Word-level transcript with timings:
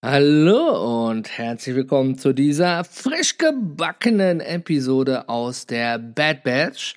Hallo 0.00 1.08
und 1.08 1.38
herzlich 1.38 1.74
willkommen 1.74 2.16
zu 2.16 2.32
dieser 2.32 2.84
frisch 2.84 3.36
gebackenen 3.36 4.38
Episode 4.38 5.28
aus 5.28 5.66
der 5.66 5.98
Bad 5.98 6.44
Batch. 6.44 6.94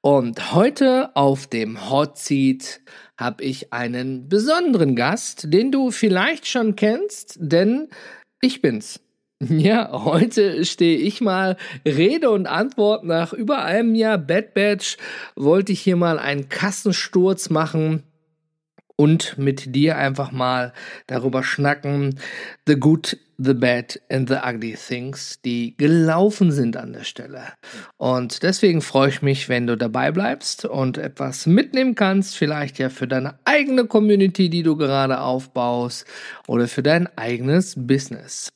Und 0.00 0.54
heute 0.54 1.14
auf 1.14 1.46
dem 1.46 1.90
Hot 1.90 2.16
Seat 2.16 2.80
habe 3.18 3.44
ich 3.44 3.74
einen 3.74 4.30
besonderen 4.30 4.96
Gast, 4.96 5.52
den 5.52 5.70
du 5.70 5.90
vielleicht 5.90 6.46
schon 6.46 6.74
kennst, 6.74 7.36
denn 7.38 7.88
ich 8.40 8.62
bin's. 8.62 9.00
Ja, 9.40 10.04
heute 10.04 10.64
stehe 10.64 10.98
ich 10.98 11.20
mal 11.20 11.58
Rede 11.86 12.30
und 12.30 12.46
Antwort 12.46 13.04
nach 13.04 13.34
über 13.34 13.62
einem 13.62 13.94
Jahr 13.94 14.16
Bad 14.16 14.54
Batch. 14.54 14.96
Wollte 15.36 15.72
ich 15.72 15.80
hier 15.80 15.96
mal 15.96 16.18
einen 16.18 16.48
Kassensturz 16.48 17.50
machen 17.50 18.04
und 19.00 19.38
mit 19.38 19.74
dir 19.74 19.96
einfach 19.96 20.32
mal 20.32 20.72
darüber 21.06 21.44
schnacken, 21.44 22.18
the 22.66 22.74
good, 22.74 23.16
the 23.38 23.54
bad 23.54 24.00
and 24.10 24.28
the 24.28 24.36
ugly 24.44 24.74
things, 24.74 25.40
die 25.44 25.76
gelaufen 25.76 26.50
sind 26.50 26.76
an 26.76 26.92
der 26.92 27.04
Stelle. 27.04 27.52
Und 27.96 28.42
deswegen 28.42 28.82
freue 28.82 29.10
ich 29.10 29.22
mich, 29.22 29.48
wenn 29.48 29.68
du 29.68 29.76
dabei 29.76 30.10
bleibst 30.10 30.64
und 30.64 30.98
etwas 30.98 31.46
mitnehmen 31.46 31.94
kannst, 31.94 32.36
vielleicht 32.36 32.78
ja 32.78 32.88
für 32.88 33.06
deine 33.06 33.38
eigene 33.44 33.86
Community, 33.86 34.50
die 34.50 34.64
du 34.64 34.76
gerade 34.76 35.20
aufbaust 35.20 36.04
oder 36.48 36.66
für 36.66 36.82
dein 36.82 37.06
eigenes 37.16 37.74
Business. 37.76 38.48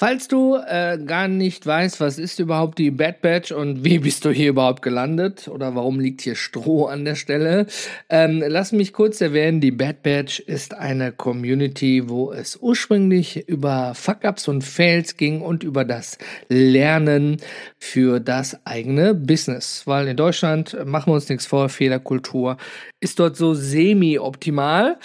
Falls 0.00 0.28
du 0.28 0.54
äh, 0.54 0.96
gar 1.04 1.26
nicht 1.26 1.66
weißt, 1.66 1.98
was 1.98 2.20
ist 2.20 2.38
überhaupt 2.38 2.78
die 2.78 2.92
Bad 2.92 3.20
Batch 3.20 3.50
und 3.50 3.82
wie 3.82 3.98
bist 3.98 4.24
du 4.24 4.30
hier 4.30 4.50
überhaupt 4.50 4.80
gelandet 4.80 5.48
oder 5.48 5.74
warum 5.74 5.98
liegt 5.98 6.20
hier 6.20 6.36
Stroh 6.36 6.86
an 6.86 7.04
der 7.04 7.16
Stelle, 7.16 7.66
ähm, 8.08 8.40
lass 8.46 8.70
mich 8.70 8.92
kurz 8.92 9.20
erwähnen, 9.20 9.60
die 9.60 9.72
Bad 9.72 10.04
Batch 10.04 10.38
ist 10.38 10.74
eine 10.74 11.10
Community, 11.10 12.08
wo 12.08 12.30
es 12.30 12.56
ursprünglich 12.58 13.48
über 13.48 13.92
Fuck-Ups 13.96 14.46
und 14.46 14.62
Fails 14.62 15.16
ging 15.16 15.40
und 15.40 15.64
über 15.64 15.84
das 15.84 16.16
Lernen 16.48 17.38
für 17.76 18.20
das 18.20 18.64
eigene 18.64 19.14
Business. 19.14 19.82
Weil 19.84 20.06
in 20.06 20.16
Deutschland, 20.16 20.76
machen 20.86 21.10
wir 21.10 21.14
uns 21.14 21.28
nichts 21.28 21.46
vor, 21.46 21.68
Fehlerkultur 21.68 22.56
ist 23.00 23.18
dort 23.18 23.36
so 23.36 23.54
semi-optimal 23.54 24.98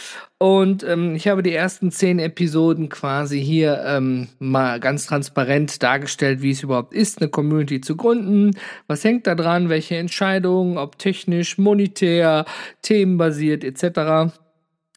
und 0.44 0.84
ähm, 0.84 1.16
ich 1.16 1.30
habe 1.30 1.42
die 1.42 1.54
ersten 1.54 1.90
zehn 1.90 2.20
Episoden 2.20 2.90
quasi 2.90 3.42
hier 3.42 3.82
ähm, 3.86 4.28
mal 4.40 4.82
ganz 4.82 5.06
transparent 5.06 5.82
dargestellt, 5.82 6.42
wie 6.42 6.52
es 6.52 6.64
überhaupt 6.64 6.94
ist, 6.94 7.22
eine 7.22 7.30
Community 7.30 7.80
zu 7.80 7.96
gründen. 7.96 8.52
Was 8.88 9.06
hängt 9.06 9.26
da 9.26 9.36
dran, 9.36 9.70
welche 9.70 9.96
Entscheidungen, 9.96 10.78
ob 10.78 11.00
technisch, 11.00 11.58
monetär, 11.58 12.44
themenbasiert 12.82 13.64
etc. 13.64 14.34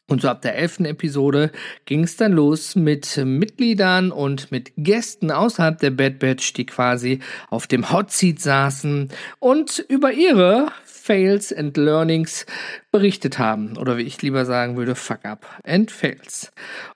Und 0.09 0.21
so 0.21 0.27
ab 0.27 0.41
der 0.41 0.55
elften 0.55 0.83
Episode 0.83 1.51
ging 1.85 2.03
es 2.03 2.17
dann 2.17 2.33
los 2.33 2.75
mit 2.75 3.15
Mitgliedern 3.15 4.11
und 4.11 4.51
mit 4.51 4.73
Gästen 4.75 5.31
außerhalb 5.31 5.79
der 5.79 5.91
Bad 5.91 6.19
Batch, 6.19 6.51
die 6.53 6.65
quasi 6.65 7.19
auf 7.49 7.67
dem 7.67 7.89
Hot 7.91 8.11
Seat 8.11 8.41
saßen 8.41 9.11
und 9.39 9.79
über 9.87 10.11
ihre 10.11 10.73
Fails 11.07 11.53
and 11.53 11.77
Learnings 11.77 12.45
berichtet 12.91 13.39
haben. 13.39 13.77
Oder 13.77 13.97
wie 13.97 14.01
ich 14.01 14.21
lieber 14.21 14.43
sagen 14.43 14.75
würde, 14.75 14.93
Fuck 14.93 15.23
Up 15.23 15.45
and 15.63 15.89
Fails. 15.89 16.51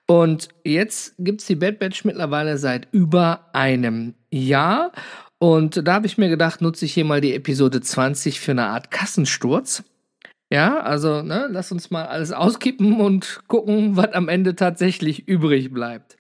Und 0.06 0.50
jetzt 0.66 1.16
gibt's 1.18 1.46
die 1.46 1.56
Bad 1.56 1.80
Batch 1.80 2.04
mittlerweile 2.04 2.58
seit 2.58 2.90
über 2.92 3.48
einem 3.54 4.16
Jahr. 4.30 4.92
Und 5.40 5.88
da 5.88 5.94
habe 5.94 6.08
ich 6.08 6.18
mir 6.18 6.28
gedacht, 6.28 6.62
nutze 6.62 6.84
ich 6.84 6.94
hier 6.94 7.06
mal 7.06 7.22
die 7.22 7.34
Episode 7.34 7.80
20 7.80 8.42
für 8.42 8.52
eine 8.52 8.66
Art 8.66 8.92
Kassensturz. 8.92 9.84
Ja, 10.52 10.82
also 10.82 11.22
ne, 11.22 11.48
lass 11.50 11.72
uns 11.72 11.90
mal 11.90 12.06
alles 12.06 12.34
auskippen 12.34 13.00
und 13.00 13.40
gucken, 13.48 13.96
was 13.96 14.12
am 14.12 14.28
Ende 14.28 14.58
tatsächlich 14.58 15.26
übrig 15.26 15.72
bleibt. 15.72 16.18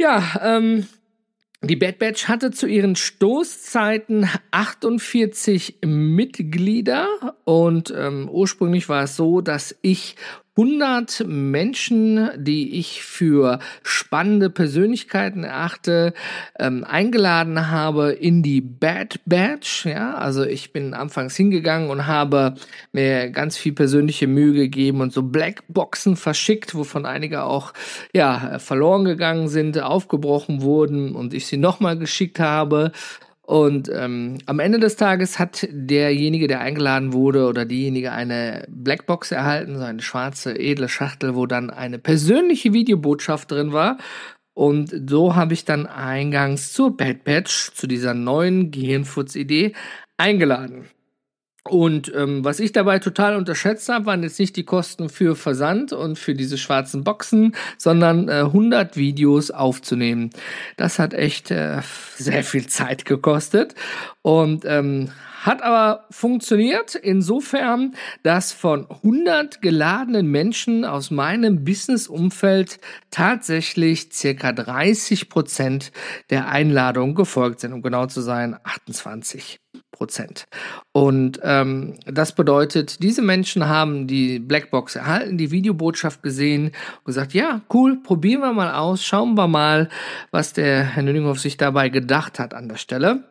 Ja, 0.00 0.24
ähm, 0.42 0.88
die 1.64 1.76
Bad 1.76 1.98
Batch 1.98 2.28
hatte 2.28 2.50
zu 2.50 2.66
ihren 2.66 2.96
Stoßzeiten 2.96 4.28
48 4.50 5.76
Mitglieder 5.84 7.06
und 7.44 7.92
ähm, 7.96 8.28
ursprünglich 8.28 8.88
war 8.88 9.04
es 9.04 9.14
so, 9.14 9.40
dass 9.40 9.76
ich 9.80 10.16
100 10.54 11.24
Menschen, 11.26 12.28
die 12.36 12.78
ich 12.78 13.02
für 13.02 13.58
spannende 13.82 14.50
Persönlichkeiten 14.50 15.44
erachte, 15.44 16.12
ähm, 16.58 16.84
eingeladen 16.84 17.70
habe 17.70 18.12
in 18.12 18.42
die 18.42 18.60
Bad 18.60 19.20
Batch. 19.24 19.86
Ja, 19.86 20.14
also 20.14 20.44
ich 20.44 20.74
bin 20.74 20.92
anfangs 20.92 21.36
hingegangen 21.36 21.88
und 21.88 22.06
habe 22.06 22.56
mir 22.92 23.30
ganz 23.30 23.56
viel 23.56 23.72
persönliche 23.72 24.26
Mühe 24.26 24.52
gegeben 24.52 25.00
und 25.00 25.14
so 25.14 25.22
Blackboxen 25.22 26.16
verschickt, 26.16 26.74
wovon 26.74 27.06
einige 27.06 27.44
auch 27.44 27.72
ja 28.12 28.58
verloren 28.58 29.06
gegangen 29.06 29.48
sind, 29.48 29.80
aufgebrochen 29.80 30.60
wurden 30.60 31.14
und 31.14 31.32
ich 31.32 31.46
sie 31.46 31.56
nochmal 31.56 31.96
geschickt 31.96 32.40
habe. 32.40 32.92
Und 33.52 33.90
ähm, 33.94 34.38
am 34.46 34.60
Ende 34.60 34.80
des 34.80 34.96
Tages 34.96 35.38
hat 35.38 35.68
derjenige, 35.70 36.48
der 36.48 36.62
eingeladen 36.62 37.12
wurde 37.12 37.46
oder 37.46 37.66
diejenige 37.66 38.10
eine 38.10 38.64
Blackbox 38.70 39.30
erhalten, 39.30 39.76
so 39.76 39.84
eine 39.84 40.00
schwarze, 40.00 40.58
edle 40.58 40.88
Schachtel, 40.88 41.34
wo 41.34 41.44
dann 41.44 41.68
eine 41.68 41.98
persönliche 41.98 42.72
Videobotschaft 42.72 43.50
drin 43.50 43.74
war. 43.74 43.98
Und 44.54 44.94
so 45.06 45.36
habe 45.36 45.52
ich 45.52 45.66
dann 45.66 45.86
eingangs 45.86 46.72
zur 46.72 46.96
Bad 46.96 47.24
Batch, 47.24 47.74
zu 47.74 47.86
dieser 47.86 48.14
neuen 48.14 48.70
Gehirnfutz-Idee 48.70 49.74
eingeladen. 50.16 50.86
Und 51.68 52.12
ähm, 52.14 52.44
was 52.44 52.58
ich 52.58 52.72
dabei 52.72 52.98
total 52.98 53.36
unterschätzt 53.36 53.88
habe, 53.88 54.06
waren 54.06 54.24
jetzt 54.24 54.40
nicht 54.40 54.56
die 54.56 54.64
Kosten 54.64 55.08
für 55.08 55.36
Versand 55.36 55.92
und 55.92 56.18
für 56.18 56.34
diese 56.34 56.58
schwarzen 56.58 57.04
Boxen, 57.04 57.54
sondern 57.78 58.28
äh, 58.28 58.40
100 58.40 58.96
Videos 58.96 59.52
aufzunehmen. 59.52 60.30
Das 60.76 60.98
hat 60.98 61.14
echt 61.14 61.52
äh, 61.52 61.80
sehr 62.16 62.42
viel 62.42 62.66
Zeit 62.66 63.04
gekostet 63.04 63.76
und 64.22 64.64
ähm, 64.64 65.10
hat 65.42 65.62
aber 65.62 66.06
funktioniert 66.10 66.94
insofern, 66.96 67.94
dass 68.22 68.52
von 68.52 68.88
100 68.88 69.60
geladenen 69.62 70.26
Menschen 70.28 70.84
aus 70.84 71.10
meinem 71.10 71.64
Business-Umfeld 71.64 72.78
tatsächlich 73.10 74.12
circa 74.12 74.52
30 74.52 75.28
Prozent 75.28 75.92
der 76.30 76.48
Einladung 76.48 77.14
gefolgt 77.14 77.60
sind, 77.60 77.72
um 77.72 77.82
genau 77.82 78.06
zu 78.06 78.20
sein, 78.20 78.56
28. 78.62 79.58
Prozent. 79.92 80.48
Und 80.90 81.38
ähm, 81.44 81.94
das 82.06 82.34
bedeutet, 82.34 83.02
diese 83.02 83.22
Menschen 83.22 83.68
haben 83.68 84.06
die 84.08 84.40
Blackbox 84.40 84.96
erhalten, 84.96 85.38
die 85.38 85.52
Videobotschaft 85.52 86.22
gesehen 86.22 86.66
und 86.66 87.04
gesagt, 87.04 87.34
ja, 87.34 87.60
cool, 87.72 88.02
probieren 88.02 88.40
wir 88.40 88.52
mal 88.52 88.74
aus, 88.74 89.04
schauen 89.04 89.34
wir 89.34 89.46
mal, 89.46 89.88
was 90.32 90.52
der 90.52 90.82
Herr 90.82 91.02
Nüninghoff 91.04 91.38
sich 91.38 91.56
dabei 91.56 91.88
gedacht 91.90 92.38
hat 92.38 92.54
an 92.54 92.68
der 92.68 92.76
Stelle. 92.76 93.24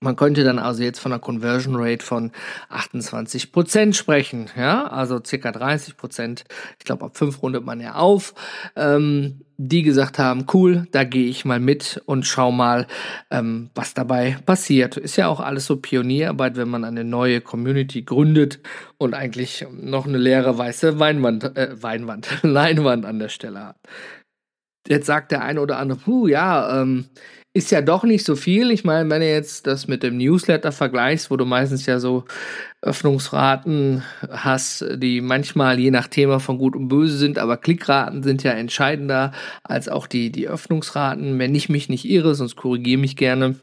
Man 0.00 0.14
könnte 0.14 0.44
dann 0.44 0.60
also 0.60 0.82
jetzt 0.82 1.00
von 1.00 1.12
einer 1.12 1.20
Conversion 1.20 1.74
Rate 1.76 2.04
von 2.04 2.30
28 2.68 3.50
Prozent 3.50 3.96
sprechen, 3.96 4.48
ja, 4.56 4.86
also 4.86 5.20
circa 5.24 5.50
30 5.50 5.96
Prozent. 5.96 6.44
Ich 6.78 6.84
glaube, 6.84 7.04
ab 7.04 7.16
fünf 7.16 7.42
rundet 7.42 7.64
man 7.64 7.80
ja 7.80 7.96
auf. 7.96 8.34
Ähm, 8.76 9.40
die 9.60 9.82
gesagt 9.82 10.20
haben, 10.20 10.46
cool, 10.54 10.86
da 10.92 11.02
gehe 11.02 11.28
ich 11.28 11.44
mal 11.44 11.58
mit 11.58 12.00
und 12.06 12.24
schau 12.24 12.52
mal, 12.52 12.86
ähm, 13.28 13.70
was 13.74 13.92
dabei 13.92 14.38
passiert. 14.46 14.96
Ist 14.96 15.16
ja 15.16 15.26
auch 15.26 15.40
alles 15.40 15.66
so 15.66 15.76
Pionierarbeit, 15.76 16.56
wenn 16.56 16.68
man 16.68 16.84
eine 16.84 17.02
neue 17.02 17.40
Community 17.40 18.02
gründet 18.02 18.60
und 18.98 19.14
eigentlich 19.14 19.66
noch 19.72 20.06
eine 20.06 20.18
leere 20.18 20.56
weiße 20.56 21.00
Weinwand, 21.00 21.56
äh, 21.56 21.82
Weinwand, 21.82 22.28
Leinwand 22.42 23.04
an 23.04 23.18
der 23.18 23.30
Stelle 23.30 23.64
hat. 23.66 23.76
Jetzt 24.86 25.06
sagt 25.06 25.32
der 25.32 25.42
eine 25.42 25.60
oder 25.60 25.78
andere, 25.78 25.98
puh, 25.98 26.28
ja, 26.28 26.80
ähm, 26.80 27.06
ist 27.58 27.72
ja 27.72 27.82
doch 27.82 28.04
nicht 28.04 28.24
so 28.24 28.36
viel. 28.36 28.70
Ich 28.70 28.84
meine, 28.84 29.10
wenn 29.10 29.20
du 29.20 29.28
jetzt 29.28 29.66
das 29.66 29.88
mit 29.88 30.04
dem 30.04 30.16
Newsletter 30.16 30.70
vergleichst, 30.70 31.28
wo 31.28 31.36
du 31.36 31.44
meistens 31.44 31.86
ja 31.86 31.98
so 31.98 32.24
Öffnungsraten 32.82 34.04
hast, 34.30 34.84
die 34.94 35.20
manchmal 35.20 35.80
je 35.80 35.90
nach 35.90 36.06
Thema 36.06 36.38
von 36.38 36.56
gut 36.56 36.76
und 36.76 36.86
böse 36.86 37.18
sind, 37.18 37.36
aber 37.36 37.56
Klickraten 37.56 38.22
sind 38.22 38.44
ja 38.44 38.52
entscheidender 38.52 39.32
als 39.64 39.88
auch 39.88 40.06
die, 40.06 40.30
die 40.30 40.46
Öffnungsraten, 40.46 41.40
wenn 41.40 41.54
ich 41.56 41.68
mich 41.68 41.88
nicht 41.88 42.04
irre, 42.04 42.36
sonst 42.36 42.54
korrigiere 42.54 43.00
mich 43.00 43.16
gerne. 43.16 43.56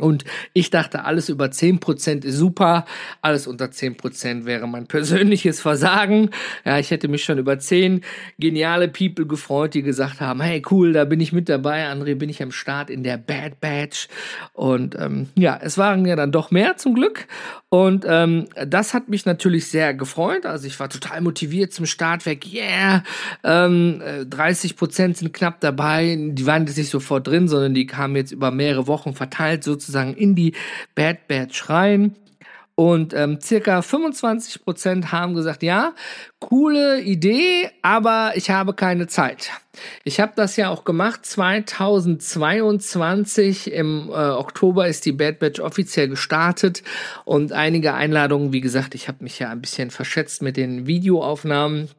Und 0.00 0.24
ich 0.54 0.70
dachte, 0.70 1.04
alles 1.04 1.28
über 1.28 1.46
10% 1.46 2.24
ist 2.24 2.36
super, 2.36 2.84
alles 3.22 3.46
unter 3.46 3.66
10% 3.66 4.44
wäre 4.44 4.66
mein 4.66 4.88
persönliches 4.88 5.60
Versagen. 5.60 6.30
Ja, 6.64 6.80
ich 6.80 6.90
hätte 6.90 7.06
mich 7.06 7.22
schon 7.22 7.38
über 7.38 7.60
10 7.60 8.00
geniale 8.36 8.88
People 8.88 9.26
gefreut, 9.26 9.74
die 9.74 9.82
gesagt 9.82 10.20
haben, 10.20 10.40
hey 10.40 10.62
cool, 10.72 10.92
da 10.92 11.04
bin 11.04 11.20
ich 11.20 11.32
mit 11.32 11.48
dabei, 11.48 11.86
André, 11.86 12.16
bin 12.16 12.28
ich 12.28 12.42
am 12.42 12.50
Start 12.50 12.90
in 12.90 13.04
der 13.04 13.18
Bad 13.18 13.60
Batch. 13.60 14.08
Und 14.52 14.96
ähm, 14.98 15.28
ja, 15.36 15.60
es 15.62 15.78
waren 15.78 16.04
ja 16.06 16.16
dann 16.16 16.32
doch 16.32 16.50
mehr 16.50 16.76
zum 16.76 16.94
Glück. 16.94 17.28
Und 17.68 18.04
ähm, 18.08 18.46
das 18.66 18.94
hat 18.94 19.08
mich 19.08 19.26
natürlich 19.26 19.68
sehr 19.68 19.94
gefreut. 19.94 20.44
Also 20.44 20.66
ich 20.66 20.78
war 20.80 20.88
total 20.88 21.20
motiviert 21.20 21.72
zum 21.72 21.86
Startwerk. 21.86 22.52
Yeah, 22.52 23.04
ähm, 23.44 24.02
30 24.28 24.76
Prozent 24.76 25.18
sind 25.18 25.32
knapp 25.32 25.60
dabei. 25.60 26.16
Die 26.18 26.46
waren 26.46 26.66
jetzt 26.66 26.78
nicht 26.78 26.90
sofort 26.90 27.28
drin, 27.28 27.46
sondern 27.46 27.74
die 27.74 27.86
kamen 27.86 28.16
jetzt 28.16 28.32
über 28.32 28.50
mehrere 28.50 28.88
Wochen 28.88 29.14
verteilt 29.14 29.62
sozusagen 29.62 29.83
in 30.14 30.34
die 30.34 30.54
Bad 30.94 31.28
Batch 31.28 31.68
rein. 31.68 32.16
Und 32.76 33.14
ähm, 33.14 33.40
circa 33.40 33.82
25 33.82 34.64
Prozent 34.64 35.12
haben 35.12 35.34
gesagt, 35.34 35.62
ja, 35.62 35.92
coole 36.40 37.00
Idee, 37.00 37.70
aber 37.82 38.32
ich 38.34 38.50
habe 38.50 38.74
keine 38.74 39.06
Zeit. 39.06 39.50
Ich 40.02 40.18
habe 40.18 40.32
das 40.34 40.56
ja 40.56 40.70
auch 40.70 40.82
gemacht. 40.84 41.24
2022 41.24 43.72
im 43.72 44.08
äh, 44.08 44.12
Oktober 44.12 44.88
ist 44.88 45.06
die 45.06 45.12
Bad 45.12 45.38
Batch 45.38 45.60
offiziell 45.60 46.08
gestartet 46.08 46.82
und 47.24 47.52
einige 47.52 47.94
Einladungen, 47.94 48.52
wie 48.52 48.60
gesagt, 48.60 48.96
ich 48.96 49.06
habe 49.06 49.22
mich 49.22 49.38
ja 49.38 49.50
ein 49.50 49.60
bisschen 49.60 49.92
verschätzt 49.92 50.42
mit 50.42 50.56
den 50.56 50.88
Videoaufnahmen 50.88 51.90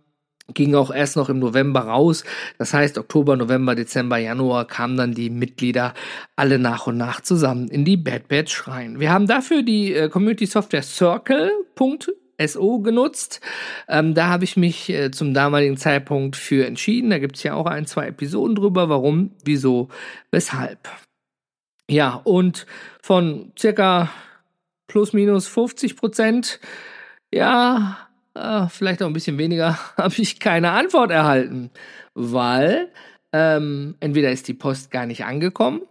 ging 0.54 0.76
auch 0.76 0.94
erst 0.94 1.16
noch 1.16 1.30
im 1.30 1.40
November 1.40 1.82
raus. 1.82 2.24
Das 2.58 2.74
heißt, 2.74 2.98
Oktober, 2.98 3.36
November, 3.36 3.76
Dezember, 3.76 4.18
Januar 4.18 4.66
kamen 4.66 4.98
dann 4.98 5.14
die 5.14 5.30
Mitglieder 5.30 5.94
alle 6.36 6.60
nach 6.60 6.88
und 6.88 6.98
nach 6.98 7.22
zusammen 7.22 7.68
in 7.70 7.86
die 7.86 7.98
Bad 7.98 8.28
Batch 8.28 8.68
rein. 8.68 9.00
Wir 9.00 9.12
haben 9.12 9.28
dafür 9.28 9.64
die 9.64 9.94
äh, 9.94 10.10
Community 10.10 10.46
Software 10.46 10.84
Circle.so 10.84 12.80
genutzt. 12.80 13.42
Ähm, 13.88 14.14
da 14.14 14.28
habe 14.28 14.44
ich 14.44 14.56
mich 14.56 14.90
äh, 14.90 15.10
zum 15.12 15.34
damaligen 15.34 15.78
Zeitpunkt 15.78 16.36
für 16.36 16.66
entschieden. 16.68 17.10
Da 17.10 17.18
gibt 17.20 17.38
es 17.38 17.44
ja 17.44 17.56
auch 17.56 17.66
ein, 17.66 17.88
zwei 17.88 18.08
Episoden 18.08 18.56
drüber. 18.56 18.88
Warum, 18.90 19.32
wieso, 19.44 19.90
weshalb. 20.32 20.90
Ja, 21.90 22.22
und 22.24 22.66
von 23.02 23.52
circa 23.58 24.12
plus 24.88 25.14
minus 25.14 25.48
50 25.48 25.96
Prozent, 25.96 26.60
ja, 27.32 28.05
äh, 28.36 28.68
vielleicht 28.70 29.02
auch 29.02 29.08
ein 29.08 29.14
bisschen 29.14 29.38
weniger, 29.38 29.78
habe 29.98 30.16
ich 30.18 30.40
keine 30.40 30.72
Antwort 30.72 31.12
erhalten, 31.12 31.72
weil 32.14 32.90
ähm, 33.34 33.96
entweder 34.00 34.32
ist 34.32 34.48
die 34.48 34.54
Post 34.54 34.92
gar 34.92 35.06
nicht 35.06 35.26
angekommen 35.26 35.82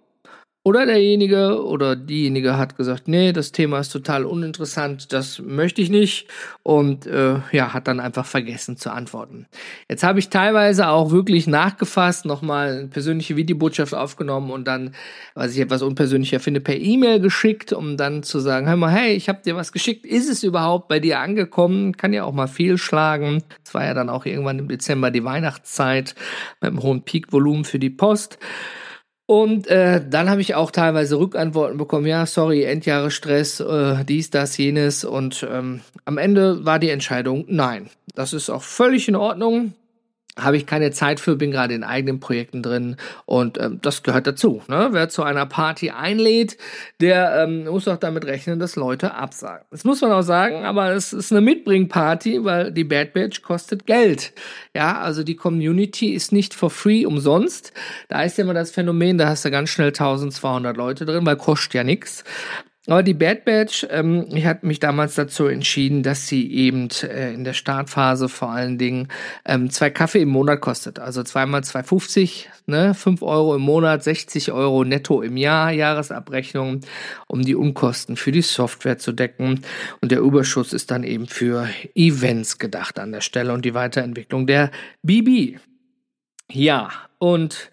oder 0.66 0.86
derjenige 0.86 1.62
oder 1.62 1.94
diejenige 1.94 2.56
hat 2.56 2.76
gesagt, 2.76 3.06
nee, 3.06 3.32
das 3.32 3.52
Thema 3.52 3.80
ist 3.80 3.90
total 3.90 4.24
uninteressant, 4.24 5.12
das 5.12 5.38
möchte 5.38 5.82
ich 5.82 5.90
nicht 5.90 6.26
und 6.62 7.06
äh, 7.06 7.36
ja, 7.52 7.74
hat 7.74 7.86
dann 7.86 8.00
einfach 8.00 8.24
vergessen 8.24 8.78
zu 8.78 8.90
antworten. 8.90 9.44
Jetzt 9.90 10.02
habe 10.02 10.18
ich 10.18 10.30
teilweise 10.30 10.88
auch 10.88 11.10
wirklich 11.10 11.46
nachgefasst, 11.46 12.24
nochmal 12.24 12.78
eine 12.78 12.86
persönliche 12.88 13.36
Videobotschaft 13.36 13.94
aufgenommen 13.94 14.50
und 14.50 14.66
dann, 14.66 14.94
was 15.34 15.52
ich 15.52 15.60
etwas 15.60 15.82
unpersönlicher 15.82 16.40
finde, 16.40 16.62
per 16.62 16.76
E-Mail 16.76 17.20
geschickt, 17.20 17.74
um 17.74 17.98
dann 17.98 18.22
zu 18.22 18.38
sagen, 18.38 18.66
hör 18.66 18.76
mal, 18.76 18.90
hey, 18.90 19.12
ich 19.12 19.28
habe 19.28 19.42
dir 19.44 19.56
was 19.56 19.70
geschickt, 19.70 20.06
ist 20.06 20.30
es 20.30 20.42
überhaupt 20.42 20.88
bei 20.88 20.98
dir 20.98 21.20
angekommen? 21.20 21.94
Kann 21.94 22.14
ja 22.14 22.24
auch 22.24 22.32
mal 22.32 22.48
fehlschlagen. 22.48 23.42
Es 23.62 23.74
war 23.74 23.84
ja 23.84 23.92
dann 23.92 24.08
auch 24.08 24.24
irgendwann 24.24 24.58
im 24.58 24.68
Dezember 24.68 25.10
die 25.10 25.24
Weihnachtszeit 25.24 26.14
mit 26.62 26.70
einem 26.70 26.82
hohen 26.82 27.02
Peakvolumen 27.02 27.64
für 27.64 27.78
die 27.78 27.90
Post. 27.90 28.38
Und 29.26 29.66
äh, 29.68 30.02
dann 30.06 30.28
habe 30.28 30.42
ich 30.42 30.54
auch 30.54 30.70
teilweise 30.70 31.18
Rückantworten 31.18 31.78
bekommen, 31.78 32.06
ja, 32.06 32.26
sorry, 32.26 32.64
Endjahresstress, 32.64 33.60
äh, 33.60 34.04
dies, 34.04 34.30
das, 34.30 34.56
jenes. 34.58 35.04
Und 35.04 35.46
ähm, 35.50 35.80
am 36.04 36.18
Ende 36.18 36.64
war 36.66 36.78
die 36.78 36.90
Entscheidung, 36.90 37.44
nein. 37.48 37.88
Das 38.14 38.32
ist 38.32 38.50
auch 38.50 38.62
völlig 38.62 39.08
in 39.08 39.16
Ordnung 39.16 39.72
habe 40.38 40.56
ich 40.56 40.66
keine 40.66 40.90
Zeit 40.90 41.20
für, 41.20 41.36
bin 41.36 41.50
gerade 41.50 41.74
in 41.74 41.84
eigenen 41.84 42.18
Projekten 42.18 42.62
drin 42.62 42.96
und 43.24 43.58
ähm, 43.60 43.78
das 43.82 44.02
gehört 44.02 44.26
dazu. 44.26 44.62
Ne? 44.68 44.88
Wer 44.90 45.08
zu 45.08 45.22
einer 45.22 45.46
Party 45.46 45.90
einlädt, 45.90 46.58
der 47.00 47.44
ähm, 47.44 47.64
muss 47.64 47.86
auch 47.86 47.96
damit 47.96 48.24
rechnen, 48.24 48.58
dass 48.58 48.76
Leute 48.76 49.14
absagen. 49.14 49.66
Das 49.70 49.84
muss 49.84 50.00
man 50.00 50.10
auch 50.12 50.22
sagen, 50.22 50.64
aber 50.64 50.92
es 50.92 51.12
ist 51.12 51.30
eine 51.30 51.40
Mitbringparty, 51.40 52.44
weil 52.44 52.72
die 52.72 52.84
Bad 52.84 53.12
Batch 53.12 53.42
kostet 53.42 53.86
Geld. 53.86 54.32
Ja, 54.74 55.00
also 55.00 55.22
die 55.22 55.36
Community 55.36 56.12
ist 56.12 56.32
nicht 56.32 56.54
for 56.54 56.70
free 56.70 57.06
umsonst. 57.06 57.72
Da 58.08 58.22
ist 58.22 58.36
ja 58.36 58.44
immer 58.44 58.54
das 58.54 58.72
Phänomen, 58.72 59.18
da 59.18 59.28
hast 59.28 59.44
du 59.44 59.50
ganz 59.50 59.70
schnell 59.70 59.88
1200 59.88 60.76
Leute 60.76 61.04
drin, 61.04 61.24
weil 61.24 61.36
kostet 61.36 61.74
ja 61.74 61.84
nichts. 61.84 62.24
Aber 62.86 63.02
die 63.02 63.14
Bad 63.14 63.46
Batch, 63.46 63.86
ähm, 63.88 64.26
ich 64.34 64.44
hatte 64.44 64.66
mich 64.66 64.78
damals 64.78 65.14
dazu 65.14 65.46
entschieden, 65.46 66.02
dass 66.02 66.28
sie 66.28 66.52
eben 66.52 66.88
äh, 67.02 67.32
in 67.32 67.44
der 67.44 67.54
Startphase 67.54 68.28
vor 68.28 68.50
allen 68.50 68.76
Dingen 68.76 69.08
ähm, 69.46 69.70
zwei 69.70 69.88
Kaffee 69.88 70.20
im 70.20 70.28
Monat 70.28 70.60
kostet. 70.60 70.98
Also 70.98 71.22
zweimal 71.22 71.62
2,50, 71.62 72.44
ne, 72.66 72.92
5 72.92 73.22
Euro 73.22 73.56
im 73.56 73.62
Monat, 73.62 74.04
60 74.04 74.52
Euro 74.52 74.84
netto 74.84 75.22
im 75.22 75.38
Jahr, 75.38 75.72
Jahresabrechnung, 75.72 76.82
um 77.26 77.40
die 77.40 77.54
Unkosten 77.54 78.16
für 78.16 78.32
die 78.32 78.42
Software 78.42 78.98
zu 78.98 79.12
decken. 79.12 79.64
Und 80.02 80.12
der 80.12 80.20
Überschuss 80.20 80.74
ist 80.74 80.90
dann 80.90 81.04
eben 81.04 81.26
für 81.26 81.66
Events 81.94 82.58
gedacht 82.58 82.98
an 82.98 83.12
der 83.12 83.22
Stelle 83.22 83.54
und 83.54 83.64
die 83.64 83.72
Weiterentwicklung 83.72 84.46
der 84.46 84.70
BB. 85.02 85.58
Ja, 86.52 86.90
und 87.18 87.72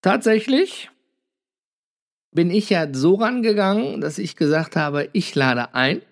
tatsächlich 0.00 0.88
bin 2.34 2.50
ich 2.50 2.68
ja 2.68 2.86
so 2.92 3.14
rangegangen, 3.14 4.00
dass 4.00 4.18
ich 4.18 4.36
gesagt 4.36 4.76
habe, 4.76 5.08
ich 5.12 5.34
lade 5.34 5.74
ein. 5.74 6.02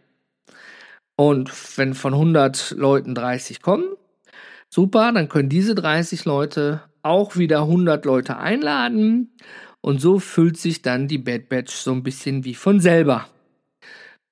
Und 1.16 1.50
wenn 1.76 1.94
von 1.94 2.14
100 2.14 2.70
Leuten 2.70 3.14
30 3.14 3.60
kommen, 3.60 3.84
super, 4.70 5.12
dann 5.12 5.28
können 5.28 5.48
diese 5.48 5.74
30 5.74 6.24
Leute 6.24 6.82
auch 7.02 7.36
wieder 7.36 7.62
100 7.62 8.04
Leute 8.04 8.38
einladen. 8.38 9.36
Und 9.80 10.00
so 10.00 10.20
füllt 10.20 10.56
sich 10.56 10.80
dann 10.80 11.08
die 11.08 11.18
Bad 11.18 11.48
Batch 11.48 11.74
so 11.74 11.92
ein 11.92 12.04
bisschen 12.04 12.44
wie 12.44 12.54
von 12.54 12.80
selber. 12.80 13.26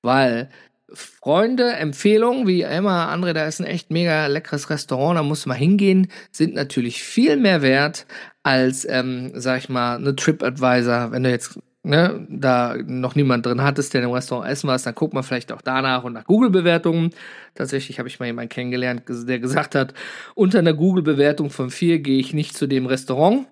Weil 0.01 0.49
Freunde, 0.93 1.73
Empfehlungen, 1.73 2.47
wie 2.47 2.61
immer, 2.61 3.09
André, 3.13 3.33
da 3.33 3.45
ist 3.45 3.59
ein 3.59 3.67
echt 3.67 3.91
mega 3.91 4.27
leckeres 4.27 4.69
Restaurant, 4.69 5.17
da 5.17 5.23
muss 5.23 5.45
man 5.45 5.57
hingehen, 5.57 6.07
sind 6.31 6.53
natürlich 6.53 7.03
viel 7.03 7.37
mehr 7.37 7.61
wert 7.61 8.05
als, 8.43 8.85
ähm, 8.89 9.31
sag 9.35 9.59
ich 9.59 9.69
mal, 9.69 9.97
eine 9.97 10.15
TripAdvisor. 10.15 11.11
Wenn 11.11 11.23
du 11.23 11.29
jetzt 11.29 11.59
ne, 11.83 12.25
da 12.29 12.75
noch 12.85 13.15
niemand 13.15 13.45
drin 13.45 13.63
hattest, 13.63 13.93
der 13.93 14.03
im 14.03 14.11
Restaurant 14.11 14.49
essen 14.49 14.67
war, 14.67 14.77
dann 14.77 14.95
guckt 14.95 15.13
man 15.13 15.23
vielleicht 15.23 15.51
auch 15.51 15.61
danach 15.61 16.03
und 16.03 16.13
nach 16.13 16.25
Google-Bewertungen. 16.25 17.11
Tatsächlich 17.55 17.99
habe 17.99 18.07
ich 18.07 18.19
mal 18.19 18.27
jemanden 18.27 18.49
kennengelernt, 18.49 19.03
der 19.07 19.39
gesagt 19.39 19.75
hat, 19.75 19.93
unter 20.35 20.59
einer 20.59 20.73
Google-Bewertung 20.73 21.49
von 21.49 21.69
vier 21.69 21.99
gehe 21.99 22.19
ich 22.19 22.33
nicht 22.33 22.55
zu 22.55 22.67
dem 22.67 22.85
Restaurant. 22.85 23.47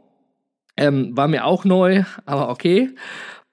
Ähm, 0.78 1.16
war 1.18 1.28
mir 1.28 1.46
auch 1.46 1.66
neu, 1.66 2.04
aber 2.26 2.50
okay. 2.50 2.92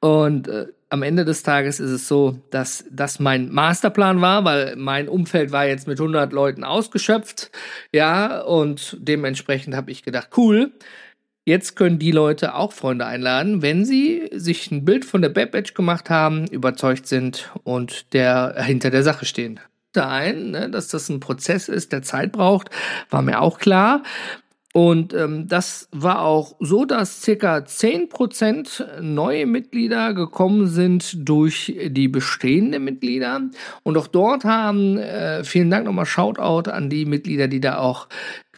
Und 0.00 0.46
äh, 0.46 0.66
am 0.88 1.02
Ende 1.02 1.24
des 1.24 1.42
Tages 1.42 1.80
ist 1.80 1.90
es 1.90 2.06
so, 2.06 2.38
dass 2.50 2.84
das 2.90 3.18
mein 3.18 3.50
Masterplan 3.52 4.20
war, 4.20 4.44
weil 4.44 4.76
mein 4.76 5.08
Umfeld 5.08 5.50
war 5.50 5.66
jetzt 5.66 5.88
mit 5.88 5.98
100 5.98 6.32
Leuten 6.32 6.62
ausgeschöpft. 6.62 7.50
Ja, 7.92 8.42
und 8.42 8.96
dementsprechend 9.00 9.74
habe 9.74 9.90
ich 9.90 10.04
gedacht, 10.04 10.30
cool, 10.36 10.72
Jetzt 11.48 11.76
können 11.76 12.00
die 12.00 12.10
Leute 12.10 12.56
auch 12.56 12.72
Freunde 12.72 13.06
einladen, 13.06 13.62
wenn 13.62 13.84
sie 13.84 14.28
sich 14.32 14.72
ein 14.72 14.84
Bild 14.84 15.04
von 15.04 15.22
der 15.22 15.28
Bad 15.28 15.52
Batch 15.52 15.74
gemacht 15.74 16.10
haben, 16.10 16.48
überzeugt 16.48 17.06
sind 17.06 17.52
und 17.62 18.12
der 18.12 18.56
hinter 18.64 18.90
der 18.90 19.04
Sache 19.04 19.26
stehen. 19.26 19.60
Ein, 19.94 20.50
ne, 20.50 20.68
dass 20.68 20.88
das 20.88 21.08
ein 21.08 21.20
Prozess 21.20 21.68
ist, 21.68 21.92
der 21.92 22.02
Zeit 22.02 22.32
braucht, 22.32 22.70
war 23.10 23.22
mir 23.22 23.40
auch 23.40 23.60
klar. 23.60 24.02
Und 24.76 25.14
ähm, 25.14 25.48
das 25.48 25.88
war 25.90 26.20
auch 26.20 26.54
so, 26.60 26.84
dass 26.84 27.22
circa 27.22 27.60
10% 27.60 29.00
neue 29.00 29.46
Mitglieder 29.46 30.12
gekommen 30.12 30.66
sind 30.66 31.26
durch 31.26 31.74
die 31.86 32.08
bestehenden 32.08 32.84
Mitglieder. 32.84 33.40
Und 33.84 33.96
auch 33.96 34.06
dort 34.06 34.44
haben, 34.44 34.98
äh, 34.98 35.44
vielen 35.44 35.70
Dank 35.70 35.86
nochmal 35.86 36.04
Shoutout 36.04 36.70
an 36.70 36.90
die 36.90 37.06
Mitglieder, 37.06 37.48
die 37.48 37.60
da 37.60 37.78
auch 37.78 38.06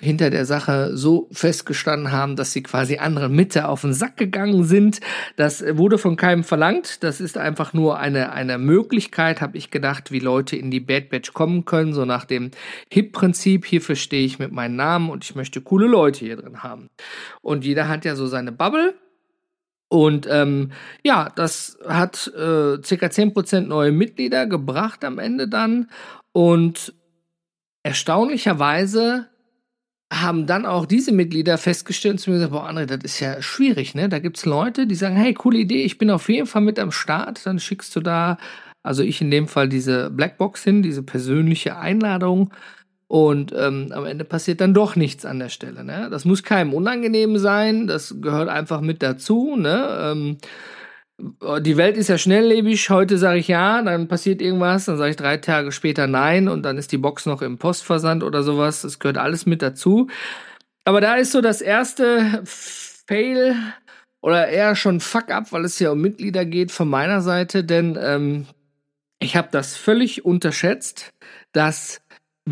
hinter 0.01 0.31
der 0.31 0.45
Sache 0.45 0.97
so 0.97 1.29
festgestanden 1.33 2.13
haben, 2.13 2.37
dass 2.37 2.53
sie 2.53 2.63
quasi 2.63 2.99
andere 2.99 3.29
Mitte 3.29 3.69
auf 3.69 3.83
den 3.83 3.93
Sack 3.93 4.17
gegangen 4.17 4.65
sind. 4.65 5.01
Das 5.37 5.65
wurde 5.77 5.99
von 5.99 6.17
keinem 6.17 6.45
verlangt. 6.45 7.03
Das 7.03 7.21
ist 7.21 7.37
einfach 7.37 7.73
nur 7.73 7.99
eine, 7.99 8.33
eine 8.33 8.59
Möglichkeit, 8.59 9.41
habe 9.41 9.59
ich 9.59 9.71
gedacht, 9.71 10.13
wie 10.13 10.21
Leute 10.21 10.57
in 10.57 10.71
die 10.71 10.81
Bad 10.81 11.11
Batch 11.11 11.33
kommen 11.33 11.65
können, 11.65 11.93
so 11.93 12.05
nach 12.05 12.25
dem 12.25 12.51
Hip-Prinzip. 12.91 13.67
Hier 13.67 13.81
verstehe 13.81 14.25
ich 14.25 14.39
mit 14.39 14.53
meinem 14.53 14.77
Namen 14.77 15.11
und 15.11 15.25
ich 15.25 15.35
möchte 15.35 15.61
coole 15.61 15.87
Leute 15.87 16.08
hier 16.17 16.37
drin 16.37 16.63
haben. 16.63 16.89
Und 17.43 17.65
jeder 17.65 17.89
hat 17.89 18.05
ja 18.05 18.17
so 18.17 18.27
seine 18.27 18.53
Bubble. 18.53 18.95
Und 19.89 20.27
ähm, 20.31 20.73
ja, 21.03 21.31
das 21.35 21.79
hat 21.87 22.27
äh, 22.29 22.83
circa 22.83 23.07
10% 23.07 23.61
neue 23.63 23.93
Mitglieder 23.93 24.47
gebracht 24.47 25.05
am 25.05 25.19
Ende 25.19 25.49
dann. 25.49 25.91
Und 26.33 26.95
erstaunlicherweise 27.83 29.29
haben 30.13 30.47
dann 30.47 30.65
auch 30.65 30.87
diese 30.87 31.13
Mitglieder 31.13 31.59
festgestellt 31.59 32.15
und 32.15 32.19
zu 32.19 32.31
mir 32.31 32.37
gesagt, 32.37 32.53
boah, 32.53 32.69
André, 32.69 32.87
das 32.87 33.05
ist 33.05 33.21
ja 33.21 33.43
schwierig, 33.43 33.95
ne? 33.95 34.09
Da 34.09 34.19
gibt's 34.19 34.47
Leute, 34.47 34.87
die 34.87 34.95
sagen, 34.95 35.17
hey, 35.17 35.35
coole 35.35 35.59
Idee, 35.59 35.83
ich 35.83 35.99
bin 35.99 36.11
auf 36.11 36.29
jeden 36.29 36.47
Fall 36.47 36.63
mit 36.63 36.79
am 36.79 36.93
Start. 36.93 37.45
Dann 37.45 37.59
schickst 37.59 37.95
du 37.95 38.01
da, 38.01 38.39
also 38.83 39.03
ich 39.03 39.21
in 39.21 39.31
dem 39.31 39.49
Fall 39.49 39.69
diese 39.69 40.11
Blackbox 40.11 40.65
hin, 40.65 40.83
diese 40.83 41.03
persönliche 41.03 41.77
Einladung. 41.77 42.53
Und 43.09 43.55
ähm, 43.57 43.91
am 43.93 44.05
Ende 44.05 44.25
passiert 44.25 44.61
dann 44.61 44.75
doch 44.75 44.95
nichts 44.95 45.25
an 45.25 45.39
der 45.39 45.49
Stelle. 45.49 45.83
Ne? 45.83 46.09
Das 46.11 46.27
muss 46.27 46.43
keinem 46.43 46.75
unangenehm 46.75 47.39
sein, 47.39 47.87
das 47.87 48.17
gehört 48.21 48.51
einfach 48.51 48.83
mit 48.83 49.03
dazu. 49.03 49.57
Ne? 49.57 49.99
Ähm, 50.01 50.37
die 51.63 51.77
Welt 51.77 51.97
ist 51.97 52.09
ja 52.09 52.19
schnelllebig. 52.19 52.91
Heute 52.91 53.19
sage 53.19 53.41
ich 53.41 53.49
ja, 53.49 53.83
dann 53.83 54.09
passiert 54.09 54.41
irgendwas, 54.41 54.85
dann 54.85 54.99
sage 54.99 55.11
ich 55.11 55.17
drei 55.17 55.39
Tage 55.39 55.73
später 55.73 56.07
nein 56.07 56.49
und 56.49 56.63
dann 56.63 56.79
ist 56.79 56.93
die 56.93 56.99
Box 56.99 57.27
noch 57.27 57.43
im 57.43 57.59
Postversand 57.59 58.23
oder 58.23 58.43
sowas. 58.43 58.83
Das 58.83 58.99
gehört 58.99 59.19
alles 59.19 59.47
mit 59.47 59.63
dazu. 59.63 60.09
Aber 60.85 61.01
da 61.01 61.17
ist 61.17 61.33
so 61.33 61.41
das 61.41 61.61
erste 61.61 62.43
Fail 62.45 63.57
oder 64.21 64.49
eher 64.49 64.77
schon 64.77 65.01
Fuck 65.01 65.31
up, 65.31 65.51
weil 65.53 65.65
es 65.65 65.79
ja 65.79 65.91
um 65.91 66.01
Mitglieder 66.01 66.45
geht 66.45 66.71
von 66.71 66.89
meiner 66.89 67.21
Seite, 67.21 67.65
denn 67.65 67.99
ähm, 68.01 68.47
ich 69.19 69.37
habe 69.37 69.49
das 69.51 69.77
völlig 69.77 70.25
unterschätzt, 70.25 71.11
dass 71.53 72.01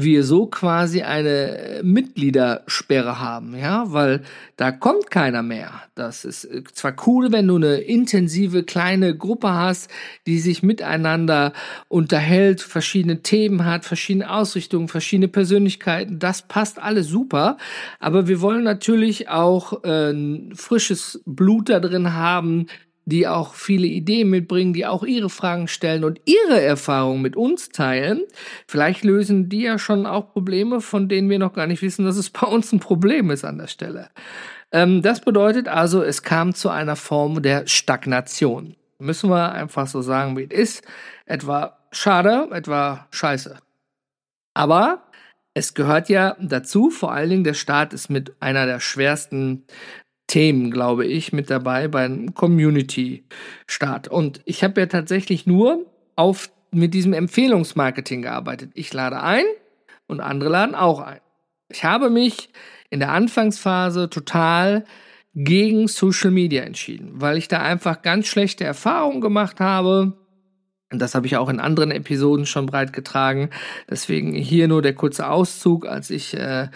wir 0.03 0.25
so 0.25 0.47
quasi 0.47 1.03
eine 1.03 1.59
äh, 1.59 1.83
Mitgliedersperre 1.83 3.21
haben, 3.21 3.57
ja, 3.57 3.93
weil 3.93 4.23
da 4.57 4.71
kommt 4.73 5.11
keiner 5.11 5.43
mehr. 5.43 5.71
Das 5.95 6.25
ist 6.25 6.45
äh, 6.45 6.63
zwar 6.73 6.95
cool, 7.07 7.33
wenn 7.33 7.47
du 7.47 7.57
eine 7.57 7.77
intensive 7.77 8.65
kleine 8.65 9.17
Gruppe 9.17 9.53
hast, 9.53 9.91
die 10.27 10.39
sich 10.39 10.63
miteinander 10.63 11.53
unterhält, 11.89 12.61
verschiedene 12.61 13.23
Themen 13.23 13.65
hat, 13.65 13.85
verschiedene 13.85 14.31
Ausrichtungen, 14.31 14.89
verschiedene 14.89 15.29
Persönlichkeiten, 15.29 16.19
das 16.19 16.43
passt 16.43 16.79
alles 16.79 17.09
super, 17.09 17.57
aber 17.99 18.29
wir 18.29 18.41
wollen 18.41 18.65
natürlich 18.65 19.29
auch 19.29 19.85
äh, 19.85 20.15
frisches 20.55 21.23
Blut 21.25 21.69
da 21.69 21.81
drin 21.81 22.13
haben, 22.13 22.67
die 23.07 23.29
auch 23.29 23.55
viele 23.55 23.87
Ideen 23.87 24.29
mitbringen, 24.29 24.73
die 24.73 24.85
auch 24.85 25.05
ihre 25.05 25.31
Fragen 25.31 25.69
stellen 25.69 26.05
und 26.05 26.21
ihre 26.25 26.61
Erfahrungen 26.61 27.23
mit 27.23 27.37
uns 27.37 27.69
teilen. 27.69 28.23
Vielleicht 28.67 29.05
lösen 29.05 29.49
die 29.49 29.63
ja 29.63 29.79
schon 29.79 30.07
auch 30.07 30.33
Probleme, 30.33 30.81
von 30.81 31.09
denen 31.09 31.31
wir 31.31 31.39
noch 31.39 31.53
gar 31.53 31.69
nicht 31.69 31.83
wissen, 31.83 32.05
dass 32.05 32.17
es 32.17 32.31
bei 32.31 32.47
uns 32.47 32.73
ein 32.73 32.81
Problem 32.81 33.31
ist 33.31 33.45
an 33.45 33.59
der 33.59 33.69
Stelle. 33.69 34.11
Ähm, 34.73 35.03
das 35.03 35.21
bedeutet 35.21 35.69
also, 35.69 36.03
es 36.03 36.23
kam 36.25 36.53
zu 36.53 36.69
einer 36.69 36.97
Form 36.97 37.43
der 37.43 37.69
Stagnation. 37.69 38.75
Müssen 38.99 39.31
wir 39.31 39.53
einfach 39.53 39.87
so 39.87 40.03
sagen, 40.03 40.37
wie 40.37 40.49
es 40.51 40.59
ist. 40.59 40.85
Etwa 41.27 41.79
schade, 41.93 42.49
etwa 42.51 43.07
scheiße. 43.13 43.57
Aber 44.55 45.03
es 45.55 45.75
gehört 45.75 46.09
ja 46.09 46.37
dazu, 46.41 46.91
vor 46.91 47.13
allen 47.13 47.31
Dingen 47.31 47.45
der 47.45 47.55
Staat 47.55 47.93
ist 47.93 48.11
mit 48.11 48.35
einer 48.41 48.67
der 48.67 48.81
schwersten 48.81 49.65
Themen, 50.27 50.71
glaube 50.71 51.07
ich, 51.07 51.33
mit 51.33 51.51
dabei 51.51 51.89
beim 51.89 52.35
Community-Start. 52.35 54.09
Und 54.09 54.41
ich 54.45 54.65
habe 54.65 54.81
ja 54.81 54.87
tatsächlich 54.87 55.47
nur 55.47 55.87
auf, 56.17 56.51
mit 56.73 56.95
diesem 56.95 57.13
Empfehlungsmarketing 57.13 58.23
gearbeitet. 58.23 58.73
Ich 58.75 58.93
lade 58.93 59.23
ein 59.23 59.45
und 60.07 60.21
andere 60.21 60.51
laden 60.51 60.75
auch 60.75 61.01
ein. 61.01 61.21
Ich 61.69 61.85
habe 61.85 62.11
mich 62.11 62.51
in 62.91 63.01
der 63.01 63.13
Anfangsphase 63.13 64.11
total 64.11 64.85
gegen 65.35 65.87
Social 65.87 66.31
Media 66.31 66.63
entschieden, 66.63 67.13
weil 67.15 67.37
ich 67.37 67.49
da 67.49 67.61
einfach 67.61 68.03
ganz 68.03 68.27
schlechte 68.27 68.65
Erfahrungen 68.65 69.21
gemacht 69.21 69.61
habe 69.61 70.15
und 70.93 71.01
das 71.01 71.15
habe 71.17 71.27
ich 71.27 71.37
auch 71.37 71.49
in 71.49 71.59
anderen 71.59 71.91
Episoden 71.91 72.47
schon 72.47 72.67
breit 72.67 72.93
getragen. 72.93 73.51
Deswegen 73.91 74.33
hier 74.35 74.69
nur 74.69 74.83
der 74.83 74.95
kurze 74.95 75.29
Auszug, 75.29 75.85
als 75.87 76.11
ich 76.11 76.35
äh, 76.35 76.69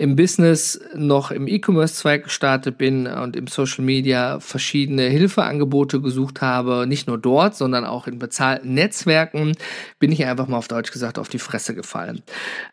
im 0.00 0.16
Business 0.16 0.80
noch 0.94 1.30
im 1.30 1.46
E-Commerce-Zweig 1.46 2.24
gestartet 2.24 2.78
bin 2.78 3.06
und 3.06 3.36
im 3.36 3.48
Social 3.48 3.84
Media 3.84 4.40
verschiedene 4.40 5.02
Hilfeangebote 5.02 6.00
gesucht 6.00 6.40
habe, 6.40 6.86
nicht 6.86 7.06
nur 7.06 7.18
dort, 7.18 7.54
sondern 7.54 7.84
auch 7.84 8.06
in 8.06 8.18
bezahlten 8.18 8.72
Netzwerken, 8.72 9.52
bin 9.98 10.10
ich 10.10 10.24
einfach 10.24 10.48
mal 10.48 10.56
auf 10.56 10.68
Deutsch 10.68 10.90
gesagt 10.90 11.18
auf 11.18 11.28
die 11.28 11.38
Fresse 11.38 11.74
gefallen. 11.74 12.22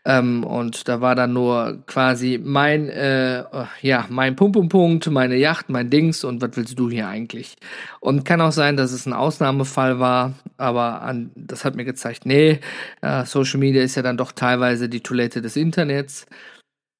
Ähm, 0.05 0.45
und 0.45 0.87
da 0.87 1.01
war 1.01 1.15
dann 1.15 1.33
nur 1.33 1.79
quasi 1.85 2.39
mein, 2.41 2.87
äh, 2.87 3.43
ja, 3.81 4.05
mein 4.07 4.37
Pum-Pum-Punkt, 4.37 5.11
meine 5.11 5.35
Yacht, 5.35 5.67
mein 5.67 5.89
Dings 5.89 6.23
und 6.23 6.41
was 6.41 6.51
willst 6.53 6.79
du 6.79 6.89
hier 6.89 7.09
eigentlich? 7.09 7.57
Und 7.99 8.23
kann 8.23 8.39
auch 8.39 8.53
sein, 8.53 8.77
dass 8.77 8.93
es 8.93 9.05
ein 9.05 9.11
Ausnahmefall 9.11 9.99
war, 9.99 10.31
aber 10.55 11.01
an, 11.01 11.31
das 11.35 11.65
hat 11.65 11.75
mir 11.75 11.83
gezeigt, 11.83 12.25
nee, 12.25 12.61
äh, 13.01 13.25
Social 13.25 13.59
Media 13.59 13.83
ist 13.83 13.95
ja 13.95 14.01
dann 14.01 14.15
doch 14.15 14.31
teilweise 14.31 14.87
die 14.87 15.01
Toilette 15.01 15.41
des 15.41 15.57
Internets. 15.57 16.25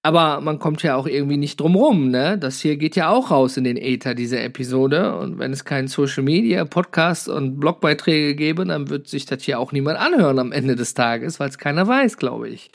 Aber 0.08 0.40
man 0.40 0.58
kommt 0.58 0.84
ja 0.84 0.96
auch 0.96 1.06
irgendwie 1.06 1.36
nicht 1.36 1.60
drum 1.60 1.76
rum, 1.76 2.10
ne? 2.10 2.38
Das 2.38 2.62
hier 2.62 2.78
geht 2.78 2.96
ja 2.96 3.10
auch 3.10 3.30
raus 3.30 3.58
in 3.58 3.66
den 3.66 3.76
Äther, 3.76 4.16
diese 4.16 4.40
Episode. 4.40 5.18
Und 5.18 5.38
wenn 5.38 5.52
es 5.52 5.66
keinen 5.66 5.90
Social 5.90 6.24
Media, 6.24 6.64
Podcast 6.64 7.28
und 7.28 7.60
Blogbeiträge 7.60 8.34
gäbe, 8.34 8.64
dann 8.64 8.90
wird 8.90 9.10
sich 9.10 9.26
das 9.26 9.44
hier 9.44 9.60
auch 9.60 9.74
niemand 9.74 10.00
anhören 10.00 10.40
am 10.40 10.54
Ende 10.54 10.78
des 10.78 10.94
Tages, 10.94 11.42
weil 11.42 11.50
es 11.50 11.58
keiner 11.58 11.90
weiß, 11.90 12.16
glaube 12.16 12.48
ich. 12.48 12.72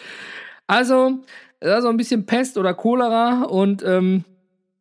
Also, 0.67 1.21
also 1.61 1.89
ein 1.89 1.97
bisschen 1.97 2.27
Pest 2.27 2.59
oder 2.59 2.75
Cholera 2.75 3.45
und 3.45 3.83
ähm, 3.83 4.25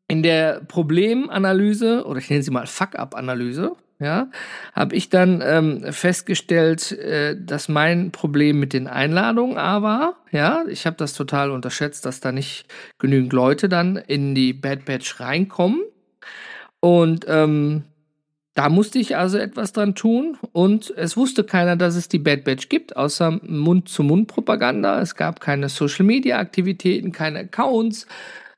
in 0.10 0.22
der 0.22 0.60
Problemanalyse, 0.67 2.05
oder 2.05 2.20
ich 2.20 2.29
nenne 2.29 2.43
sie 2.43 2.51
mal 2.51 2.67
Fuck-up-Analyse, 2.67 3.77
ja, 4.01 4.29
habe 4.74 4.96
ich 4.96 5.10
dann 5.10 5.43
ähm, 5.46 5.93
festgestellt, 5.93 6.91
äh, 6.91 7.38
dass 7.39 7.70
mein 7.70 8.12
Problem 8.12 8.60
mit 8.60 8.74
den 8.74 8.88
Einladungen 8.88 9.58
aber, 9.58 10.15
ja, 10.31 10.63
ich 10.67 10.88
habe 10.88 10.98
das 10.98 11.13
total 11.13 11.51
unterschätzt, 11.51 12.05
dass 12.08 12.20
da 12.20 12.31
nicht 12.31 12.65
genügend 12.98 13.31
Leute 13.31 13.70
dann 13.70 13.98
in 13.98 14.34
die 14.34 14.53
Bad 14.53 14.86
Batch 14.86 15.20
reinkommen. 15.20 15.81
Und 16.79 17.25
ähm, 17.29 17.84
da 18.55 18.70
musste 18.70 18.98
ich 18.98 19.15
also 19.15 19.38
etwas 19.38 19.72
dran 19.72 19.93
tun 19.93 20.38
und 20.51 20.91
es 20.98 21.15
wusste 21.15 21.43
keiner, 21.43 21.75
dass 21.75 21.96
es 21.96 22.10
die 22.10 22.20
Bad 22.20 22.43
Batch 22.43 22.70
gibt, 22.70 22.98
außer 22.98 23.39
Mund-zu-Mund-Propaganda. 23.43 25.00
Es 25.00 25.15
gab 25.15 25.39
keine 25.39 25.70
Social-Media-Aktivitäten, 25.70 27.12
keine 27.12 27.39
Accounts, 27.39 28.08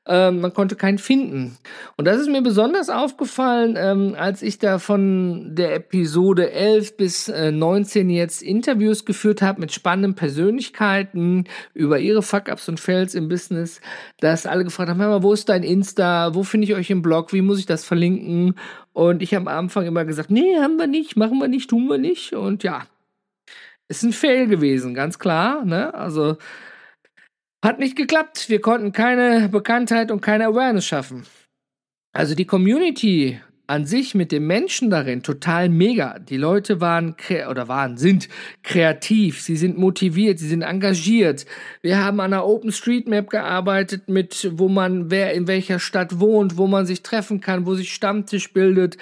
ähm, 0.05 0.41
man 0.41 0.53
konnte 0.53 0.75
keinen 0.75 0.97
finden. 0.97 1.57
Und 1.95 2.05
das 2.05 2.19
ist 2.19 2.29
mir 2.29 2.41
besonders 2.41 2.89
aufgefallen, 2.89 3.75
ähm, 3.77 4.15
als 4.17 4.41
ich 4.41 4.59
da 4.59 4.79
von 4.79 5.55
der 5.55 5.75
Episode 5.75 6.51
11 6.51 6.97
bis 6.97 7.29
äh, 7.29 7.51
19 7.51 8.09
jetzt 8.09 8.41
Interviews 8.41 9.05
geführt 9.05 9.41
habe 9.41 9.61
mit 9.61 9.71
spannenden 9.71 10.15
Persönlichkeiten 10.15 11.45
über 11.73 11.99
ihre 11.99 12.21
Fuck-Ups 12.21 12.67
und 12.67 12.79
Fails 12.79 13.15
im 13.15 13.29
Business, 13.29 13.79
dass 14.19 14.45
alle 14.45 14.65
gefragt 14.65 14.89
haben, 14.89 14.97
mal, 14.97 15.23
wo 15.23 15.31
ist 15.31 15.47
dein 15.47 15.63
Insta? 15.63 16.35
Wo 16.35 16.43
finde 16.43 16.65
ich 16.65 16.75
euch 16.75 16.89
im 16.89 17.01
Blog? 17.01 17.31
Wie 17.31 17.41
muss 17.41 17.59
ich 17.59 17.65
das 17.65 17.85
verlinken? 17.85 18.55
Und 18.91 19.21
ich 19.21 19.33
habe 19.33 19.49
am 19.49 19.57
Anfang 19.57 19.85
immer 19.85 20.05
gesagt, 20.05 20.31
nee, 20.31 20.57
haben 20.59 20.77
wir 20.77 20.87
nicht, 20.87 21.15
machen 21.15 21.39
wir 21.39 21.47
nicht, 21.47 21.69
tun 21.69 21.87
wir 21.87 21.97
nicht. 21.97 22.33
Und 22.33 22.63
ja, 22.63 22.83
ist 23.87 24.03
ein 24.03 24.13
Fail 24.13 24.47
gewesen, 24.47 24.93
ganz 24.93 25.17
klar. 25.17 25.63
Ne? 25.65 25.93
Also 25.93 26.37
hat 27.63 27.79
nicht 27.79 27.95
geklappt. 27.95 28.49
Wir 28.49 28.61
konnten 28.61 28.91
keine 28.91 29.47
Bekanntheit 29.49 30.11
und 30.11 30.21
keine 30.21 30.47
Awareness 30.47 30.85
schaffen. 30.85 31.25
Also 32.11 32.35
die 32.35 32.45
Community 32.45 33.39
an 33.65 33.85
sich 33.85 34.13
mit 34.13 34.33
dem 34.33 34.45
Menschen 34.45 34.89
darin 34.89 35.23
total 35.23 35.69
mega. 35.69 36.19
Die 36.19 36.35
Leute 36.35 36.81
waren 36.81 37.15
oder 37.49 37.69
waren 37.69 37.95
sind 37.97 38.27
kreativ, 38.61 39.41
sie 39.41 39.55
sind 39.55 39.77
motiviert, 39.77 40.37
sie 40.37 40.49
sind 40.49 40.63
engagiert. 40.63 41.45
Wir 41.81 42.03
haben 42.03 42.19
an 42.19 42.33
einer 42.33 42.45
Open 42.45 42.73
Street 42.73 43.07
Map 43.07 43.29
gearbeitet 43.29 44.09
mit 44.09 44.51
wo 44.51 44.67
man 44.67 45.09
wer 45.11 45.33
in 45.33 45.47
welcher 45.47 45.79
Stadt 45.79 46.19
wohnt, 46.19 46.57
wo 46.57 46.67
man 46.67 46.85
sich 46.85 47.03
treffen 47.03 47.39
kann, 47.39 47.65
wo 47.65 47.73
sich 47.73 47.93
Stammtisch 47.93 48.51
bildet. 48.51 48.97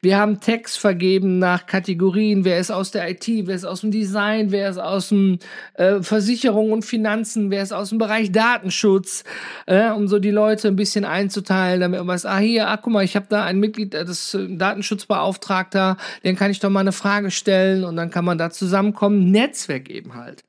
Wir 0.00 0.18
haben 0.18 0.40
Text 0.40 0.78
vergeben 0.78 1.40
nach 1.40 1.66
Kategorien, 1.66 2.44
wer 2.44 2.60
ist 2.60 2.70
aus 2.70 2.92
der 2.92 3.10
IT, 3.10 3.26
wer 3.26 3.56
ist 3.56 3.64
aus 3.64 3.80
dem 3.80 3.90
Design, 3.90 4.52
wer 4.52 4.70
ist 4.70 4.78
aus 4.78 5.08
dem 5.08 5.40
äh, 5.74 6.02
Versicherung 6.02 6.70
und 6.70 6.84
Finanzen, 6.84 7.50
wer 7.50 7.64
ist 7.64 7.72
aus 7.72 7.88
dem 7.88 7.98
Bereich 7.98 8.30
Datenschutz, 8.30 9.24
äh, 9.66 9.90
um 9.90 10.06
so 10.06 10.20
die 10.20 10.30
Leute 10.30 10.68
ein 10.68 10.76
bisschen 10.76 11.04
einzuteilen, 11.04 11.80
damit 11.80 11.98
man 11.98 12.06
weiß, 12.06 12.26
ah 12.26 12.38
hier, 12.38 12.68
ah 12.68 12.76
guck 12.76 12.92
mal, 12.92 13.02
ich 13.02 13.16
habe 13.16 13.26
da 13.28 13.44
ein 13.44 13.58
Mitglied 13.58 14.03
das 14.04 14.34
äh, 14.34 14.46
Datenschutzbeauftragter, 14.56 15.96
den 16.24 16.36
kann 16.36 16.50
ich 16.50 16.60
doch 16.60 16.70
mal 16.70 16.80
eine 16.80 16.92
Frage 16.92 17.30
stellen 17.30 17.84
und 17.84 17.96
dann 17.96 18.10
kann 18.10 18.24
man 18.24 18.38
da 18.38 18.50
zusammenkommen. 18.50 19.30
Netzwerk 19.30 19.90
eben 19.90 20.14
halt. 20.14 20.44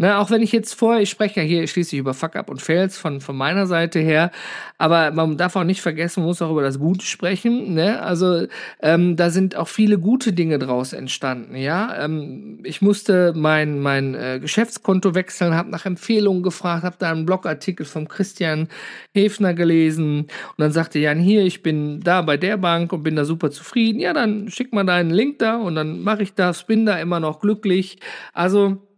Ne, 0.00 0.16
auch 0.16 0.30
wenn 0.30 0.42
ich 0.42 0.52
jetzt 0.52 0.74
vorher, 0.74 1.02
ich 1.02 1.10
spreche 1.10 1.40
ja 1.40 1.46
hier 1.46 1.66
schließlich 1.66 1.98
über 1.98 2.14
Fuck-Up 2.14 2.50
und 2.50 2.62
Fails 2.62 2.96
von, 2.96 3.20
von 3.20 3.36
meiner 3.36 3.66
Seite 3.66 3.98
her, 3.98 4.30
aber 4.76 5.10
man 5.10 5.36
darf 5.36 5.56
auch 5.56 5.64
nicht 5.64 5.80
vergessen, 5.80 6.20
man 6.20 6.28
muss 6.28 6.40
auch 6.40 6.52
über 6.52 6.62
das 6.62 6.78
Gute 6.78 7.04
sprechen. 7.04 7.74
Ne? 7.74 8.00
Also 8.00 8.46
ähm, 8.80 9.16
da 9.16 9.30
sind 9.30 9.56
auch 9.56 9.66
viele 9.66 9.98
gute 9.98 10.32
Dinge 10.32 10.60
draus 10.60 10.92
entstanden. 10.92 11.56
Ja, 11.56 12.04
ähm, 12.04 12.60
ich 12.62 12.80
musste 12.80 13.32
mein 13.34 13.80
mein 13.80 14.14
äh, 14.14 14.38
Geschäftskonto 14.40 15.16
wechseln, 15.16 15.56
habe 15.56 15.70
nach 15.70 15.84
Empfehlungen 15.84 16.44
gefragt, 16.44 16.84
habe 16.84 16.96
da 17.00 17.10
einen 17.10 17.26
Blogartikel 17.26 17.84
vom 17.84 18.06
Christian 18.06 18.68
Hefner 19.14 19.52
gelesen 19.52 20.20
und 20.20 20.58
dann 20.58 20.70
sagte 20.70 21.00
Jan 21.00 21.18
hier, 21.18 21.42
ich 21.42 21.64
bin 21.64 21.98
da 21.98 22.22
bei 22.22 22.36
der 22.36 22.56
Bank 22.56 22.92
und 22.98 23.04
bin 23.04 23.16
da 23.16 23.24
super 23.24 23.50
zufrieden. 23.50 24.00
Ja, 24.00 24.12
dann 24.12 24.50
schick 24.50 24.72
mal 24.72 24.84
deinen 24.84 25.10
Link 25.10 25.38
da 25.38 25.56
und 25.56 25.74
dann 25.74 26.02
mache 26.02 26.22
ich 26.22 26.34
das, 26.34 26.64
bin 26.64 26.84
da 26.84 26.98
immer 26.98 27.20
noch 27.20 27.40
glücklich. 27.40 27.98
Also 28.32 28.88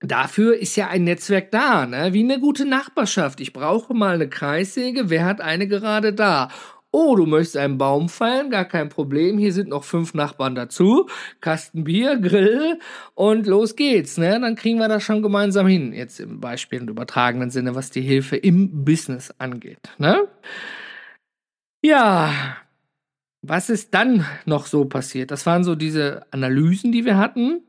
dafür 0.00 0.56
ist 0.56 0.76
ja 0.76 0.88
ein 0.88 1.04
Netzwerk 1.04 1.50
da, 1.50 1.86
ne? 1.86 2.12
wie 2.12 2.22
eine 2.22 2.40
gute 2.40 2.66
Nachbarschaft. 2.66 3.40
Ich 3.40 3.52
brauche 3.52 3.94
mal 3.94 4.14
eine 4.14 4.28
Kreissäge, 4.28 5.08
wer 5.08 5.24
hat 5.24 5.40
eine 5.40 5.68
gerade 5.68 6.12
da? 6.12 6.48
Oh, 6.90 7.16
du 7.16 7.26
möchtest 7.26 7.56
einen 7.56 7.76
Baum 7.76 8.08
feiern, 8.08 8.50
gar 8.50 8.64
kein 8.64 8.88
Problem. 8.88 9.36
Hier 9.36 9.52
sind 9.52 9.68
noch 9.68 9.82
fünf 9.82 10.14
Nachbarn 10.14 10.54
dazu. 10.54 11.08
Kasten 11.40 11.82
Bier, 11.82 12.16
Grill 12.18 12.78
und 13.14 13.48
los 13.48 13.74
geht's. 13.74 14.16
Ne? 14.16 14.38
Dann 14.40 14.54
kriegen 14.54 14.78
wir 14.78 14.86
das 14.86 15.02
schon 15.02 15.20
gemeinsam 15.20 15.66
hin. 15.66 15.92
Jetzt 15.92 16.20
im 16.20 16.38
Beispiel 16.38 16.80
und 16.80 16.90
übertragenen 16.90 17.50
Sinne, 17.50 17.74
was 17.74 17.90
die 17.90 18.00
Hilfe 18.00 18.36
im 18.36 18.84
Business 18.84 19.34
angeht. 19.38 19.80
Ne? 19.98 20.28
Ja, 21.82 22.56
was 23.46 23.70
ist 23.70 23.94
dann 23.94 24.24
noch 24.46 24.66
so 24.66 24.84
passiert? 24.86 25.30
Das 25.30 25.46
waren 25.46 25.64
so 25.64 25.74
diese 25.74 26.26
Analysen, 26.30 26.92
die 26.92 27.04
wir 27.04 27.18
hatten. 27.18 27.62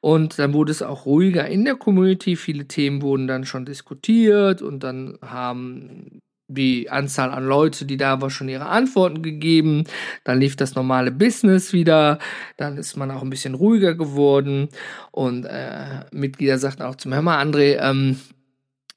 Und 0.00 0.38
dann 0.38 0.52
wurde 0.52 0.70
es 0.70 0.82
auch 0.82 1.06
ruhiger 1.06 1.46
in 1.48 1.64
der 1.64 1.74
Community. 1.74 2.36
Viele 2.36 2.66
Themen 2.66 3.02
wurden 3.02 3.26
dann 3.26 3.44
schon 3.44 3.64
diskutiert 3.64 4.62
und 4.62 4.84
dann 4.84 5.18
haben 5.22 6.20
die 6.50 6.88
Anzahl 6.88 7.30
an 7.30 7.44
Leute, 7.44 7.84
die 7.84 7.98
da 7.98 8.20
war, 8.22 8.30
schon 8.30 8.48
ihre 8.48 8.66
Antworten 8.66 9.22
gegeben. 9.22 9.84
Dann 10.24 10.40
lief 10.40 10.56
das 10.56 10.74
normale 10.74 11.10
Business 11.10 11.72
wieder. 11.72 12.18
Dann 12.56 12.78
ist 12.78 12.96
man 12.96 13.10
auch 13.10 13.22
ein 13.22 13.30
bisschen 13.30 13.54
ruhiger 13.54 13.94
geworden. 13.94 14.68
Und 15.10 15.44
äh, 15.44 16.04
Mitglieder 16.10 16.58
sagten 16.58 16.82
auch 16.82 16.96
zum 16.96 17.12
Hör 17.12 17.22
mal, 17.22 17.44
André, 17.44 17.78
ähm, 17.80 18.18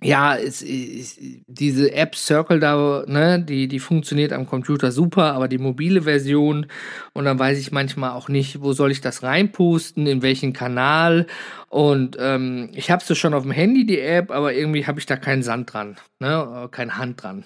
ja, 0.03 0.35
es, 0.35 0.63
es, 0.63 1.19
diese 1.47 1.93
App 1.93 2.15
Circle 2.15 2.59
da, 2.59 3.03
ne, 3.07 3.39
die, 3.39 3.67
die 3.67 3.79
funktioniert 3.79 4.33
am 4.33 4.47
Computer 4.47 4.91
super, 4.91 5.33
aber 5.33 5.47
die 5.47 5.59
mobile 5.59 6.03
Version 6.03 6.65
und 7.13 7.25
dann 7.25 7.37
weiß 7.37 7.59
ich 7.59 7.71
manchmal 7.71 8.11
auch 8.11 8.27
nicht, 8.27 8.61
wo 8.61 8.73
soll 8.73 8.91
ich 8.91 9.01
das 9.01 9.21
reinposten, 9.21 10.07
in 10.07 10.23
welchen 10.23 10.53
Kanal 10.53 11.27
und 11.69 12.17
ähm, 12.19 12.69
ich 12.73 12.89
habe 12.89 13.03
so 13.03 13.13
schon 13.13 13.35
auf 13.35 13.43
dem 13.43 13.51
Handy 13.51 13.85
die 13.85 13.99
App, 13.99 14.31
aber 14.31 14.53
irgendwie 14.53 14.87
habe 14.87 14.99
ich 14.99 15.05
da 15.05 15.17
keinen 15.17 15.43
Sand 15.43 15.73
dran, 15.73 15.97
ne, 16.19 16.67
keine 16.71 16.97
Hand 16.97 17.21
dran. 17.21 17.45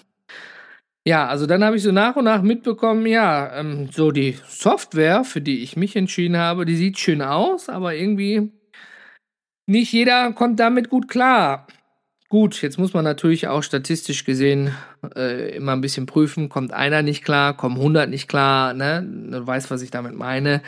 Ja, 1.06 1.28
also 1.28 1.46
dann 1.46 1.62
habe 1.62 1.76
ich 1.76 1.82
so 1.84 1.92
nach 1.92 2.16
und 2.16 2.24
nach 2.24 2.42
mitbekommen, 2.42 3.06
ja, 3.06 3.54
ähm, 3.60 3.90
so 3.92 4.10
die 4.10 4.38
Software, 4.48 5.22
für 5.24 5.40
die 5.40 5.62
ich 5.62 5.76
mich 5.76 5.94
entschieden 5.94 6.36
habe, 6.36 6.64
die 6.64 6.74
sieht 6.74 6.98
schön 6.98 7.22
aus, 7.22 7.68
aber 7.68 7.94
irgendwie 7.94 8.50
nicht 9.66 9.92
jeder 9.92 10.32
kommt 10.32 10.58
damit 10.58 10.88
gut 10.88 11.08
klar. 11.08 11.66
Gut, 12.28 12.60
jetzt 12.60 12.78
muss 12.78 12.92
man 12.92 13.04
natürlich 13.04 13.46
auch 13.46 13.62
statistisch 13.62 14.24
gesehen 14.24 14.74
äh, 15.14 15.54
immer 15.54 15.72
ein 15.72 15.80
bisschen 15.80 16.06
prüfen. 16.06 16.48
Kommt 16.48 16.72
einer 16.72 17.02
nicht 17.02 17.24
klar, 17.24 17.56
kommen 17.56 17.76
100 17.76 18.10
nicht 18.10 18.26
klar, 18.26 18.74
ne? 18.74 19.06
Du 19.30 19.46
weißt, 19.46 19.70
was 19.70 19.82
ich 19.82 19.92
damit 19.92 20.14
meine. 20.14 20.60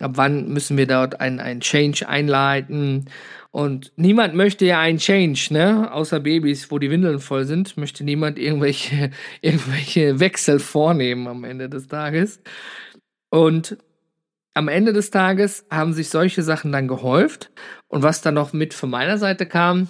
Ab 0.00 0.12
wann 0.14 0.48
müssen 0.48 0.76
wir 0.76 0.86
dort 0.86 1.20
einen, 1.20 1.40
einen 1.40 1.60
Change 1.60 2.08
einleiten? 2.08 3.06
Und 3.50 3.92
niemand 3.96 4.34
möchte 4.34 4.64
ja 4.64 4.78
einen 4.78 4.98
Change, 4.98 5.48
ne? 5.50 5.92
Außer 5.92 6.20
Babys, 6.20 6.70
wo 6.70 6.78
die 6.78 6.90
Windeln 6.90 7.18
voll 7.18 7.44
sind, 7.44 7.76
möchte 7.76 8.04
niemand 8.04 8.38
irgendwelche, 8.38 9.10
irgendwelche 9.40 10.20
Wechsel 10.20 10.60
vornehmen 10.60 11.26
am 11.26 11.42
Ende 11.42 11.68
des 11.68 11.88
Tages. 11.88 12.40
Und 13.30 13.78
am 14.54 14.68
Ende 14.68 14.92
des 14.92 15.10
Tages 15.10 15.66
haben 15.70 15.92
sich 15.92 16.08
solche 16.08 16.42
Sachen 16.42 16.70
dann 16.70 16.86
gehäuft. 16.86 17.50
Und 17.88 18.04
was 18.04 18.22
dann 18.22 18.34
noch 18.34 18.52
mit 18.52 18.74
von 18.74 18.90
meiner 18.90 19.18
Seite 19.18 19.46
kam, 19.46 19.88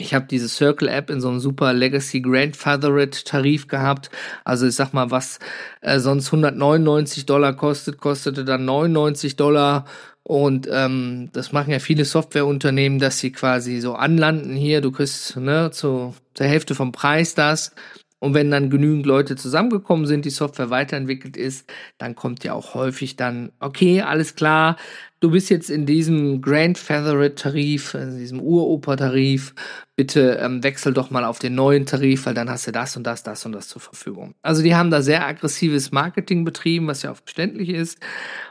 ich 0.00 0.14
habe 0.14 0.26
diese 0.26 0.48
Circle 0.48 0.88
App 0.88 1.10
in 1.10 1.20
so 1.20 1.28
einem 1.28 1.40
super 1.40 1.72
Legacy 1.72 2.20
Grandfathered 2.20 3.24
Tarif 3.24 3.68
gehabt. 3.68 4.10
Also 4.44 4.66
ich 4.66 4.74
sag 4.74 4.92
mal, 4.92 5.10
was 5.10 5.38
äh, 5.82 6.00
sonst 6.00 6.28
199 6.28 7.26
Dollar 7.26 7.54
kostet, 7.54 7.98
kostete 7.98 8.44
dann 8.44 8.64
99 8.64 9.36
Dollar. 9.36 9.84
Und 10.22 10.68
ähm, 10.72 11.30
das 11.32 11.52
machen 11.52 11.70
ja 11.70 11.80
viele 11.80 12.04
Softwareunternehmen, 12.04 12.98
dass 12.98 13.18
sie 13.18 13.32
quasi 13.32 13.80
so 13.80 13.94
anlanden 13.94 14.54
hier. 14.56 14.80
Du 14.80 14.90
kriegst 14.90 15.36
ne, 15.36 15.70
zu 15.70 16.14
der 16.38 16.48
Hälfte 16.48 16.74
vom 16.74 16.92
Preis 16.92 17.34
das. 17.34 17.72
Und 18.20 18.34
wenn 18.34 18.50
dann 18.50 18.68
genügend 18.68 19.06
Leute 19.06 19.34
zusammengekommen 19.34 20.06
sind, 20.06 20.26
die 20.26 20.30
Software 20.30 20.68
weiterentwickelt 20.68 21.38
ist, 21.38 21.70
dann 21.96 22.14
kommt 22.14 22.44
ja 22.44 22.52
auch 22.52 22.74
häufig 22.74 23.16
dann, 23.16 23.50
okay, 23.60 24.02
alles 24.02 24.34
klar, 24.34 24.76
du 25.20 25.30
bist 25.30 25.50
jetzt 25.50 25.70
in 25.70 25.86
diesem 25.86 26.40
Grandfathered 26.40 27.38
Tarif, 27.38 27.94
in 27.94 28.18
diesem 28.18 28.40
Uroper-Tarif, 28.40 29.54
bitte 29.96 30.38
ähm, 30.40 30.64
wechsel 30.64 30.94
doch 30.94 31.10
mal 31.10 31.24
auf 31.24 31.38
den 31.38 31.54
neuen 31.54 31.86
Tarif, 31.86 32.26
weil 32.26 32.34
dann 32.34 32.50
hast 32.50 32.66
du 32.66 32.72
das 32.72 32.96
und 32.96 33.04
das, 33.04 33.22
das 33.22 33.44
und 33.44 33.52
das 33.52 33.68
zur 33.68 33.82
Verfügung. 33.82 34.34
Also 34.42 34.62
die 34.62 34.74
haben 34.74 34.90
da 34.90 35.02
sehr 35.02 35.26
aggressives 35.26 35.92
Marketing 35.92 36.44
betrieben, 36.44 36.86
was 36.86 37.02
ja 37.02 37.12
auch 37.12 37.16
verständlich 37.16 37.68
ist. 37.68 37.98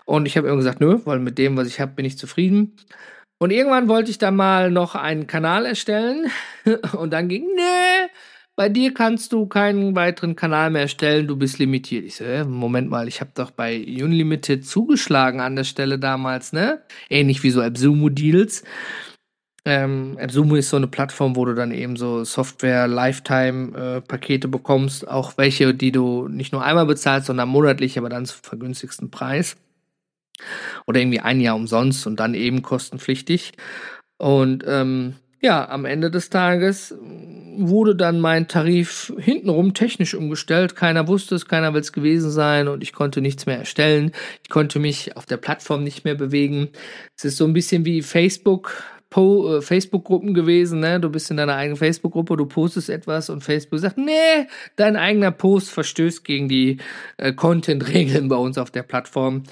Und 0.05 0.27
ich 0.27 0.37
habe 0.37 0.47
immer 0.47 0.57
gesagt, 0.57 0.79
nö, 0.79 0.99
weil 1.05 1.19
mit 1.19 1.37
dem, 1.37 1.57
was 1.57 1.67
ich 1.67 1.79
habe, 1.79 1.93
bin 1.93 2.05
ich 2.05 2.17
zufrieden. 2.17 2.75
Und 3.39 3.51
irgendwann 3.51 3.87
wollte 3.87 4.11
ich 4.11 4.17
da 4.17 4.31
mal 4.31 4.69
noch 4.69 4.95
einen 4.95 5.25
Kanal 5.25 5.65
erstellen 5.65 6.29
und 6.97 7.11
dann 7.11 7.29
ging, 7.29 7.45
nee, 7.55 8.09
bei 8.59 8.67
dir 8.67 8.93
kannst 8.93 9.31
du 9.31 9.45
keinen 9.45 9.95
weiteren 9.95 10.35
Kanal 10.35 10.69
mehr 10.69 10.81
erstellen, 10.81 11.27
du 11.27 11.37
bist 11.37 11.59
limitiert. 11.59 12.03
Ich 12.03 12.17
so, 12.17 12.25
äh, 12.25 12.43
Moment 12.43 12.89
mal, 12.89 13.07
ich 13.07 13.21
habe 13.21 13.31
doch 13.33 13.51
bei 13.51 13.77
Unlimited 13.77 14.65
zugeschlagen 14.65 15.39
an 15.39 15.55
der 15.55 15.63
Stelle 15.63 15.97
damals, 15.97 16.51
ne? 16.51 16.81
Ähnlich 17.09 17.41
wie 17.41 17.51
so 17.51 17.61
AppSumo-Deals. 17.61 18.65
Ähm, 19.63 20.17
AppSumo 20.19 20.55
ist 20.55 20.71
so 20.71 20.75
eine 20.75 20.87
Plattform, 20.87 21.37
wo 21.37 21.45
du 21.45 21.55
dann 21.55 21.71
eben 21.71 21.95
so 21.95 22.25
Software-Lifetime-Pakete 22.25 24.47
äh, 24.47 24.51
bekommst, 24.51 25.07
auch 25.07 25.37
welche, 25.37 25.73
die 25.73 25.93
du 25.93 26.27
nicht 26.27 26.51
nur 26.51 26.61
einmal 26.61 26.85
bezahlst, 26.85 27.27
sondern 27.27 27.47
monatlich, 27.47 27.97
aber 27.97 28.09
dann 28.09 28.25
zum 28.25 28.43
vergünstigsten 28.43 29.09
Preis. 29.09 29.55
Oder 30.85 30.99
irgendwie 30.99 31.21
ein 31.21 31.39
Jahr 31.39 31.55
umsonst 31.55 32.05
und 32.05 32.19
dann 32.19 32.33
eben 32.33 32.61
kostenpflichtig. 32.61 33.53
Und 34.17 34.65
ähm, 34.67 35.15
ja, 35.41 35.69
am 35.69 35.85
Ende 35.85 36.11
des 36.11 36.29
Tages 36.29 36.95
wurde 37.57 37.95
dann 37.95 38.19
mein 38.19 38.47
Tarif 38.47 39.13
hintenrum 39.17 39.73
technisch 39.73 40.15
umgestellt. 40.15 40.75
Keiner 40.75 41.07
wusste 41.07 41.35
es, 41.35 41.45
keiner 41.45 41.73
will 41.73 41.81
es 41.81 41.93
gewesen 41.93 42.31
sein 42.31 42.67
und 42.67 42.83
ich 42.83 42.93
konnte 42.93 43.21
nichts 43.21 43.45
mehr 43.45 43.57
erstellen. 43.57 44.11
Ich 44.43 44.49
konnte 44.49 44.79
mich 44.79 45.17
auf 45.17 45.25
der 45.25 45.37
Plattform 45.37 45.83
nicht 45.83 46.05
mehr 46.05 46.15
bewegen. 46.15 46.69
Es 47.17 47.25
ist 47.25 47.37
so 47.37 47.45
ein 47.45 47.53
bisschen 47.53 47.85
wie 47.85 48.01
Facebook. 48.01 48.83
Äh, 49.15 49.61
Facebook-Gruppen 49.61 50.35
gewesen, 50.35 50.81
ne? 50.81 50.99
Du 50.99 51.09
bist 51.09 51.31
in 51.31 51.37
deiner 51.37 51.55
eigenen 51.55 51.77
Facebook-Gruppe, 51.77 52.37
du 52.37 52.45
postest 52.45 52.89
etwas 52.89 53.29
und 53.29 53.43
Facebook 53.43 53.79
sagt, 53.79 53.97
nee, 53.97 54.47
dein 54.75 54.95
eigener 54.95 55.31
Post 55.31 55.71
verstößt 55.71 56.23
gegen 56.23 56.47
die 56.47 56.77
äh, 57.17 57.33
Content-Regeln 57.33 58.27
bei 58.27 58.35
uns 58.35 58.57
auf 58.59 58.69
der 58.69 58.83
Plattform. 58.83 59.43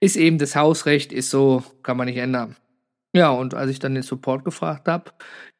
Ist 0.00 0.16
eben 0.16 0.38
das 0.38 0.54
Hausrecht, 0.54 1.12
ist 1.12 1.30
so, 1.30 1.62
kann 1.82 1.96
man 1.96 2.06
nicht 2.06 2.18
ändern. 2.18 2.56
Ja, 3.18 3.30
und 3.30 3.52
als 3.52 3.68
ich 3.68 3.80
dann 3.80 3.94
den 3.94 4.04
Support 4.04 4.44
gefragt 4.44 4.86
habe, 4.86 5.10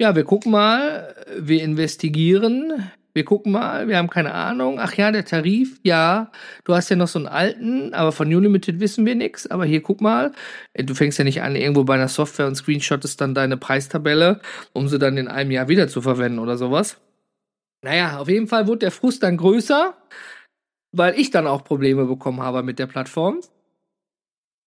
ja, 0.00 0.14
wir 0.14 0.22
gucken 0.22 0.52
mal, 0.52 1.12
wir 1.36 1.60
investigieren, 1.60 2.88
wir 3.14 3.24
gucken 3.24 3.50
mal, 3.50 3.88
wir 3.88 3.98
haben 3.98 4.08
keine 4.10 4.32
Ahnung. 4.32 4.78
Ach 4.78 4.94
ja, 4.94 5.10
der 5.10 5.24
Tarif, 5.24 5.80
ja, 5.82 6.30
du 6.62 6.76
hast 6.76 6.88
ja 6.88 6.94
noch 6.94 7.08
so 7.08 7.18
einen 7.18 7.26
alten, 7.26 7.94
aber 7.94 8.12
von 8.12 8.32
Unlimited 8.32 8.78
wissen 8.78 9.04
wir 9.06 9.16
nichts. 9.16 9.48
Aber 9.48 9.64
hier 9.64 9.82
guck 9.82 10.00
mal, 10.00 10.30
äh, 10.72 10.84
du 10.84 10.94
fängst 10.94 11.18
ja 11.18 11.24
nicht 11.24 11.42
an 11.42 11.56
irgendwo 11.56 11.82
bei 11.82 11.94
einer 11.94 12.06
Software 12.06 12.46
und 12.46 12.54
screenshottest 12.54 13.20
dann 13.20 13.34
deine 13.34 13.56
Preistabelle, 13.56 14.40
um 14.72 14.86
sie 14.86 15.00
dann 15.00 15.16
in 15.16 15.26
einem 15.26 15.50
Jahr 15.50 15.66
wieder 15.66 15.88
zu 15.88 16.00
verwenden 16.00 16.38
oder 16.38 16.56
sowas. 16.56 17.00
Naja, 17.82 18.18
auf 18.18 18.28
jeden 18.28 18.46
Fall 18.46 18.68
wurde 18.68 18.78
der 18.80 18.92
Frust 18.92 19.24
dann 19.24 19.36
größer, 19.36 19.96
weil 20.92 21.18
ich 21.18 21.32
dann 21.32 21.48
auch 21.48 21.64
Probleme 21.64 22.04
bekommen 22.04 22.40
habe 22.40 22.62
mit 22.62 22.78
der 22.78 22.86
Plattform. 22.86 23.40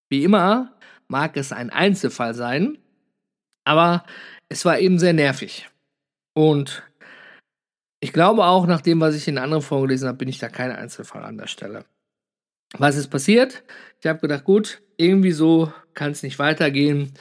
Wie 0.09 0.25
immer 0.25 0.73
mag 1.11 1.37
es 1.37 1.51
ein 1.51 1.69
Einzelfall 1.69 2.33
sein, 2.33 2.77
aber 3.65 4.05
es 4.49 4.65
war 4.65 4.79
eben 4.79 4.97
sehr 4.97 5.13
nervig. 5.13 5.69
Und 6.33 6.83
ich 7.99 8.13
glaube 8.13 8.45
auch, 8.45 8.65
nach 8.65 8.81
dem, 8.81 8.99
was 9.01 9.15
ich 9.15 9.27
in 9.27 9.37
anderen 9.37 9.61
Folgen 9.61 9.87
gelesen 9.87 10.07
habe, 10.07 10.17
bin 10.17 10.29
ich 10.29 10.39
da 10.39 10.49
kein 10.49 10.71
Einzelfall 10.71 11.23
an 11.23 11.37
der 11.37 11.47
Stelle. 11.47 11.85
Was 12.77 12.95
ist 12.95 13.09
passiert? 13.09 13.63
Ich 13.99 14.07
habe 14.07 14.19
gedacht, 14.19 14.45
gut, 14.45 14.81
irgendwie 14.95 15.33
so 15.33 15.71
kann 15.93 16.11
es 16.11 16.23
nicht 16.23 16.39
weitergehen. 16.39 17.13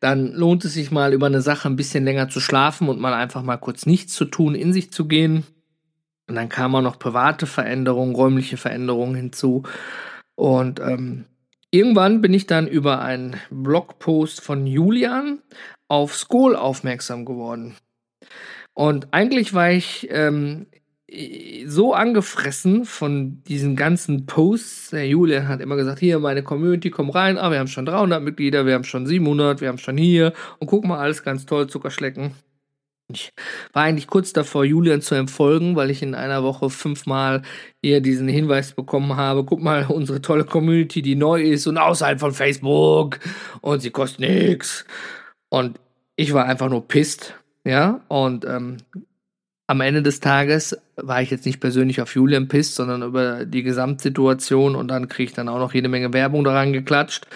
Dann 0.00 0.32
lohnt 0.32 0.64
es 0.64 0.74
sich 0.74 0.90
mal 0.90 1.14
über 1.14 1.26
eine 1.26 1.40
Sache 1.40 1.68
ein 1.68 1.76
bisschen 1.76 2.04
länger 2.04 2.28
zu 2.28 2.40
schlafen 2.40 2.88
und 2.88 3.00
mal 3.00 3.14
einfach 3.14 3.42
mal 3.42 3.56
kurz 3.56 3.86
nichts 3.86 4.12
zu 4.14 4.24
tun, 4.24 4.56
in 4.56 4.72
sich 4.72 4.90
zu 4.90 5.06
gehen. 5.06 5.46
Und 6.28 6.34
dann 6.34 6.48
kamen 6.48 6.74
auch 6.74 6.82
noch 6.82 6.98
private 6.98 7.46
Veränderungen, 7.46 8.16
räumliche 8.16 8.56
Veränderungen 8.56 9.14
hinzu. 9.14 9.62
Und 10.34 10.80
ähm, 10.80 11.26
Irgendwann 11.76 12.22
bin 12.22 12.32
ich 12.32 12.46
dann 12.46 12.66
über 12.66 13.02
einen 13.02 13.36
Blogpost 13.50 14.40
von 14.40 14.66
Julian 14.66 15.42
auf 15.88 16.14
Skoll 16.14 16.56
aufmerksam 16.56 17.26
geworden. 17.26 17.76
Und 18.72 19.08
eigentlich 19.12 19.52
war 19.52 19.72
ich 19.72 20.08
ähm, 20.10 20.68
so 21.66 21.92
angefressen 21.92 22.86
von 22.86 23.42
diesen 23.44 23.76
ganzen 23.76 24.24
Posts. 24.24 24.88
Der 24.92 25.06
Julian 25.06 25.48
hat 25.48 25.60
immer 25.60 25.76
gesagt, 25.76 25.98
hier, 25.98 26.18
meine 26.18 26.42
Community, 26.42 26.88
komm 26.88 27.10
rein. 27.10 27.36
Ah, 27.36 27.50
wir 27.50 27.58
haben 27.58 27.68
schon 27.68 27.84
300 27.84 28.22
Mitglieder, 28.22 28.64
wir 28.64 28.72
haben 28.72 28.84
schon 28.84 29.06
700, 29.06 29.60
wir 29.60 29.68
haben 29.68 29.76
schon 29.76 29.98
hier. 29.98 30.32
Und 30.58 30.68
guck 30.68 30.86
mal, 30.86 30.98
alles 30.98 31.24
ganz 31.24 31.44
toll, 31.44 31.66
Zuckerschlecken. 31.66 32.32
Ich 33.08 33.32
war 33.72 33.84
eigentlich 33.84 34.08
kurz 34.08 34.32
davor, 34.32 34.64
Julian 34.64 35.00
zu 35.00 35.14
empfolgen, 35.14 35.76
weil 35.76 35.90
ich 35.90 36.02
in 36.02 36.14
einer 36.14 36.42
Woche 36.42 36.70
fünfmal 36.70 37.42
hier 37.80 38.00
diesen 38.00 38.26
Hinweis 38.26 38.72
bekommen 38.72 39.16
habe. 39.16 39.44
Guck 39.44 39.62
mal, 39.62 39.86
unsere 39.88 40.20
tolle 40.20 40.44
Community, 40.44 41.02
die 41.02 41.14
neu 41.14 41.42
ist 41.42 41.66
und 41.68 41.78
außerhalb 41.78 42.18
von 42.18 42.32
Facebook 42.32 43.20
und 43.60 43.80
sie 43.80 43.90
kostet 43.90 44.20
nichts. 44.20 44.84
Und 45.50 45.78
ich 46.16 46.32
war 46.32 46.46
einfach 46.46 46.68
nur 46.68 46.88
pisst, 46.88 47.34
ja, 47.64 48.00
und 48.08 48.44
ähm, 48.44 48.78
am 49.68 49.80
Ende 49.80 50.02
des 50.02 50.20
Tages 50.20 50.76
war 50.96 51.22
ich 51.22 51.30
jetzt 51.30 51.46
nicht 51.46 51.60
persönlich 51.60 52.00
auf 52.00 52.14
Julian 52.14 52.48
pisst, 52.48 52.76
sondern 52.76 53.02
über 53.02 53.44
die 53.44 53.62
Gesamtsituation 53.62 54.76
und 54.76 54.88
dann 54.88 55.08
kriege 55.08 55.30
ich 55.30 55.34
dann 55.34 55.48
auch 55.48 55.58
noch 55.58 55.74
jede 55.74 55.88
Menge 55.88 56.12
Werbung 56.12 56.44
daran 56.44 56.72
geklatscht. 56.72 57.26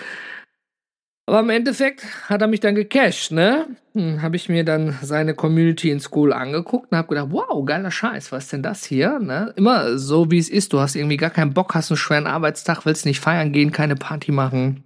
Aber 1.30 1.38
im 1.38 1.50
Endeffekt 1.50 2.02
hat 2.28 2.42
er 2.42 2.48
mich 2.48 2.58
dann 2.58 2.74
gecasht, 2.74 3.30
ne? 3.30 3.68
Hm, 3.94 4.20
habe 4.20 4.34
ich 4.34 4.48
mir 4.48 4.64
dann 4.64 4.98
seine 5.00 5.32
Community 5.32 5.88
in 5.88 6.00
School 6.00 6.32
angeguckt 6.32 6.90
und 6.90 6.98
habe 6.98 7.06
gedacht, 7.06 7.28
wow, 7.30 7.64
geiler 7.64 7.92
Scheiß, 7.92 8.32
was 8.32 8.44
ist 8.44 8.52
denn 8.52 8.64
das 8.64 8.84
hier? 8.84 9.20
Ne? 9.20 9.54
Immer 9.54 9.96
so, 9.96 10.28
wie 10.32 10.38
es 10.38 10.48
ist. 10.48 10.72
Du 10.72 10.80
hast 10.80 10.96
irgendwie 10.96 11.16
gar 11.16 11.30
keinen 11.30 11.54
Bock, 11.54 11.72
hast 11.72 11.92
einen 11.92 11.98
schweren 11.98 12.26
Arbeitstag, 12.26 12.84
willst 12.84 13.06
nicht 13.06 13.20
feiern 13.20 13.52
gehen, 13.52 13.70
keine 13.70 13.94
Party 13.94 14.32
machen. 14.32 14.82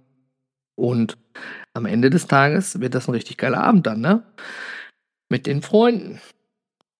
Und 0.75 1.17
am 1.73 1.87
Ende 1.87 2.11
des 2.11 2.27
Tages 2.27 2.79
wird 2.79 2.93
das 2.93 3.07
ein 3.07 3.15
richtig 3.15 3.37
geiler 3.37 3.63
Abend 3.63 3.87
dann, 3.87 4.01
ne? 4.01 4.21
Mit 5.29 5.47
den 5.47 5.63
Freunden. 5.63 6.21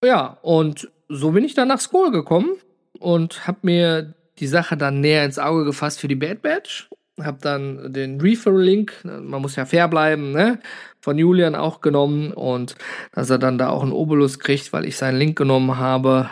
Ja, 0.02 0.38
und 0.42 0.90
so 1.08 1.30
bin 1.30 1.44
ich 1.44 1.54
dann 1.54 1.68
nach 1.68 1.78
School 1.78 2.10
gekommen 2.10 2.56
und 2.98 3.46
habe 3.46 3.58
mir 3.62 4.14
die 4.40 4.48
Sache 4.48 4.76
dann 4.76 5.00
näher 5.00 5.24
ins 5.24 5.38
Auge 5.38 5.64
gefasst 5.64 6.00
für 6.00 6.08
die 6.08 6.16
Bad 6.16 6.42
Batch. 6.42 6.88
Hab 7.22 7.40
dann 7.40 7.92
den 7.94 8.20
Referral-Link, 8.20 9.04
man 9.04 9.40
muss 9.40 9.56
ja 9.56 9.64
fair 9.64 9.88
bleiben, 9.88 10.32
ne, 10.32 10.58
von 11.00 11.16
Julian 11.16 11.54
auch 11.54 11.80
genommen 11.80 12.32
und 12.32 12.74
dass 13.12 13.30
er 13.30 13.38
dann 13.38 13.56
da 13.56 13.70
auch 13.70 13.82
einen 13.82 13.92
Obolus 13.92 14.38
kriegt, 14.38 14.72
weil 14.72 14.84
ich 14.84 14.98
seinen 14.98 15.18
Link 15.18 15.38
genommen 15.38 15.78
habe, 15.78 16.28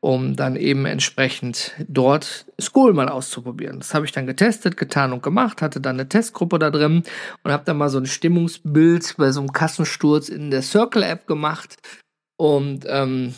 um 0.00 0.36
dann 0.36 0.54
eben 0.54 0.86
entsprechend 0.86 1.72
dort 1.88 2.46
School 2.60 2.92
mal 2.92 3.08
auszuprobieren. 3.08 3.78
Das 3.78 3.94
habe 3.94 4.04
ich 4.06 4.12
dann 4.12 4.26
getestet, 4.26 4.76
getan 4.76 5.12
und 5.12 5.24
gemacht, 5.24 5.60
hatte 5.60 5.80
dann 5.80 5.96
eine 5.96 6.08
Testgruppe 6.08 6.58
da 6.58 6.70
drin 6.70 7.02
und 7.42 7.50
habe 7.50 7.64
dann 7.64 7.78
mal 7.78 7.88
so 7.88 7.98
ein 7.98 8.06
Stimmungsbild 8.06 9.16
bei 9.16 9.32
so 9.32 9.40
einem 9.40 9.52
Kassensturz 9.52 10.28
in 10.28 10.50
der 10.50 10.62
Circle-App 10.62 11.26
gemacht 11.26 11.76
und 12.36 12.84
ähm, 12.86 13.34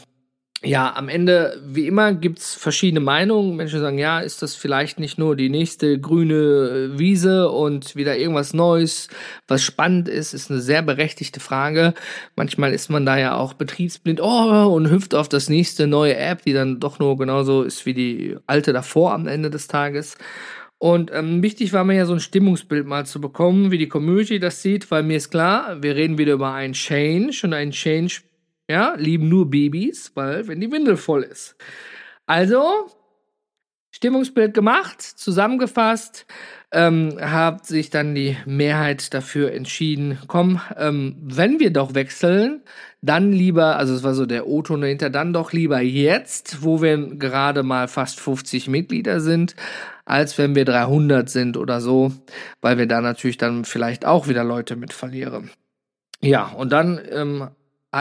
ja, 0.63 0.95
am 0.95 1.09
Ende, 1.09 1.59
wie 1.65 1.87
immer, 1.87 2.13
gibt's 2.13 2.55
verschiedene 2.55 3.01
Meinungen. 3.01 3.57
Menschen 3.57 3.81
sagen, 3.81 3.99
ja, 3.99 4.21
ist 4.21 4.43
das 4.43 4.55
vielleicht 4.55 5.01
nicht 5.01 5.19
nur 5.19 5.35
die 5.35 5.49
nächste 5.49 5.99
grüne 5.99 6.35
äh, 6.35 6.99
Wiese 6.99 7.51
und 7.51 7.97
wieder 7.97 8.19
irgendwas 8.19 8.53
Neues, 8.53 9.09
was 9.49 9.63
spannend 9.63 10.07
ist, 10.07 10.35
ist 10.35 10.51
eine 10.51 10.61
sehr 10.61 10.83
berechtigte 10.83 11.41
Frage. 11.41 11.95
Manchmal 12.37 12.75
ist 12.75 12.91
man 12.91 13.07
da 13.07 13.17
ja 13.19 13.37
auch 13.37 13.55
betriebsblind 13.55 14.21
oh, 14.21 14.75
und 14.75 14.91
hüpft 14.91 15.15
auf 15.15 15.31
das 15.31 15.49
nächste 15.49 15.87
neue 15.87 16.17
App, 16.17 16.43
die 16.43 16.53
dann 16.53 16.79
doch 16.79 16.99
nur 16.99 17.17
genauso 17.17 17.63
ist 17.63 17.87
wie 17.87 17.95
die 17.95 18.37
alte 18.47 18.75
davor 18.75 19.15
am 19.15 19.27
Ende 19.27 19.49
des 19.49 19.67
Tages. 19.67 20.19
Und 20.77 21.11
ähm, 21.13 21.43
wichtig 21.43 21.73
war 21.73 21.85
mir 21.85 21.95
ja 21.95 22.07
so 22.07 22.13
ein 22.15 22.21
Stimmungsbild 22.21 22.87
mal 22.87 23.07
zu 23.07 23.21
bekommen, 23.21 23.71
wie 23.71 23.79
die 23.79 23.89
Community 23.89 24.39
das 24.39 24.61
sieht, 24.61 24.91
weil 24.91 25.05
mir 25.05 25.17
ist 25.17 25.31
klar, 25.31 25.83
wir 25.83 25.95
reden 25.95 26.19
wieder 26.19 26.35
über 26.35 26.53
einen 26.53 26.75
Change 26.75 27.41
und 27.45 27.55
ein 27.55 27.71
Change 27.71 28.23
ja, 28.71 28.95
lieben 28.97 29.29
nur 29.29 29.51
Babys, 29.51 30.13
weil 30.15 30.47
wenn 30.47 30.61
die 30.61 30.71
Windel 30.71 30.97
voll 30.97 31.25
ist. 31.25 31.57
Also, 32.27 32.87
Stimmungsbild 33.91 34.55
gemacht, 34.55 35.03
zusammengefasst, 35.03 36.25
ähm, 36.73 37.19
hat 37.21 37.67
sich 37.67 37.91
dann 37.91 38.15
die 38.15 38.37
Mehrheit 38.47 39.13
dafür 39.13 39.53
entschieden, 39.53 40.19
komm, 40.29 40.61
ähm, 40.77 41.17
wenn 41.21 41.59
wir 41.59 41.73
doch 41.73 41.95
wechseln, 41.95 42.63
dann 43.03 43.33
lieber, 43.33 43.77
also 43.77 43.93
es 43.95 44.05
war 44.05 44.15
so 44.15 44.25
der 44.25 44.47
O-Ton 44.47 44.83
dahinter, 44.83 45.11
dann 45.11 45.33
doch 45.33 45.53
lieber 45.53 45.81
jetzt, 45.81 46.63
wo 46.63 46.81
wir 46.81 46.97
gerade 47.17 47.65
mal 47.65 47.89
fast 47.89 48.21
50 48.21 48.69
Mitglieder 48.69 49.21
sind, 49.21 49.57
als 50.05 50.39
wenn 50.39 50.55
wir 50.55 50.65
300 50.65 51.29
sind 51.29 51.57
oder 51.57 51.81
so, 51.81 52.13
weil 52.61 52.79
wir 52.79 52.87
da 52.87 53.01
natürlich 53.01 53.39
dann 53.39 53.65
vielleicht 53.65 54.07
auch 54.07 54.29
wieder 54.29 54.45
Leute 54.45 54.77
mit 54.77 54.93
verlieren. 54.93 55.51
Ja, 56.21 56.47
und 56.47 56.71
dann 56.71 57.01
ähm, 57.11 57.49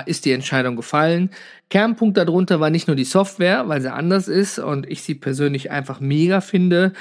ist 0.05 0.25
die 0.25 0.31
Entscheidung 0.31 0.75
gefallen. 0.75 1.31
Kernpunkt 1.69 2.17
darunter 2.17 2.59
war 2.59 2.69
nicht 2.69 2.87
nur 2.87 2.95
die 2.95 3.03
Software, 3.03 3.67
weil 3.67 3.81
sie 3.81 3.91
anders 3.91 4.27
ist 4.27 4.59
und 4.59 4.89
ich 4.89 5.01
sie 5.01 5.15
persönlich 5.15 5.71
einfach 5.71 5.99
mega 5.99 6.41
finde. 6.41 6.93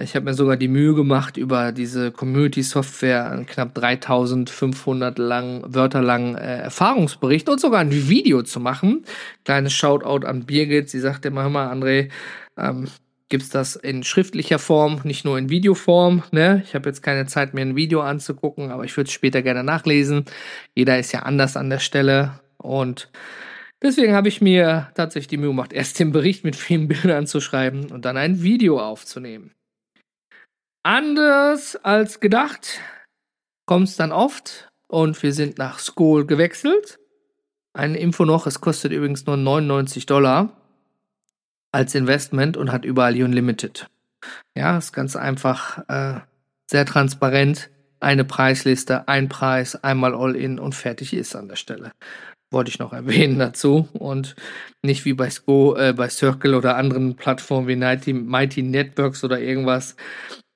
Ich 0.00 0.14
habe 0.14 0.24
mir 0.24 0.34
sogar 0.34 0.56
die 0.56 0.68
Mühe 0.68 0.94
gemacht, 0.94 1.36
über 1.36 1.72
diese 1.72 2.12
Community-Software 2.12 3.30
einen 3.30 3.46
knapp 3.46 3.74
3500 3.74 5.18
lang, 5.18 5.64
Wörter 5.66 6.00
lang 6.00 6.36
äh, 6.36 6.58
Erfahrungsbericht 6.60 7.48
und 7.48 7.60
sogar 7.60 7.80
ein 7.80 8.08
Video 8.08 8.42
zu 8.42 8.60
machen. 8.60 9.04
Kleines 9.44 9.72
Shoutout 9.72 10.26
an 10.26 10.46
Birgit. 10.46 10.88
Sie 10.88 11.00
sagte 11.00 11.28
immer, 11.28 11.42
hör 11.42 11.50
mal, 11.50 11.72
André, 11.72 12.10
ähm, 12.56 12.88
gibt's 13.30 13.48
das 13.48 13.76
in 13.76 14.02
schriftlicher 14.02 14.58
Form, 14.58 15.00
nicht 15.04 15.24
nur 15.24 15.38
in 15.38 15.48
Videoform. 15.48 16.22
Ne? 16.32 16.62
Ich 16.66 16.74
habe 16.74 16.88
jetzt 16.88 17.02
keine 17.02 17.26
Zeit, 17.26 17.54
mir 17.54 17.62
ein 17.62 17.76
Video 17.76 18.02
anzugucken, 18.02 18.70
aber 18.70 18.84
ich 18.84 18.96
würde 18.96 19.08
es 19.08 19.14
später 19.14 19.40
gerne 19.40 19.64
nachlesen. 19.64 20.26
Jeder 20.74 20.98
ist 20.98 21.12
ja 21.12 21.20
anders 21.20 21.56
an 21.56 21.70
der 21.70 21.78
Stelle 21.78 22.40
und 22.58 23.10
deswegen 23.80 24.12
habe 24.12 24.28
ich 24.28 24.40
mir 24.40 24.90
tatsächlich 24.94 25.28
die 25.28 25.36
Mühe 25.38 25.50
gemacht, 25.50 25.72
erst 25.72 25.98
den 25.98 26.12
Bericht 26.12 26.44
mit 26.44 26.56
vielen 26.56 26.88
Bildern 26.88 27.26
zu 27.26 27.40
schreiben 27.40 27.90
und 27.90 28.04
dann 28.04 28.18
ein 28.18 28.42
Video 28.42 28.78
aufzunehmen. 28.80 29.52
Anders 30.82 31.76
als 31.76 32.20
gedacht 32.20 32.80
kommt 33.66 33.88
es 33.88 33.96
dann 33.96 34.12
oft 34.12 34.68
und 34.88 35.22
wir 35.22 35.32
sind 35.32 35.58
nach 35.58 35.78
School 35.78 36.26
gewechselt. 36.26 36.98
Eine 37.72 37.98
Info 37.98 38.24
noch, 38.24 38.46
es 38.48 38.60
kostet 38.60 38.90
übrigens 38.90 39.26
nur 39.26 39.36
99 39.36 40.06
Dollar 40.06 40.59
als 41.72 41.94
Investment 41.94 42.56
und 42.56 42.72
hat 42.72 42.84
überall 42.84 43.20
Unlimited. 43.22 43.88
Ja, 44.56 44.76
ist 44.78 44.92
ganz 44.92 45.16
einfach, 45.16 45.78
äh, 45.88 46.20
sehr 46.70 46.86
transparent. 46.86 47.70
Eine 48.00 48.24
Preisliste, 48.24 49.08
ein 49.08 49.28
Preis, 49.28 49.76
einmal 49.76 50.14
All-In 50.14 50.58
und 50.58 50.74
fertig 50.74 51.12
ist 51.12 51.36
an 51.36 51.48
der 51.48 51.56
Stelle. 51.56 51.92
Wollte 52.50 52.70
ich 52.70 52.78
noch 52.78 52.92
erwähnen 52.94 53.38
dazu 53.38 53.88
und 53.92 54.36
nicht 54.82 55.04
wie 55.04 55.12
bei 55.12 55.30
Sco, 55.30 55.76
äh, 55.76 55.92
bei 55.92 56.08
Circle 56.08 56.54
oder 56.54 56.76
anderen 56.76 57.16
Plattformen 57.16 57.68
wie 57.68 57.76
Mighty, 57.76 58.12
Mighty 58.12 58.62
Networks 58.62 59.22
oder 59.24 59.40
irgendwas, 59.40 59.96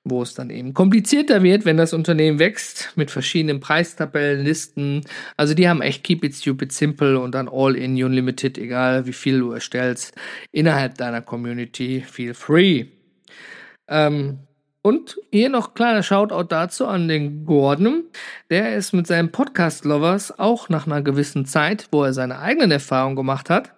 wo 0.05 0.21
es 0.21 0.35
dann 0.35 0.51
eben 0.51 0.73
komplizierter 0.73 1.43
wird, 1.43 1.65
wenn 1.65 1.77
das 1.77 1.93
Unternehmen 1.93 2.39
wächst 2.39 2.93
mit 2.95 3.11
verschiedenen 3.11 3.59
Preistabellen, 3.59 4.45
Listen. 4.45 5.01
Also 5.35 5.55
die 5.55 5.67
haben 5.67 5.81
echt 5.81 6.03
Keep 6.03 6.23
It 6.23 6.35
Stupid 6.35 6.71
Simple 6.71 7.19
und 7.19 7.33
dann 7.33 7.49
All 7.51 7.75
in 7.75 8.01
Unlimited, 8.01 8.57
egal 8.57 9.07
wie 9.07 9.13
viel 9.13 9.39
du 9.39 9.51
erstellst, 9.51 10.13
innerhalb 10.51 10.97
deiner 10.97 11.21
Community, 11.21 12.01
feel 12.07 12.35
free. 12.35 12.85
Ähm, 13.87 14.39
und 14.83 15.19
hier 15.31 15.49
noch 15.49 15.73
kleiner 15.73 16.03
Shoutout 16.03 16.49
dazu 16.49 16.85
an 16.85 17.07
den 17.07 17.43
Gordon. 17.45 18.03
Der 18.51 18.75
ist 18.75 18.93
mit 18.93 19.07
seinem 19.07 19.31
Podcast 19.31 19.83
Lovers 19.83 20.37
auch 20.37 20.69
nach 20.69 20.85
einer 20.85 21.01
gewissen 21.01 21.47
Zeit, 21.47 21.87
wo 21.91 22.03
er 22.03 22.13
seine 22.13 22.37
eigenen 22.37 22.69
Erfahrungen 22.69 23.15
gemacht 23.15 23.49
hat, 23.49 23.73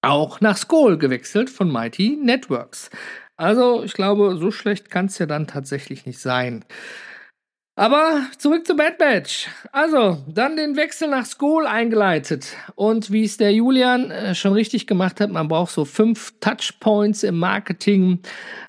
auch 0.00 0.40
nach 0.40 0.56
Skoll 0.56 0.96
gewechselt 0.96 1.50
von 1.50 1.70
Mighty 1.70 2.18
Networks. 2.22 2.88
Also, 3.36 3.82
ich 3.82 3.94
glaube, 3.94 4.36
so 4.36 4.50
schlecht 4.50 4.90
kann 4.90 5.06
es 5.06 5.18
ja 5.18 5.26
dann 5.26 5.46
tatsächlich 5.46 6.06
nicht 6.06 6.20
sein. 6.20 6.64
Aber 7.74 8.26
zurück 8.36 8.66
zu 8.66 8.76
Bad 8.76 8.98
Batch. 8.98 9.48
Also, 9.72 10.22
dann 10.28 10.56
den 10.56 10.76
Wechsel 10.76 11.08
nach 11.08 11.24
School 11.24 11.66
eingeleitet. 11.66 12.54
Und 12.74 13.10
wie 13.10 13.24
es 13.24 13.38
der 13.38 13.54
Julian 13.54 14.10
äh, 14.10 14.34
schon 14.34 14.52
richtig 14.52 14.86
gemacht 14.86 15.22
hat, 15.22 15.30
man 15.30 15.48
braucht 15.48 15.72
so 15.72 15.86
fünf 15.86 16.34
Touchpoints 16.40 17.22
im 17.22 17.38
Marketing, 17.38 18.20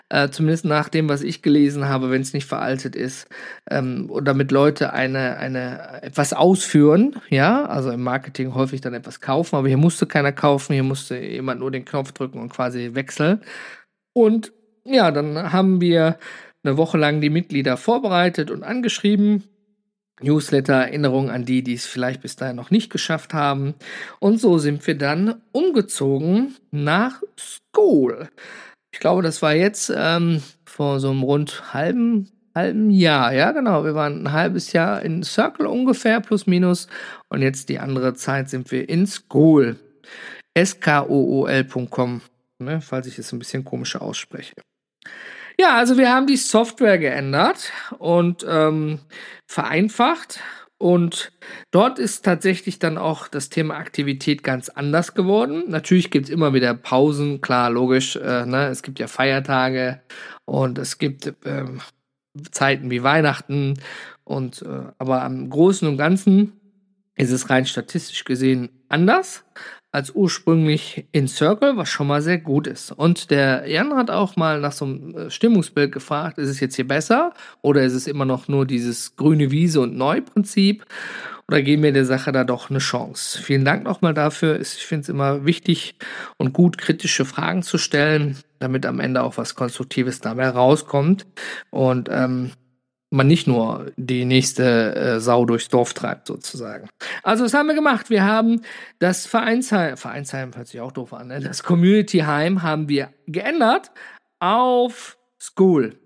äh, 0.08 0.30
zumindest 0.30 0.64
nach 0.64 0.88
dem, 0.88 1.10
was 1.10 1.20
ich 1.20 1.42
gelesen 1.42 1.86
habe, 1.86 2.10
wenn 2.10 2.22
es 2.22 2.32
nicht 2.32 2.46
veraltet 2.46 2.96
ist, 2.96 3.28
ähm, 3.70 4.08
und 4.08 4.24
damit 4.24 4.50
Leute 4.50 4.94
eine, 4.94 5.36
eine, 5.36 6.02
etwas 6.02 6.32
ausführen, 6.32 7.16
ja, 7.28 7.66
also 7.66 7.90
im 7.90 8.02
Marketing 8.02 8.54
häufig 8.54 8.80
dann 8.80 8.94
etwas 8.94 9.20
kaufen, 9.20 9.56
aber 9.56 9.68
hier 9.68 9.76
musste 9.76 10.06
keiner 10.06 10.32
kaufen, 10.32 10.72
hier 10.72 10.82
musste 10.82 11.18
jemand 11.18 11.60
nur 11.60 11.70
den 11.70 11.84
Knopf 11.84 12.12
drücken 12.12 12.40
und 12.40 12.48
quasi 12.48 12.94
wechseln. 12.94 13.42
Und 14.14 14.52
ja, 14.86 15.10
dann 15.10 15.52
haben 15.52 15.82
wir 15.82 16.18
eine 16.62 16.78
Woche 16.78 16.96
lang 16.96 17.20
die 17.20 17.30
Mitglieder 17.30 17.76
vorbereitet 17.76 18.50
und 18.50 18.62
angeschrieben. 18.62 19.44
Newsletter, 20.22 20.74
Erinnerungen 20.74 21.30
an 21.30 21.44
die, 21.44 21.62
die 21.62 21.74
es 21.74 21.86
vielleicht 21.86 22.22
bis 22.22 22.36
dahin 22.36 22.56
noch 22.56 22.70
nicht 22.70 22.90
geschafft 22.90 23.34
haben. 23.34 23.74
Und 24.20 24.40
so 24.40 24.58
sind 24.58 24.86
wir 24.86 24.96
dann 24.96 25.42
umgezogen 25.52 26.54
nach 26.70 27.20
School. 27.38 28.28
Ich 28.92 29.00
glaube, 29.00 29.22
das 29.22 29.42
war 29.42 29.54
jetzt 29.54 29.92
ähm, 29.94 30.40
vor 30.64 31.00
so 31.00 31.10
einem 31.10 31.24
rund 31.24 31.74
halben, 31.74 32.30
halben 32.54 32.90
Jahr. 32.90 33.32
Ja, 33.34 33.50
genau. 33.50 33.84
Wir 33.84 33.96
waren 33.96 34.22
ein 34.22 34.32
halbes 34.32 34.72
Jahr 34.72 35.02
in 35.02 35.24
Circle 35.24 35.66
ungefähr, 35.66 36.20
plus 36.20 36.46
minus. 36.46 36.86
Und 37.28 37.42
jetzt 37.42 37.68
die 37.68 37.80
andere 37.80 38.14
Zeit 38.14 38.48
sind 38.48 38.70
wir 38.70 38.88
in 38.88 39.08
School. 39.08 39.76
S-K-O-O-L.com, 40.54 42.20
ne, 42.58 42.80
falls 42.80 43.06
ich 43.06 43.18
es 43.18 43.32
ein 43.32 43.38
bisschen 43.38 43.64
komischer 43.64 44.02
ausspreche. 44.02 44.54
Ja, 45.58 45.76
also 45.76 45.96
wir 45.96 46.12
haben 46.12 46.26
die 46.26 46.36
Software 46.36 46.98
geändert 46.98 47.72
und 47.98 48.44
ähm, 48.48 49.00
vereinfacht. 49.46 50.40
Und 50.78 51.32
dort 51.70 51.98
ist 51.98 52.24
tatsächlich 52.24 52.80
dann 52.80 52.98
auch 52.98 53.28
das 53.28 53.48
Thema 53.48 53.76
Aktivität 53.76 54.42
ganz 54.42 54.68
anders 54.68 55.14
geworden. 55.14 55.64
Natürlich 55.68 56.10
gibt 56.10 56.26
es 56.26 56.30
immer 56.30 56.52
wieder 56.52 56.74
Pausen, 56.74 57.40
klar, 57.40 57.70
logisch. 57.70 58.16
Äh, 58.16 58.44
ne? 58.46 58.66
Es 58.66 58.82
gibt 58.82 58.98
ja 58.98 59.06
Feiertage 59.06 60.02
und 60.44 60.78
es 60.78 60.98
gibt 60.98 61.32
ähm, 61.44 61.80
Zeiten 62.50 62.90
wie 62.90 63.04
Weihnachten. 63.04 63.78
Und 64.24 64.62
äh, 64.62 64.90
aber 64.98 65.22
am 65.22 65.48
Großen 65.48 65.86
und 65.86 65.96
Ganzen 65.96 66.60
ist 67.16 67.30
es 67.30 67.50
rein 67.50 67.66
statistisch 67.66 68.24
gesehen 68.24 68.70
anders 68.88 69.44
als 69.94 70.10
ursprünglich 70.10 71.06
in 71.12 71.28
Circle, 71.28 71.76
was 71.76 71.88
schon 71.88 72.08
mal 72.08 72.20
sehr 72.20 72.38
gut 72.38 72.66
ist. 72.66 72.90
Und 72.90 73.30
der 73.30 73.70
Jan 73.70 73.94
hat 73.94 74.10
auch 74.10 74.34
mal 74.34 74.60
nach 74.60 74.72
so 74.72 74.86
einem 74.86 75.16
äh, 75.16 75.30
Stimmungsbild 75.30 75.92
gefragt, 75.92 76.38
ist 76.38 76.48
es 76.48 76.58
jetzt 76.58 76.74
hier 76.74 76.88
besser 76.88 77.32
oder 77.62 77.84
ist 77.84 77.92
es 77.92 78.08
immer 78.08 78.24
noch 78.24 78.48
nur 78.48 78.66
dieses 78.66 79.14
grüne 79.14 79.52
Wiese 79.52 79.80
und 79.80 79.96
Neu-Prinzip? 79.96 80.84
Oder 81.46 81.62
geben 81.62 81.84
wir 81.84 81.92
der 81.92 82.06
Sache 82.06 82.32
da 82.32 82.42
doch 82.42 82.70
eine 82.70 82.80
Chance? 82.80 83.40
Vielen 83.40 83.64
Dank 83.64 83.84
nochmal 83.84 84.14
dafür. 84.14 84.60
Ich 84.60 84.70
finde 84.70 85.02
es 85.02 85.08
immer 85.08 85.46
wichtig 85.46 85.94
und 86.38 86.52
gut, 86.52 86.76
kritische 86.76 87.24
Fragen 87.24 87.62
zu 87.62 87.78
stellen, 87.78 88.38
damit 88.58 88.86
am 88.86 88.98
Ende 88.98 89.22
auch 89.22 89.36
was 89.36 89.54
Konstruktives 89.54 90.20
dabei 90.20 90.48
rauskommt. 90.48 91.24
Und 91.70 92.08
ähm, 92.10 92.50
man 93.14 93.26
nicht 93.26 93.46
nur 93.46 93.92
die 93.96 94.24
nächste 94.24 94.94
äh, 94.94 95.20
Sau 95.20 95.44
durchs 95.44 95.68
Dorf 95.68 95.94
treibt, 95.94 96.26
sozusagen. 96.26 96.88
Also, 97.22 97.44
was 97.44 97.54
haben 97.54 97.68
wir 97.68 97.74
gemacht? 97.74 98.10
Wir 98.10 98.24
haben 98.24 98.60
das 98.98 99.26
Vereinsheim, 99.26 99.96
Vereinsheim 99.96 100.54
hört 100.54 100.68
sich 100.68 100.80
auch 100.80 100.92
doof 100.92 101.12
an, 101.12 101.28
ne? 101.28 101.40
das 101.40 101.62
Community 101.62 102.18
Heim 102.18 102.62
haben 102.62 102.88
wir 102.88 103.10
geändert 103.26 103.90
auf 104.40 105.16
School. 105.40 105.98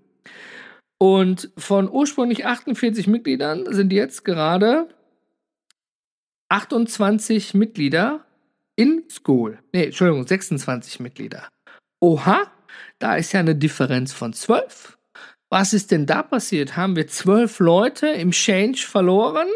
Und 0.99 1.51
von 1.57 1.88
ursprünglich 1.88 2.44
48 2.44 3.07
Mitgliedern 3.07 3.73
sind 3.73 3.92
jetzt 3.92 4.25
gerade 4.25 4.88
28 6.49 7.55
Mitglieder 7.55 8.25
in 8.75 9.05
School. 9.09 9.59
Nee, 9.73 9.87
Entschuldigung, 9.87 10.27
26 10.27 11.01
Mitglieder. 11.01 11.49
Oha, 12.01 12.51
da 12.99 13.16
ist 13.16 13.33
ja 13.33 13.40
eine 13.40 13.55
Differenz 13.55 14.12
von 14.12 14.33
12. 14.33 14.98
Was 15.51 15.73
ist 15.73 15.91
denn 15.91 16.05
da 16.05 16.23
passiert? 16.23 16.77
Haben 16.77 16.95
wir 16.95 17.07
zwölf 17.07 17.59
Leute 17.59 18.09
im 18.09 18.33
Change 18.33 18.85
verloren? 18.87 19.49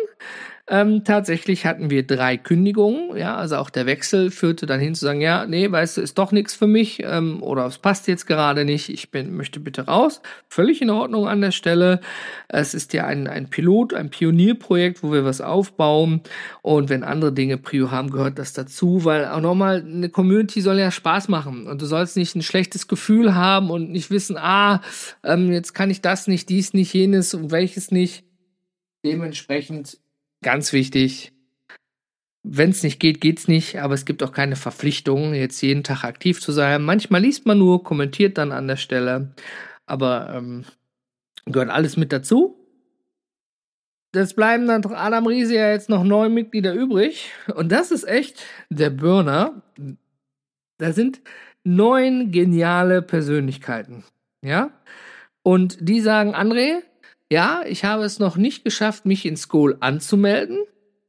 Ähm, 0.68 1.02
tatsächlich 1.02 1.66
hatten 1.66 1.90
wir 1.90 2.06
drei 2.06 2.36
Kündigungen, 2.36 3.16
ja, 3.16 3.34
also 3.34 3.56
auch 3.56 3.68
der 3.68 3.84
Wechsel 3.84 4.30
führte 4.30 4.64
dann 4.64 4.78
hin 4.78 4.94
zu 4.94 5.04
sagen, 5.04 5.20
ja, 5.20 5.44
nee, 5.44 5.68
weißt 5.68 5.96
du, 5.96 6.00
ist 6.00 6.18
doch 6.18 6.30
nichts 6.30 6.54
für 6.54 6.68
mich 6.68 7.02
ähm, 7.02 7.42
oder 7.42 7.66
es 7.66 7.78
passt 7.78 8.06
jetzt 8.06 8.26
gerade 8.26 8.64
nicht, 8.64 8.88
ich 8.88 9.10
bin, 9.10 9.34
möchte 9.34 9.58
bitte 9.58 9.86
raus. 9.86 10.22
Völlig 10.48 10.80
in 10.80 10.90
Ordnung 10.90 11.26
an 11.26 11.40
der 11.40 11.50
Stelle. 11.50 12.00
Es 12.46 12.74
ist 12.74 12.92
ja 12.92 13.06
ein, 13.06 13.26
ein 13.26 13.50
Pilot, 13.50 13.92
ein 13.92 14.10
Pionierprojekt, 14.10 15.02
wo 15.02 15.12
wir 15.12 15.24
was 15.24 15.40
aufbauen 15.40 16.20
und 16.62 16.90
wenn 16.90 17.02
andere 17.02 17.32
Dinge 17.32 17.58
Prio 17.58 17.90
haben, 17.90 18.10
gehört 18.12 18.38
das 18.38 18.52
dazu, 18.52 19.04
weil 19.04 19.26
auch 19.26 19.40
nochmal, 19.40 19.82
eine 19.84 20.10
Community 20.10 20.60
soll 20.60 20.78
ja 20.78 20.92
Spaß 20.92 21.26
machen 21.26 21.66
und 21.66 21.82
du 21.82 21.86
sollst 21.86 22.16
nicht 22.16 22.36
ein 22.36 22.42
schlechtes 22.42 22.86
Gefühl 22.86 23.34
haben 23.34 23.68
und 23.68 23.90
nicht 23.90 24.12
wissen, 24.12 24.36
ah, 24.38 24.80
ähm, 25.24 25.50
jetzt 25.50 25.74
kann 25.74 25.90
ich 25.90 26.02
das 26.02 26.28
nicht, 26.28 26.48
dies 26.48 26.72
nicht, 26.72 26.94
jenes 26.94 27.34
und 27.34 27.50
welches 27.50 27.90
nicht. 27.90 28.24
Dementsprechend 29.04 29.98
Ganz 30.42 30.72
wichtig, 30.72 31.32
wenn 32.42 32.70
es 32.70 32.82
nicht 32.82 32.98
geht, 32.98 33.20
geht's 33.20 33.46
nicht, 33.46 33.78
aber 33.80 33.94
es 33.94 34.04
gibt 34.04 34.22
auch 34.22 34.32
keine 34.32 34.56
Verpflichtung, 34.56 35.34
jetzt 35.34 35.60
jeden 35.62 35.84
Tag 35.84 36.04
aktiv 36.04 36.40
zu 36.40 36.50
sein. 36.50 36.82
Manchmal 36.82 37.22
liest 37.22 37.46
man 37.46 37.58
nur, 37.58 37.84
kommentiert 37.84 38.38
dann 38.38 38.50
an 38.50 38.66
der 38.66 38.76
Stelle, 38.76 39.34
aber 39.86 40.34
ähm, 40.34 40.64
gehört 41.46 41.70
alles 41.70 41.96
mit 41.96 42.12
dazu. 42.12 42.58
Es 44.14 44.34
bleiben 44.34 44.66
dann 44.66 44.84
Adam 44.84 45.26
Riese 45.26 45.54
ja 45.54 45.70
jetzt 45.70 45.88
noch 45.88 46.04
neun 46.04 46.34
Mitglieder 46.34 46.74
übrig 46.74 47.30
und 47.54 47.70
das 47.70 47.90
ist 47.92 48.06
echt 48.06 48.44
der 48.68 48.90
Burner. 48.90 49.62
Da 50.78 50.92
sind 50.92 51.22
neun 51.64 52.32
geniale 52.32 53.00
Persönlichkeiten, 53.00 54.04
ja? 54.44 54.70
Und 55.44 55.78
die 55.80 56.00
sagen, 56.00 56.34
André, 56.34 56.82
ja, 57.32 57.62
ich 57.66 57.82
habe 57.84 58.04
es 58.04 58.18
noch 58.18 58.36
nicht 58.36 58.62
geschafft, 58.62 59.06
mich 59.06 59.24
in 59.24 59.38
School 59.38 59.78
anzumelden, 59.80 60.58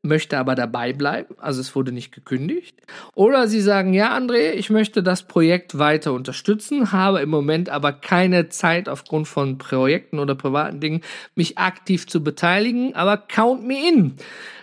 möchte 0.03 0.37
aber 0.37 0.55
dabei 0.55 0.93
bleiben, 0.93 1.35
also 1.37 1.59
es 1.59 1.75
wurde 1.75 1.91
nicht 1.91 2.13
gekündigt. 2.13 2.77
Oder 3.13 3.49
sie 3.49 3.59
sagen, 3.59 3.93
ja, 3.93 4.17
André, 4.17 4.51
ich 4.51 4.69
möchte 4.69 5.03
das 5.03 5.23
Projekt 5.23 5.77
weiter 5.79 6.13
unterstützen, 6.13 6.93
habe 6.93 7.19
im 7.19 7.29
Moment 7.29 7.67
aber 7.67 7.91
keine 7.91 8.47
Zeit 8.47 8.87
aufgrund 8.87 9.27
von 9.27 9.57
Projekten 9.57 10.17
oder 10.17 10.33
privaten 10.35 10.79
Dingen, 10.79 11.01
mich 11.35 11.57
aktiv 11.57 12.07
zu 12.07 12.23
beteiligen, 12.23 12.95
aber 12.95 13.17
count 13.17 13.67
me 13.67 13.85
in. 13.85 14.13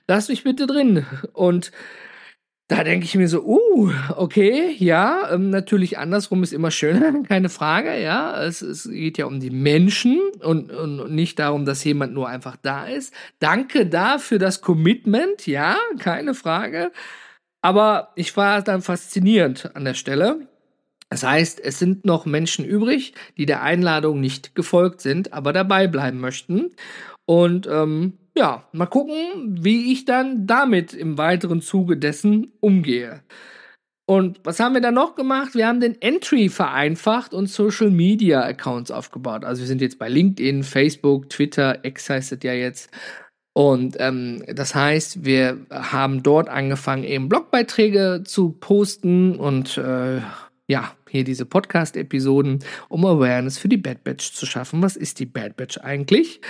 Lass 0.09 0.31
mich 0.31 0.45
bitte 0.45 0.67
drin. 0.67 1.05
Und 1.35 1.73
da 2.71 2.85
denke 2.85 3.05
ich 3.05 3.17
mir 3.17 3.27
so, 3.27 3.43
uh, 3.43 3.91
okay, 4.17 4.77
ja, 4.79 5.29
ähm, 5.33 5.51
natürlich 5.51 5.99
andersrum 5.99 6.45
ist 6.45 6.53
immer 6.53 6.71
schöner, 6.71 7.21
keine 7.29 7.49
Frage, 7.49 8.01
ja. 8.01 8.41
Es, 8.45 8.63
es 8.63 8.89
geht 8.89 9.19
ja 9.19 9.27
um 9.27 9.41
die 9.41 9.51
Menschen 9.51 10.21
und, 10.41 10.71
und 10.71 11.13
nicht 11.13 11.41
darum, 11.41 11.65
dass 11.65 11.83
jemand 11.83 12.15
nur 12.15 12.29
einfach 12.29 12.57
da 12.63 12.87
ist. 12.87 13.13
Danke 13.41 13.87
da 13.87 14.19
für 14.19 14.39
das 14.39 14.61
Commitment, 14.61 15.49
ja, 15.49 15.77
keine 15.99 16.33
Frage. 16.33 16.93
Aber 17.61 18.13
ich 18.15 18.37
war 18.37 18.63
dann 18.63 18.83
faszinierend 18.83 19.75
an 19.75 19.85
der 19.85 19.95
Stelle. 19.95 20.47
Das 21.09 21.25
heißt, 21.25 21.59
es 21.59 21.81
sind 21.81 22.05
noch 22.05 22.25
Menschen 22.25 22.65
übrig, 22.65 23.15
die 23.37 23.47
der 23.47 23.63
Einladung 23.63 24.21
nicht 24.21 24.55
gefolgt 24.55 25.01
sind, 25.01 25.33
aber 25.33 25.53
dabei 25.53 25.89
bleiben 25.89 26.21
möchten. 26.21 26.71
Und 27.27 27.67
ähm, 27.67 28.20
ja, 28.37 28.65
mal 28.73 28.87
gucken, 28.87 29.59
wie 29.63 29.93
ich 29.93 30.05
dann 30.05 30.47
damit 30.47 30.95
im 30.95 31.19
weiteren 31.19 31.61
Zuge 31.61 31.97
dessen 31.97 32.53
umgehe. 32.61 33.23
Und 34.07 34.41
was 34.43 34.59
haben 34.59 34.75
wir 34.75 34.81
dann 34.81 34.95
noch 34.95 35.15
gemacht? 35.15 35.55
Wir 35.55 35.69
haben 35.69 35.79
den 35.79 36.01
Entry 36.03 36.49
vereinfacht 36.49 37.33
und 37.33 37.47
Social 37.47 37.91
Media 37.91 38.43
Accounts 38.43 38.91
aufgebaut. 38.91 39.45
Also 39.45 39.61
wir 39.61 39.69
sind 39.69 39.81
jetzt 39.81 40.01
bei 40.01 40.09
LinkedIn, 40.09 40.65
Facebook, 40.65 41.31
Twitter, 41.31 41.85
X 41.85 42.11
heißt 42.11 42.33
es 42.33 42.41
ja 42.43 42.53
jetzt. 42.53 42.91
Und 43.53 43.97
ähm, 44.01 44.43
das 44.49 44.75
heißt, 44.75 45.25
wir 45.25 45.59
haben 45.71 46.23
dort 46.25 46.49
angefangen, 46.49 47.05
eben 47.05 47.29
Blogbeiträge 47.29 48.23
zu 48.25 48.51
posten 48.51 49.37
und 49.37 49.77
äh, 49.79 50.21
ja, 50.67 50.93
hier 51.09 51.25
diese 51.25 51.47
Podcast-Episoden, 51.47 52.65
um 52.89 53.05
Awareness 53.05 53.59
für 53.59 53.69
die 53.69 53.77
Bad 53.77 54.05
Batch 54.05 54.33
zu 54.33 54.47
schaffen. 54.47 54.83
Was 54.83 54.97
ist 54.97 55.19
die 55.19 55.27
Bad 55.27 55.57
Batch 55.57 55.79
eigentlich? 55.79 56.41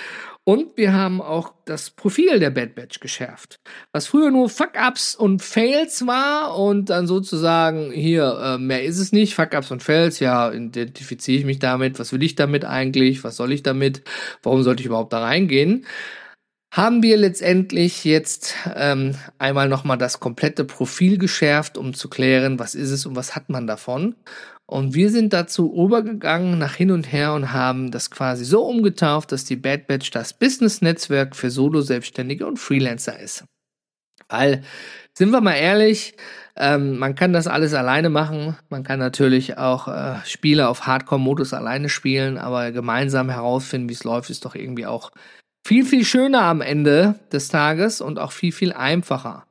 Und 0.44 0.76
wir 0.76 0.92
haben 0.94 1.20
auch 1.20 1.52
das 1.66 1.90
Profil 1.90 2.40
der 2.40 2.50
Bad 2.50 2.74
Batch 2.74 3.00
geschärft. 3.00 3.60
Was 3.92 4.06
früher 4.06 4.30
nur 4.30 4.48
Fuck-Ups 4.48 5.14
und 5.14 5.42
Fails 5.42 6.06
war 6.06 6.58
und 6.58 6.90
dann 6.90 7.06
sozusagen 7.06 7.92
hier, 7.92 8.38
äh, 8.42 8.58
mehr 8.58 8.82
ist 8.82 8.98
es 8.98 9.12
nicht, 9.12 9.34
Fuck-Ups 9.34 9.70
und 9.70 9.82
Fails, 9.82 10.18
ja, 10.18 10.50
identifiziere 10.50 11.38
ich 11.38 11.44
mich 11.44 11.58
damit, 11.58 11.98
was 11.98 12.12
will 12.12 12.22
ich 12.22 12.34
damit 12.34 12.64
eigentlich, 12.64 13.22
was 13.22 13.36
soll 13.36 13.52
ich 13.52 13.62
damit, 13.62 14.02
warum 14.42 14.62
sollte 14.62 14.80
ich 14.80 14.86
überhaupt 14.86 15.12
da 15.12 15.20
reingehen? 15.20 15.86
haben 16.72 17.02
wir 17.02 17.16
letztendlich 17.16 18.04
jetzt 18.04 18.54
ähm, 18.76 19.16
einmal 19.38 19.68
nochmal 19.68 19.98
das 19.98 20.20
komplette 20.20 20.64
Profil 20.64 21.18
geschärft, 21.18 21.76
um 21.76 21.94
zu 21.94 22.08
klären, 22.08 22.58
was 22.58 22.74
ist 22.74 22.90
es 22.90 23.06
und 23.06 23.16
was 23.16 23.34
hat 23.34 23.48
man 23.48 23.66
davon. 23.66 24.14
Und 24.70 24.94
wir 24.94 25.10
sind 25.10 25.32
dazu 25.32 25.74
übergegangen 25.74 26.56
nach 26.56 26.74
hin 26.74 26.92
und 26.92 27.10
her 27.10 27.34
und 27.34 27.52
haben 27.52 27.90
das 27.90 28.08
quasi 28.08 28.44
so 28.44 28.62
umgetauft, 28.62 29.32
dass 29.32 29.44
die 29.44 29.56
Bad 29.56 29.88
Batch 29.88 30.12
das 30.12 30.32
Business-Netzwerk 30.32 31.34
für 31.34 31.50
Solo-Selbstständige 31.50 32.46
und 32.46 32.56
Freelancer 32.56 33.18
ist. 33.18 33.44
Weil, 34.28 34.62
sind 35.12 35.32
wir 35.32 35.40
mal 35.40 35.54
ehrlich, 35.54 36.14
ähm, 36.54 36.98
man 36.98 37.16
kann 37.16 37.32
das 37.32 37.48
alles 37.48 37.74
alleine 37.74 38.10
machen. 38.10 38.56
Man 38.68 38.84
kann 38.84 39.00
natürlich 39.00 39.58
auch 39.58 39.88
äh, 39.88 40.24
Spiele 40.24 40.68
auf 40.68 40.86
Hardcore-Modus 40.86 41.52
alleine 41.52 41.88
spielen, 41.88 42.38
aber 42.38 42.70
gemeinsam 42.70 43.28
herausfinden, 43.28 43.88
wie 43.88 43.94
es 43.94 44.04
läuft, 44.04 44.30
ist 44.30 44.44
doch 44.44 44.54
irgendwie 44.54 44.86
auch 44.86 45.10
viel, 45.66 45.84
viel 45.84 46.04
schöner 46.04 46.42
am 46.42 46.60
Ende 46.60 47.18
des 47.32 47.48
Tages 47.48 48.00
und 48.00 48.20
auch 48.20 48.30
viel, 48.30 48.52
viel 48.52 48.72
einfacher. 48.72 49.48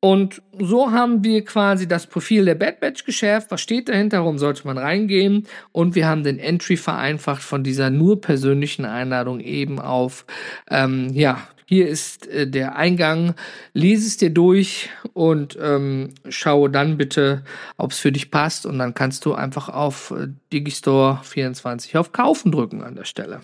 Und 0.00 0.42
so 0.56 0.92
haben 0.92 1.24
wir 1.24 1.44
quasi 1.44 1.88
das 1.88 2.06
Profil 2.06 2.44
der 2.44 2.54
Bad 2.54 2.78
Batch 2.78 3.04
geschärft. 3.04 3.50
Was 3.50 3.60
steht 3.60 3.88
dahinter? 3.88 4.20
Warum 4.20 4.38
sollte 4.38 4.64
man 4.66 4.78
reingehen? 4.78 5.48
Und 5.72 5.96
wir 5.96 6.06
haben 6.06 6.22
den 6.22 6.38
Entry 6.38 6.76
vereinfacht 6.76 7.42
von 7.42 7.64
dieser 7.64 7.90
nur 7.90 8.20
persönlichen 8.20 8.84
Einladung 8.84 9.40
eben 9.40 9.80
auf, 9.80 10.24
ähm, 10.70 11.08
ja, 11.12 11.48
hier 11.66 11.88
ist 11.88 12.26
äh, 12.28 12.48
der 12.48 12.76
Eingang, 12.76 13.34
lese 13.74 14.06
es 14.06 14.16
dir 14.16 14.30
durch 14.30 14.88
und 15.12 15.58
ähm, 15.60 16.14
schaue 16.28 16.70
dann 16.70 16.96
bitte, 16.96 17.44
ob 17.76 17.90
es 17.90 17.98
für 17.98 18.12
dich 18.12 18.30
passt. 18.30 18.66
Und 18.66 18.78
dann 18.78 18.94
kannst 18.94 19.26
du 19.26 19.34
einfach 19.34 19.68
auf 19.68 20.12
äh, 20.12 20.28
Digistore 20.52 21.20
24 21.24 21.96
auf 21.96 22.12
Kaufen 22.12 22.52
drücken 22.52 22.82
an 22.82 22.94
der 22.94 23.04
Stelle. 23.04 23.40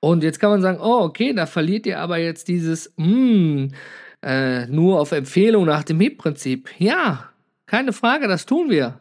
Und 0.00 0.24
jetzt 0.24 0.40
kann 0.40 0.50
man 0.50 0.62
sagen, 0.62 0.80
oh, 0.80 1.02
okay, 1.02 1.34
da 1.34 1.46
verliert 1.46 1.86
ihr 1.86 2.00
aber 2.00 2.16
jetzt 2.16 2.48
dieses, 2.48 2.92
mh, 2.96 3.04
hm, 3.06 3.72
äh, 4.22 4.66
nur 4.66 5.00
auf 5.00 5.12
Empfehlung 5.12 5.66
nach 5.66 5.84
dem 5.84 6.00
HIP-Prinzip. 6.00 6.68
Ja, 6.78 7.30
keine 7.66 7.92
Frage, 7.92 8.28
das 8.28 8.46
tun 8.46 8.70
wir. 8.70 9.00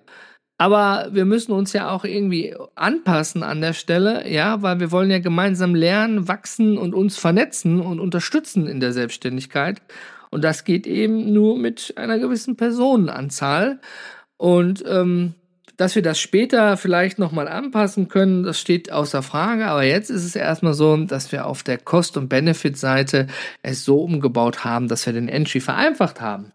Aber 0.58 1.10
wir 1.12 1.26
müssen 1.26 1.54
uns 1.54 1.74
ja 1.74 1.90
auch 1.90 2.06
irgendwie 2.06 2.56
anpassen 2.76 3.42
an 3.42 3.62
der 3.62 3.74
Stelle, 3.74 4.30
ja, 4.30 4.62
weil 4.62 4.80
wir 4.80 4.92
wollen 4.92 5.10
ja 5.10 5.18
gemeinsam 5.18 5.74
lernen, 5.74 6.28
wachsen 6.28 6.78
und 6.78 6.94
uns 6.94 7.18
vernetzen 7.18 7.80
und 7.80 8.00
unterstützen 8.00 8.68
in 8.68 8.80
der 8.80 8.94
Selbstständigkeit. 8.94 9.82
Und 10.30 10.44
das 10.44 10.64
geht 10.64 10.86
eben 10.86 11.34
nur 11.34 11.58
mit 11.58 11.94
einer 11.98 12.20
gewissen 12.20 12.58
Personenanzahl. 12.58 13.80
Und 14.38 14.84
ähm, 14.88 15.34
dass 15.82 15.96
wir 15.96 16.04
das 16.04 16.20
später 16.20 16.78
vielleicht 16.78 17.18
nochmal 17.18 17.48
anpassen 17.48 18.08
können, 18.08 18.44
das 18.44 18.60
steht 18.60 18.92
außer 18.92 19.24
Frage. 19.24 19.66
Aber 19.66 19.82
jetzt 19.82 20.12
ist 20.12 20.24
es 20.24 20.36
erstmal 20.36 20.76
so, 20.76 20.96
dass 20.96 21.32
wir 21.32 21.48
auf 21.48 21.64
der 21.64 21.80
Kost- 21.80 22.18
und 22.18 22.30
Benefit-Seite 22.30 23.26
es 23.64 23.84
so 23.84 24.00
umgebaut 24.04 24.64
haben, 24.64 24.88
dass 24.88 25.08
wir 25.08 25.14
den 25.14 25.28
Entry 25.28 25.60
vereinfacht 25.60 26.22
haben. 26.22 26.52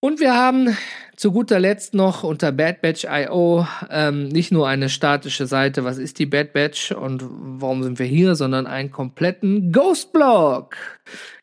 Und 0.00 0.20
wir 0.20 0.34
haben 0.34 0.74
zu 1.16 1.32
guter 1.32 1.60
Letzt 1.60 1.92
noch 1.92 2.22
unter 2.24 2.50
Bad 2.50 2.80
Batch.io 2.80 3.66
ähm, 3.90 4.28
nicht 4.28 4.52
nur 4.52 4.66
eine 4.66 4.88
statische 4.88 5.46
Seite, 5.46 5.84
was 5.84 5.98
ist 5.98 6.18
die 6.18 6.24
Bad 6.26 6.54
Batch 6.54 6.92
und 6.92 7.22
warum 7.28 7.82
sind 7.82 7.98
wir 7.98 8.06
hier, 8.06 8.36
sondern 8.36 8.66
einen 8.66 8.90
kompletten 8.90 9.70
Ghost-Blog. 9.70 10.76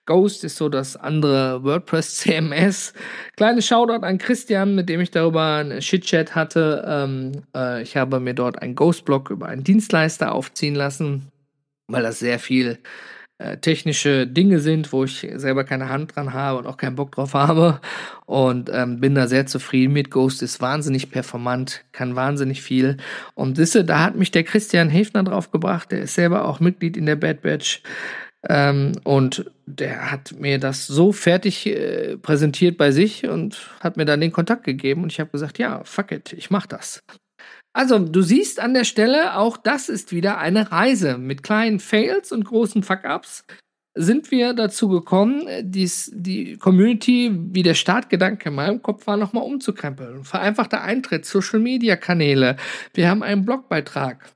Ghost 0.10 0.44
ist 0.44 0.58
so 0.58 0.70
das 0.70 0.98
andere 0.98 1.64
WordPress 1.64 2.16
CMS. 2.18 2.94
Kleines 3.38 3.68
Shoutout 3.68 4.04
an 4.04 4.18
Christian, 4.18 4.74
mit 4.74 4.90
dem 4.90 5.02
ich 5.02 5.12
darüber 5.12 5.58
einen 5.58 5.84
Shit-Chat 5.84 6.34
hatte. 6.34 6.84
Ähm, 6.88 7.44
äh, 7.56 7.84
ich 7.84 7.96
habe 7.96 8.20
mir 8.20 8.34
dort 8.34 8.60
einen 8.60 8.74
Ghost-Blog 8.74 9.30
über 9.30 9.46
einen 9.46 9.64
Dienstleister 9.64 10.34
aufziehen 10.34 10.74
lassen, 10.74 11.28
weil 11.88 12.02
das 12.02 12.18
sehr 12.18 12.40
viel 12.40 12.80
äh, 13.38 13.58
technische 13.58 14.26
Dinge 14.26 14.58
sind, 14.62 14.92
wo 14.92 15.04
ich 15.04 15.28
selber 15.36 15.64
keine 15.64 15.90
Hand 15.90 16.16
dran 16.16 16.34
habe 16.34 16.58
und 16.58 16.66
auch 16.66 16.78
keinen 16.78 16.96
Bock 16.96 17.12
drauf 17.12 17.36
habe. 17.36 17.80
Und 18.26 18.72
ähm, 18.74 19.00
bin 19.00 19.14
da 19.14 19.28
sehr 19.28 19.46
zufrieden 19.46 19.94
mit. 19.94 20.10
Ghost 20.10 20.42
ist 20.42 20.60
wahnsinnig 20.60 21.12
performant, 21.12 21.86
kann 21.92 22.16
wahnsinnig 22.16 22.64
viel. 22.64 22.98
Und 23.36 23.60
wisse, 23.60 23.86
da 23.86 24.04
hat 24.04 24.16
mich 24.16 24.32
der 24.32 24.44
Christian 24.44 24.90
Hefner 24.90 25.22
drauf 25.22 25.52
gebracht. 25.52 25.92
Der 25.92 26.02
ist 26.02 26.16
selber 26.16 26.46
auch 26.46 26.60
Mitglied 26.60 26.98
in 26.98 27.06
der 27.06 27.16
Bad 27.16 27.44
Batch. 27.44 27.84
Ähm, 28.48 28.94
und 29.04 29.52
der 29.66 30.12
hat 30.12 30.34
mir 30.40 30.60
das 30.60 30.88
so 30.88 31.12
fertig 31.12 31.66
äh, 31.66 32.18
präsentiert 32.18 32.78
bei 32.78 32.92
sich 32.92 33.28
und 33.28 33.70
hat 33.82 33.98
mir 33.98 34.06
dann 34.06 34.22
den 34.22 34.32
Kontakt 34.32 34.64
gegeben. 34.64 35.04
Und 35.04 35.12
ich 35.12 35.20
habe 35.20 35.32
gesagt, 35.32 35.58
ja, 35.58 35.84
fuck 35.84 36.12
it, 36.12 36.34
ich 36.34 36.50
mach 36.50 36.66
das. 36.66 37.04
Also, 37.74 38.00
du 38.00 38.22
siehst 38.22 38.60
an 38.60 38.74
der 38.74 38.84
Stelle, 38.84 39.36
auch 39.36 39.58
das 39.58 39.90
ist 39.90 40.12
wieder 40.12 40.38
eine 40.40 40.72
Reise. 40.72 41.18
Mit 41.18 41.44
kleinen 41.44 41.80
Fails 41.80 42.32
und 42.32 42.46
großen 42.46 42.82
Fuck-Ups 42.82 43.44
sind 43.96 44.32
wir 44.32 44.54
dazu 44.54 44.88
gekommen, 44.88 45.48
dies, 45.62 46.12
die 46.14 46.58
Community, 46.58 47.32
wie 47.34 47.64
der 47.64 47.74
Startgedanke 47.74 48.50
in 48.50 48.56
meinem 48.56 48.82
Kopf 48.82 49.06
war, 49.08 49.18
nochmal 49.18 49.44
umzukrempeln. 49.44 50.24
Vereinfachter 50.24 50.82
Eintritt, 50.82 51.26
Social-Media-Kanäle. 51.26 52.56
Wir 52.94 53.10
haben 53.10 53.24
einen 53.24 53.46
Blogbeitrag. 53.46 54.32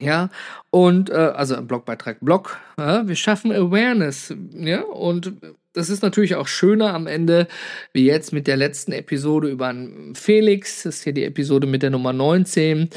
Ja, 0.00 0.30
und 0.70 1.10
äh, 1.10 1.14
also 1.14 1.56
ein 1.56 1.66
Blogbeitrag, 1.66 2.20
Blog, 2.20 2.58
ja, 2.78 3.06
wir 3.06 3.16
schaffen 3.16 3.52
Awareness, 3.52 4.34
ja, 4.52 4.80
und 4.80 5.34
das 5.72 5.88
ist 5.88 6.02
natürlich 6.02 6.34
auch 6.34 6.48
schöner 6.48 6.94
am 6.94 7.06
Ende, 7.06 7.46
wie 7.92 8.06
jetzt 8.06 8.32
mit 8.32 8.46
der 8.46 8.56
letzten 8.56 8.92
Episode 8.92 9.48
über 9.48 9.72
Felix, 10.14 10.82
das 10.82 10.96
ist 10.96 11.04
hier 11.04 11.12
die 11.12 11.24
Episode 11.24 11.66
mit 11.66 11.82
der 11.82 11.90
Nummer 11.90 12.12
19, 12.12 12.88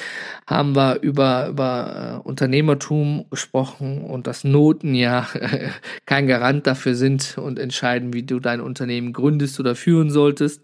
haben 0.47 0.75
wir 0.75 1.01
über, 1.01 1.49
über 1.49 2.21
äh, 2.23 2.27
Unternehmertum 2.27 3.25
gesprochen 3.29 4.03
und 4.03 4.25
dass 4.25 4.43
Noten 4.43 4.95
ja 4.95 5.27
kein 6.05 6.25
Garant 6.25 6.65
dafür 6.65 6.95
sind 6.95 7.37
und 7.37 7.59
entscheiden, 7.59 8.13
wie 8.13 8.23
du 8.23 8.39
dein 8.39 8.61
Unternehmen 8.61 9.13
gründest 9.13 9.59
oder 9.59 9.75
führen 9.75 10.09
solltest. 10.09 10.61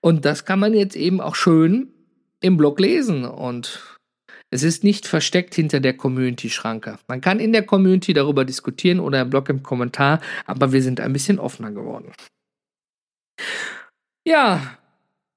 Und 0.00 0.24
das 0.24 0.44
kann 0.44 0.58
man 0.58 0.74
jetzt 0.74 0.96
eben 0.96 1.20
auch 1.20 1.34
schön 1.34 1.88
im 2.40 2.56
Blog 2.56 2.78
lesen 2.78 3.24
und 3.24 3.91
es 4.52 4.62
ist 4.62 4.84
nicht 4.84 5.08
versteckt 5.08 5.54
hinter 5.54 5.80
der 5.80 5.96
Community-Schranke. 5.96 6.98
Man 7.08 7.22
kann 7.22 7.40
in 7.40 7.52
der 7.52 7.64
Community 7.64 8.12
darüber 8.12 8.44
diskutieren 8.44 9.00
oder 9.00 9.22
im 9.22 9.30
Blog 9.30 9.48
im 9.48 9.62
Kommentar, 9.62 10.20
aber 10.44 10.72
wir 10.72 10.82
sind 10.82 11.00
ein 11.00 11.14
bisschen 11.14 11.38
offener 11.38 11.72
geworden. 11.72 12.12
Ja, 14.26 14.76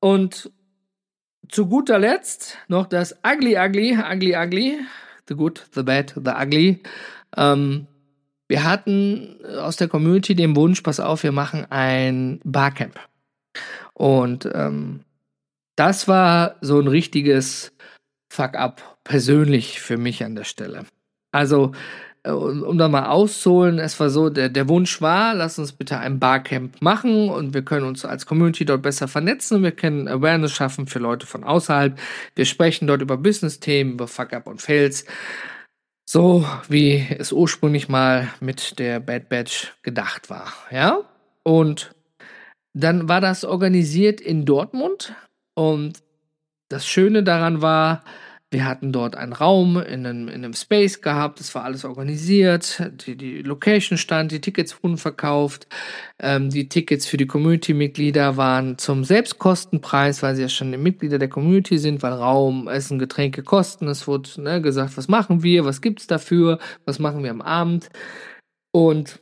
und 0.02 0.52
zu 1.48 1.68
guter 1.68 1.98
Letzt 1.98 2.58
noch 2.68 2.88
das 2.88 3.16
Ugly 3.26 3.58
Ugly, 3.58 3.98
Ugly 3.98 4.36
Ugly, 4.36 4.80
The 5.30 5.36
Good, 5.36 5.66
The 5.74 5.84
Bad, 5.84 6.14
The 6.16 6.32
Ugly. 6.32 6.84
Ähm, 7.38 7.88
wir 8.50 8.66
hatten 8.66 9.38
aus 9.46 9.78
der 9.78 9.88
Community 9.88 10.36
den 10.36 10.58
Wunsch, 10.58 10.82
pass 10.82 11.00
auf, 11.00 11.24
wir 11.24 11.32
machen 11.32 11.66
ein 11.72 12.42
Barcamp. 12.44 13.00
Und 13.94 14.50
ähm, 14.54 15.06
das 15.78 16.10
war 16.10 16.58
so 16.60 16.82
ein 16.82 16.90
richtiges 16.90 17.72
Fuck-up 18.30 18.95
persönlich 19.06 19.80
für 19.80 19.96
mich 19.96 20.26
an 20.26 20.36
der 20.36 20.44
Stelle. 20.44 20.86
Also, 21.32 21.72
äh, 22.24 22.32
um 22.32 22.78
da 22.78 22.90
mal 22.90 23.06
auszuholen, 23.06 23.80
es 23.80 23.98
war 24.00 24.10
so, 24.10 24.30
der, 24.30 24.50
der 24.50 24.68
Wunsch 24.68 25.02
war, 25.02 25.34
lass 25.34 25.58
uns 25.60 25.72
bitte 25.72 26.00
ein 26.00 26.20
Barcamp 26.20 26.82
machen 26.82 27.30
und 27.30 27.54
wir 27.54 27.64
können 27.64 27.86
uns 27.86 28.04
als 28.04 28.26
Community 28.26 28.66
dort 28.66 28.82
besser 28.82 29.08
vernetzen, 29.08 29.64
wir 29.64 29.72
können 29.72 30.08
Awareness 30.08 30.52
schaffen 30.52 30.88
für 30.88 31.00
Leute 31.00 31.28
von 31.28 31.44
außerhalb. 31.44 31.98
Wir 32.36 32.46
sprechen 32.46 32.88
dort 32.88 33.02
über 33.02 33.18
Business-Themen, 33.18 33.94
über 33.94 34.08
Fuck-up 34.08 34.48
und 34.48 34.62
Fails. 34.62 35.06
So 36.08 36.46
wie 36.68 37.06
es 37.18 37.32
ursprünglich 37.32 37.90
mal 37.90 38.28
mit 38.40 38.78
der 38.80 39.00
Bad 39.00 39.30
Batch 39.30 39.74
gedacht 39.82 40.30
war, 40.30 40.54
ja? 40.72 41.02
Und 41.44 41.96
dann 42.74 43.08
war 43.08 43.22
das 43.22 43.44
organisiert 43.44 44.20
in 44.20 44.46
Dortmund 44.46 45.16
und 45.56 46.00
das 46.70 46.86
Schöne 46.86 47.24
daran 47.24 47.62
war, 47.62 48.04
wir 48.52 48.66
hatten 48.66 48.92
dort 48.92 49.16
einen 49.16 49.34
Raum 49.34 49.78
in 49.78 50.06
einem, 50.06 50.28
in 50.28 50.36
einem 50.36 50.54
Space 50.54 51.02
gehabt, 51.02 51.40
es 51.42 51.54
war 51.56 51.64
alles 51.64 51.84
organisiert, 51.84 52.82
die, 53.06 53.18
die 53.18 53.42
Location 53.42 53.98
stand, 53.98 54.32
die 54.32 54.40
Tickets 54.40 54.82
wurden 54.82 54.98
verkauft, 54.98 55.68
ähm, 56.20 56.50
die 56.50 56.70
Tickets 56.70 57.06
für 57.06 57.18
die 57.18 57.26
Community-Mitglieder 57.28 58.38
waren 58.38 58.78
zum 58.78 59.04
Selbstkostenpreis, 59.04 60.24
weil 60.24 60.36
sie 60.36 60.44
ja 60.44 60.50
schon 60.50 60.72
Mitglieder 60.82 61.20
der 61.20 61.30
Community 61.30 61.78
sind, 61.78 62.04
weil 62.04 62.14
Raum, 62.14 62.68
Essen, 62.68 63.00
Getränke 63.00 63.44
kosten. 63.44 63.88
Es 63.88 64.08
wurde 64.08 64.30
ne, 64.42 64.62
gesagt, 64.62 64.96
was 64.96 65.08
machen 65.08 65.44
wir, 65.44 65.66
was 65.66 65.82
gibt's 65.82 66.08
dafür, 66.08 66.60
was 66.86 67.00
machen 67.00 67.24
wir 67.24 67.32
am 67.32 67.42
Abend. 67.42 67.90
Und 68.72 69.22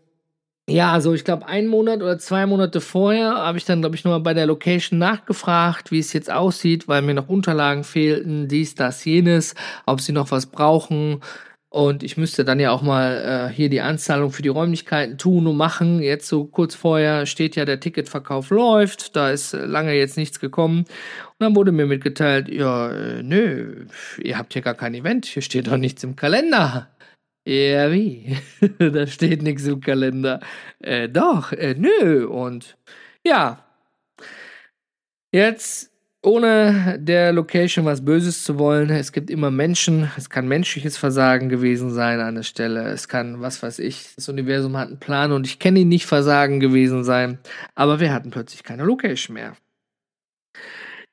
ja, 0.69 0.93
also 0.93 1.13
ich 1.13 1.26
glaube, 1.26 1.45
einen 1.47 1.67
Monat 1.67 2.02
oder 2.02 2.17
zwei 2.19 2.45
Monate 2.45 2.80
vorher 2.80 3.36
habe 3.36 3.58
ich 3.58 3.65
dann, 3.65 3.82
glaube 3.82 3.95
ich, 3.97 4.06
nochmal 4.06 4.21
bei 4.21 4.34
der 4.34 4.45
Location 4.45 4.97
nachgefragt, 4.97 5.91
wie 5.91 5.99
es 5.99 6.13
jetzt 6.13 6.32
aussieht, 6.32 6.88
weil 6.88 7.02
mir 7.02 7.13
noch 7.13 7.28
Unterlagen 7.28 7.84
fehlten, 7.84 8.47
dies, 8.47 8.73
das, 8.73 9.04
jenes, 9.04 9.56
ob 9.86 9.99
sie 9.99 10.13
noch 10.13 10.32
was 10.32 10.45
brauchen. 10.45 11.19
Und 11.73 12.04
ich 12.04 12.17
müsste 12.17 12.45
dann 12.45 12.60
ja 12.60 12.71
auch 12.71 12.84
mal 12.84 13.49
äh, 13.49 13.54
hier 13.54 13.67
die 13.67 13.82
Anzahlung 13.82 14.32
für 14.32 14.43
die 14.43 14.49
Räumlichkeiten 14.49 15.17
tun 15.17 15.47
und 15.47 15.58
machen. 15.58 16.04
Jetzt 16.04 16.28
so 16.28 16.45
kurz 16.45 16.76
vorher 16.76 17.26
steht 17.26 17.56
ja, 17.56 17.65
der 17.65 17.80
Ticketverkauf 17.80 18.52
läuft. 18.52 19.15
Da 19.15 19.32
ist 19.32 19.56
äh, 19.56 19.65
lange 19.65 19.93
jetzt 19.95 20.15
nichts 20.15 20.39
gekommen. 20.39 20.82
Und 20.82 21.39
dann 21.39 21.56
wurde 21.56 21.71
mir 21.71 21.88
mitgeteilt, 21.88 22.47
ja, 22.47 22.91
äh, 22.91 23.23
nö, 23.23 23.88
ihr 24.21 24.38
habt 24.38 24.54
hier 24.54 24.62
gar 24.62 24.76
kein 24.76 24.93
Event. 24.93 25.26
Hier 25.26 25.41
steht 25.41 25.65
doch 25.65 25.78
nichts 25.78 26.04
im 26.04 26.15
Kalender. 26.15 26.89
Ja, 27.45 27.91
wie? 27.91 28.38
da 28.79 29.06
steht 29.06 29.41
nichts 29.41 29.65
im 29.65 29.82
Kalender. 29.82 30.39
Äh, 30.79 31.10
doch, 31.10 31.51
äh, 31.51 31.75
nö. 31.77 32.25
Und 32.27 32.77
ja. 33.25 33.65
Jetzt, 35.34 35.91
ohne 36.21 36.99
der 37.01 37.34
Location 37.34 37.86
was 37.86 38.06
Böses 38.06 38.43
zu 38.43 38.60
wollen, 38.60 38.89
es 38.91 39.12
gibt 39.12 39.29
immer 39.29 39.51
Menschen. 39.51 40.10
Es 40.15 40.29
kann 40.29 40.47
menschliches 40.47 40.95
Versagen 40.97 41.49
gewesen 41.49 41.91
sein 41.91 42.21
an 42.21 42.36
der 42.36 42.43
Stelle. 42.43 42.84
Es 42.89 43.10
kann, 43.10 43.41
was 43.41 43.62
weiß 43.62 43.79
ich, 43.79 44.15
das 44.15 44.29
Universum 44.29 44.77
hat 44.77 44.88
einen 44.88 44.99
Plan 44.99 45.34
und 45.34 45.45
ich 45.45 45.60
kenne 45.60 45.79
ihn 45.79 45.89
nicht 45.89 46.06
Versagen 46.06 46.60
gewesen 46.62 47.03
sein. 47.03 47.39
Aber 47.75 47.99
wir 47.99 48.13
hatten 48.13 48.32
plötzlich 48.32 48.63
keine 48.63 48.84
Location 48.84 49.34
mehr. 49.34 49.58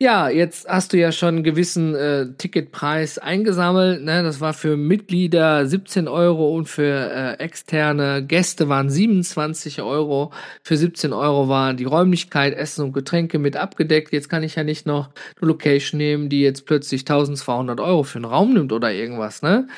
Ja, 0.02 0.30
jetzt 0.30 0.66
hast 0.66 0.94
du 0.94 0.96
ja 0.96 1.12
schon 1.12 1.34
einen 1.34 1.44
gewissen 1.44 1.94
äh, 1.94 2.32
Ticketpreis 2.38 3.18
eingesammelt. 3.18 4.02
Ne? 4.02 4.22
Das 4.22 4.40
war 4.40 4.54
für 4.54 4.78
Mitglieder 4.78 5.66
17 5.66 6.08
Euro 6.08 6.56
und 6.56 6.70
für 6.70 7.10
äh, 7.12 7.34
externe 7.34 8.24
Gäste 8.24 8.70
waren 8.70 8.88
27 8.88 9.82
Euro. 9.82 10.32
Für 10.62 10.78
17 10.78 11.12
Euro 11.12 11.50
war 11.50 11.74
die 11.74 11.84
Räumlichkeit, 11.84 12.54
Essen 12.54 12.86
und 12.86 12.92
Getränke 12.94 13.38
mit 13.38 13.56
abgedeckt. 13.56 14.10
Jetzt 14.14 14.30
kann 14.30 14.42
ich 14.42 14.54
ja 14.54 14.64
nicht 14.64 14.86
noch 14.86 15.10
eine 15.38 15.48
Location 15.48 15.98
nehmen, 15.98 16.30
die 16.30 16.40
jetzt 16.40 16.64
plötzlich 16.64 17.02
1200 17.02 17.78
Euro 17.78 18.02
für 18.02 18.20
einen 18.20 18.24
Raum 18.24 18.54
nimmt 18.54 18.72
oder 18.72 18.90
irgendwas. 18.94 19.42
Ne? 19.42 19.68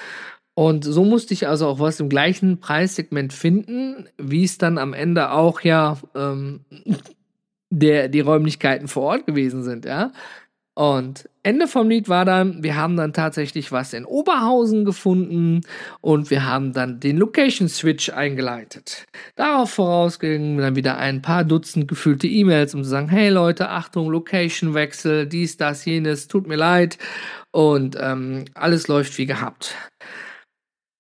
Und 0.55 0.85
so 0.85 1.05
musste 1.05 1.35
ich 1.35 1.49
also 1.49 1.67
auch 1.67 1.81
was 1.81 1.99
im 1.99 2.09
gleichen 2.09 2.61
Preissegment 2.61 3.33
finden, 3.33 4.07
wie 4.19 4.45
es 4.45 4.57
dann 4.57 4.79
am 4.79 4.95
Ende 4.95 5.33
auch 5.33 5.63
ja 5.63 5.99
ähm, 6.15 6.61
der, 7.73 8.09
die 8.09 8.21
Räumlichkeiten 8.21 8.89
vor 8.89 9.05
Ort 9.05 9.27
gewesen 9.27 9.63
sind, 9.63 9.85
ja. 9.85 10.13
Und 10.75 11.29
Ende 11.43 11.67
vom 11.67 11.91
Lied 11.91 12.09
war 12.09 12.25
dann, 12.25 12.63
wir 12.63 12.77
haben 12.77 12.97
dann 12.97 13.13
tatsächlich 13.13 13.73
was 13.73 13.93
in 13.93 14.07
Oberhausen 14.07 14.87
gefunden 14.87 15.61
und 16.01 16.31
wir 16.31 16.47
haben 16.47 16.73
dann 16.73 16.99
den 16.99 17.19
Location 17.19 17.69
Switch 17.69 18.09
eingeleitet. 18.09 19.05
Darauf 19.37 19.71
vorausgingen 19.71 20.57
dann 20.57 20.75
wieder 20.75 20.97
ein 20.97 21.21
paar 21.21 21.45
Dutzend 21.45 21.89
gefüllte 21.89 22.27
E-Mails, 22.27 22.75
um 22.75 22.85
zu 22.85 22.89
sagen, 22.89 23.11
hey 23.11 23.29
Leute, 23.29 23.69
Achtung, 23.69 24.11
Location 24.11 24.73
Wechsel, 24.73 25.27
dies, 25.27 25.59
das, 25.59 25.85
jenes, 25.85 26.27
tut 26.27 26.47
mir 26.47 26.57
leid 26.57 26.97
und 27.51 27.99
ähm, 28.01 28.47
alles 28.55 28.89
läuft 28.89 29.19
wie 29.19 29.27
gehabt. 29.27 29.77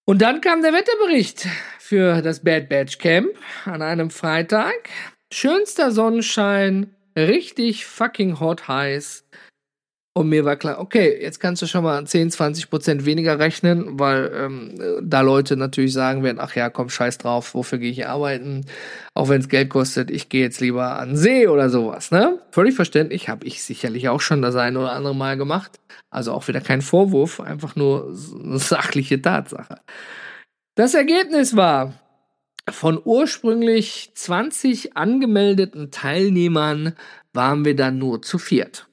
Und 0.05 0.21
dann 0.21 0.43
kam 0.43 0.61
der 0.61 0.75
Wetterbericht 0.75 1.49
für 1.79 2.21
das 2.21 2.43
Bad 2.43 2.69
Badge 2.69 2.97
Camp 2.99 3.31
an 3.65 3.81
einem 3.81 4.11
Freitag. 4.11 4.91
Schönster 5.33 5.93
Sonnenschein, 5.93 6.95
richtig 7.17 7.87
fucking 7.87 8.39
hot 8.39 8.69
heiß. 8.69 9.25
Und 10.15 10.29
mir 10.29 10.45
war 10.45 10.57
klar, 10.57 10.79
okay, 10.79 11.19
jetzt 11.23 11.41
kannst 11.41 11.63
du 11.63 11.67
schon 11.67 11.85
mal 11.85 12.07
10, 12.07 12.31
20 12.31 12.69
Prozent 12.69 13.07
weniger 13.07 13.39
rechnen, 13.39 13.99
weil 13.99 14.31
ähm, 14.35 15.01
da 15.03 15.23
Leute 15.23 15.57
natürlich 15.57 15.95
sagen 15.95 16.23
werden, 16.23 16.37
ach 16.39 16.55
ja, 16.55 16.69
komm, 16.69 16.91
scheiß 16.91 17.17
drauf, 17.17 17.55
wofür 17.55 17.79
gehe 17.79 17.91
ich 17.91 18.07
arbeiten? 18.07 18.67
Auch 19.15 19.31
wenn 19.31 19.41
es 19.41 19.49
Geld 19.49 19.71
kostet, 19.71 20.11
ich 20.11 20.29
gehe 20.29 20.43
jetzt 20.43 20.61
lieber 20.61 20.99
an 20.99 21.17
See 21.17 21.49
oder 21.49 21.71
sowas, 21.71 22.11
ne? 22.11 22.39
Völlig 22.51 22.75
verständlich, 22.75 23.31
habe 23.31 23.47
ich 23.47 23.63
sicherlich 23.63 24.11
auch 24.11 24.21
schon 24.21 24.43
das 24.43 24.55
eine 24.55 24.81
oder 24.81 24.93
andere 24.93 25.15
Mal 25.15 25.39
gemacht. 25.39 25.81
Also 26.11 26.33
auch 26.33 26.47
wieder 26.47 26.61
kein 26.61 26.83
Vorwurf, 26.83 27.41
einfach 27.41 27.75
nur 27.75 28.15
eine 28.39 28.59
sachliche 28.59 29.23
Tatsache. 29.23 29.77
Das 30.75 30.93
Ergebnis 30.93 31.57
war, 31.57 31.95
von 32.71 33.01
ursprünglich 33.05 34.13
20 34.15 34.97
angemeldeten 34.97 35.91
Teilnehmern 35.91 36.95
waren 37.33 37.65
wir 37.65 37.75
dann 37.75 37.99
nur 37.99 38.23
zu 38.23 38.39
viert. 38.39 38.89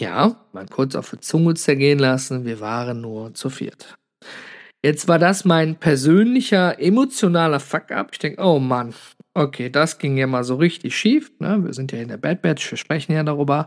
Ja, 0.00 0.44
mal 0.52 0.66
kurz 0.66 0.96
auf 0.96 1.10
die 1.10 1.20
Zunge 1.20 1.54
zergehen 1.54 1.98
lassen, 1.98 2.44
wir 2.44 2.60
waren 2.60 3.00
nur 3.00 3.32
zu 3.34 3.48
viert. 3.48 3.96
Jetzt 4.82 5.08
war 5.08 5.18
das 5.18 5.44
mein 5.44 5.76
persönlicher 5.76 6.78
emotionaler 6.78 7.60
Fuck-up. 7.60 8.10
Ich 8.12 8.18
denke, 8.18 8.42
oh 8.42 8.58
Mann, 8.58 8.92
okay, 9.32 9.70
das 9.70 9.98
ging 9.98 10.18
ja 10.18 10.26
mal 10.26 10.44
so 10.44 10.56
richtig 10.56 10.94
schief. 10.96 11.32
Ne? 11.38 11.64
Wir 11.64 11.72
sind 11.72 11.92
ja 11.92 12.00
in 12.00 12.08
der 12.08 12.18
Bad 12.18 12.42
Batch, 12.42 12.70
wir 12.70 12.76
sprechen 12.76 13.12
ja 13.12 13.22
darüber. 13.22 13.66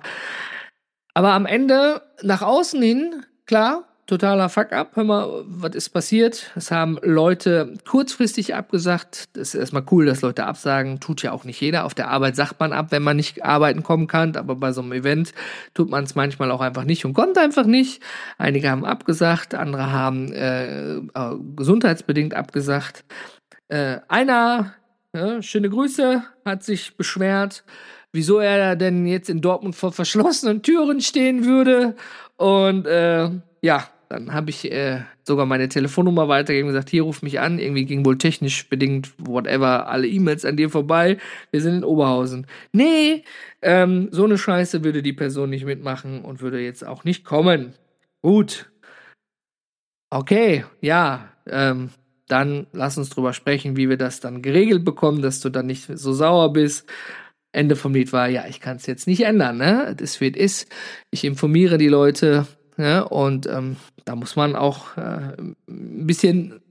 Aber 1.16 1.32
am 1.32 1.48
Ende, 1.48 2.04
nach 2.22 2.44
außen 2.44 2.80
hin, 2.82 3.26
klar, 3.46 3.88
totaler 4.08 4.48
Fuck-up. 4.48 4.96
Hör 4.96 5.04
mal, 5.04 5.44
was 5.46 5.76
ist 5.76 5.90
passiert? 5.90 6.52
Es 6.56 6.72
haben 6.72 6.98
Leute 7.04 7.74
kurzfristig 7.86 8.56
abgesagt. 8.56 9.26
Das 9.34 9.50
ist 9.50 9.56
erstmal 9.56 9.84
cool, 9.92 10.06
dass 10.06 10.22
Leute 10.22 10.46
absagen. 10.46 11.00
Tut 11.00 11.22
ja 11.22 11.34
auch 11.34 11.44
nicht 11.44 11.60
jeder. 11.60 11.86
Auf 11.86 11.94
der 11.94 12.10
Arbeit 12.10 12.38
sagt 12.38 12.60
man 12.60 12.74
ab, 12.74 12.88
wenn 12.90 13.04
man 13.04 13.18
nicht 13.18 13.44
arbeiten 13.44 13.84
kommen 13.84 14.08
kann. 14.08 14.36
Aber 14.38 14.56
bei 14.56 14.72
so 14.72 14.82
einem 14.82 14.94
Event 14.94 15.34
tut 15.74 15.90
man 15.90 16.06
es 16.06 16.16
manchmal 16.16 16.52
auch 16.52 16.62
einfach 16.62 16.86
nicht 16.86 17.06
und 17.06 17.14
kommt 17.14 17.38
einfach 17.38 17.66
nicht. 17.66 18.02
Einige 18.38 18.70
haben 18.70 18.86
abgesagt, 18.86 19.54
andere 19.54 19.92
haben 19.92 20.32
äh, 20.32 20.96
äh 20.96 21.02
gesundheitsbedingt 21.56 22.34
abgesagt. 22.34 23.04
Äh, 23.68 24.00
einer, 24.08 24.74
ja, 25.14 25.42
schöne 25.42 25.70
Grüße, 25.70 26.24
hat 26.46 26.64
sich 26.64 26.96
beschwert, 26.96 27.66
wieso 28.14 28.40
er 28.40 28.78
denn 28.78 29.06
jetzt 29.06 29.30
in 29.30 29.42
Dortmund 29.42 29.76
vor 29.76 29.92
verschlossenen 29.92 30.62
Türen 30.62 31.02
stehen 31.02 31.44
würde. 31.44 31.96
Und 32.38 32.86
äh, 32.88 33.30
ja, 33.62 33.90
dann 34.10 34.34
habe 34.34 34.50
ich 34.50 34.72
äh, 34.72 35.02
sogar 35.24 35.46
meine 35.46 35.70
Telefonnummer 35.70 36.28
weitergegeben 36.28 36.70
und 36.70 36.74
gesagt, 36.74 36.90
hier 36.90 37.04
ruf 37.04 37.22
mich 37.22 37.40
an. 37.40 37.60
Irgendwie 37.60 37.86
ging 37.86 38.06
wohl 38.06 38.18
technisch 38.18 38.68
bedingt, 38.70 39.12
whatever, 39.18 39.88
alle 39.88 40.08
E-Mails 40.08 40.46
an 40.46 40.58
dir 40.58 40.70
vorbei. 40.70 41.18
Wir 41.52 41.62
sind 41.62 41.78
in 41.78 41.84
Oberhausen. 41.84 42.48
Nee, 42.72 43.24
ähm, 43.62 44.10
so 44.12 44.26
eine 44.26 44.38
Scheiße 44.38 44.84
würde 44.84 45.02
die 45.02 45.14
Person 45.14 45.50
nicht 45.50 45.66
mitmachen 45.66 46.24
und 46.24 46.42
würde 46.42 46.60
jetzt 46.62 46.86
auch 46.86 47.04
nicht 47.04 47.26
kommen. 47.26 47.74
Gut. 48.22 48.70
Okay, 50.10 50.64
ja, 50.82 51.34
ähm, 51.48 51.90
dann 52.28 52.68
lass 52.72 52.98
uns 52.98 53.10
drüber 53.10 53.34
sprechen, 53.34 53.78
wie 53.78 53.90
wir 53.90 53.98
das 53.98 54.20
dann 54.20 54.42
geregelt 54.42 54.86
bekommen, 54.86 55.22
dass 55.22 55.40
du 55.40 55.50
dann 55.50 55.66
nicht 55.66 55.86
so 55.98 56.14
sauer 56.14 56.54
bist. 56.54 56.90
Ende 57.52 57.76
vom 57.76 57.94
Lied 57.94 58.14
war, 58.14 58.30
ja, 58.30 58.46
ich 58.48 58.60
kann 58.60 58.78
es 58.78 58.86
jetzt 58.86 59.08
nicht 59.08 59.22
ändern, 59.26 59.58
ne? 59.58 59.96
Das 59.98 60.22
wird 60.22 60.36
ist. 60.36 60.70
Ich 61.12 61.24
informiere 61.24 61.78
die 61.78 61.88
Leute, 61.88 62.46
ja, 62.78 63.02
und 63.02 63.48
ähm, 63.48 63.78
da 64.06 64.16
muss 64.16 64.36
man 64.36 64.56
auch 64.56 64.96
äh, 64.98 65.36
ein 65.68 66.08
bisschen 66.08 66.62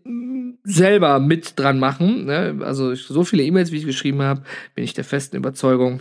selber 0.62 1.18
mit 1.20 1.59
dran 1.59 1.78
machen. 1.78 2.26
Ne? 2.26 2.59
Also 2.62 2.94
so 2.94 3.24
viele 3.24 3.42
E-Mails, 3.42 3.72
wie 3.72 3.78
ich 3.78 3.86
geschrieben 3.86 4.22
habe, 4.22 4.42
bin 4.74 4.84
ich 4.84 4.94
der 4.94 5.04
festen 5.04 5.36
Überzeugung, 5.36 6.00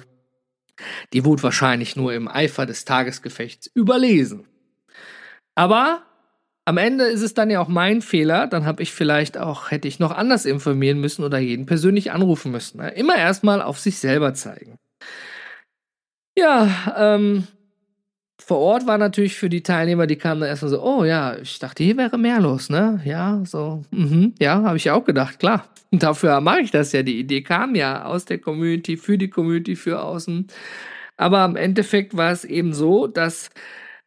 die 1.13 1.25
wurde 1.25 1.43
wahrscheinlich 1.43 1.95
nur 1.95 2.13
im 2.13 2.27
Eifer 2.27 2.65
des 2.65 2.85
Tagesgefechts 2.85 3.67
überlesen. 3.73 4.47
Aber 5.55 6.03
am 6.65 6.77
Ende 6.77 7.05
ist 7.05 7.21
es 7.21 7.33
dann 7.33 7.49
ja 7.49 7.61
auch 7.61 7.67
mein 7.67 8.01
Fehler. 8.01 8.47
Dann 8.47 8.65
habe 8.65 8.83
ich 8.83 8.91
vielleicht 8.91 9.37
auch, 9.37 9.71
hätte 9.71 9.87
ich 9.87 9.99
noch 9.99 10.11
anders 10.11 10.45
informieren 10.45 10.99
müssen 10.99 11.23
oder 11.23 11.37
jeden 11.37 11.65
persönlich 11.65 12.11
anrufen 12.11 12.51
müssen. 12.51 12.79
Ne? 12.79 12.89
Immer 12.89 13.15
erstmal 13.15 13.61
auf 13.61 13.79
sich 13.79 13.99
selber 13.99 14.33
zeigen. 14.33 14.77
Ja, 16.37 16.69
ähm, 16.97 17.47
vor 18.37 18.57
Ort 18.57 18.85
war 18.85 18.97
natürlich 18.97 19.35
für 19.35 19.49
die 19.49 19.63
Teilnehmer, 19.63 20.07
die 20.07 20.17
kamen 20.17 20.41
dann 20.41 20.49
erstmal 20.49 20.71
so, 20.71 20.83
oh 20.83 21.05
ja, 21.05 21.37
ich 21.37 21.59
dachte, 21.59 21.83
hier 21.83 21.97
wäre 21.97 22.17
mehr 22.17 22.41
los, 22.41 22.69
ne? 22.69 23.01
Ja, 23.05 23.41
so, 23.45 23.83
mhm, 23.91 24.33
ja, 24.39 24.61
habe 24.63 24.77
ich 24.77 24.91
auch 24.91 25.05
gedacht, 25.05 25.39
klar. 25.39 25.69
Und 25.91 26.03
dafür 26.03 26.41
mache 26.41 26.61
ich 26.61 26.71
das 26.71 26.91
ja. 26.91 27.01
Die 27.01 27.19
Idee 27.19 27.41
kam 27.41 27.75
ja 27.75 28.05
aus 28.05 28.25
der 28.25 28.39
Community, 28.39 28.97
für 28.97 29.17
die 29.17 29.29
Community, 29.29 29.75
für 29.75 30.01
außen. 30.01 30.47
Aber 31.17 31.45
im 31.45 31.55
Endeffekt 31.55 32.17
war 32.17 32.31
es 32.31 32.43
eben 32.43 32.73
so, 32.73 33.07
dass 33.07 33.49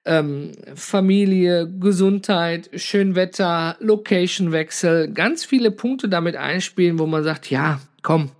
ähm, 0.05 0.53
Familie, 0.74 1.66
Gesundheit, 1.81 2.68
Schönwetter, 2.74 3.76
Location-Wechsel, 3.81 5.12
ganz 5.12 5.45
viele 5.45 5.70
Punkte 5.70 6.09
damit 6.09 6.37
einspielen, 6.37 6.99
wo 6.99 7.07
man 7.07 7.24
sagt, 7.24 7.51
ja, 7.51 7.81
komm, 8.03 8.31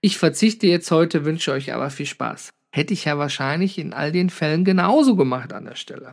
ich 0.00 0.16
verzichte 0.16 0.66
jetzt 0.66 0.90
heute, 0.90 1.26
wünsche 1.26 1.52
euch 1.52 1.74
aber 1.74 1.90
viel 1.90 2.06
Spaß 2.06 2.55
hätte 2.76 2.92
ich 2.92 3.06
ja 3.06 3.18
wahrscheinlich 3.18 3.78
in 3.78 3.92
all 3.92 4.12
den 4.12 4.30
Fällen 4.30 4.64
genauso 4.64 5.16
gemacht 5.16 5.52
an 5.52 5.64
der 5.64 5.76
Stelle. 5.76 6.12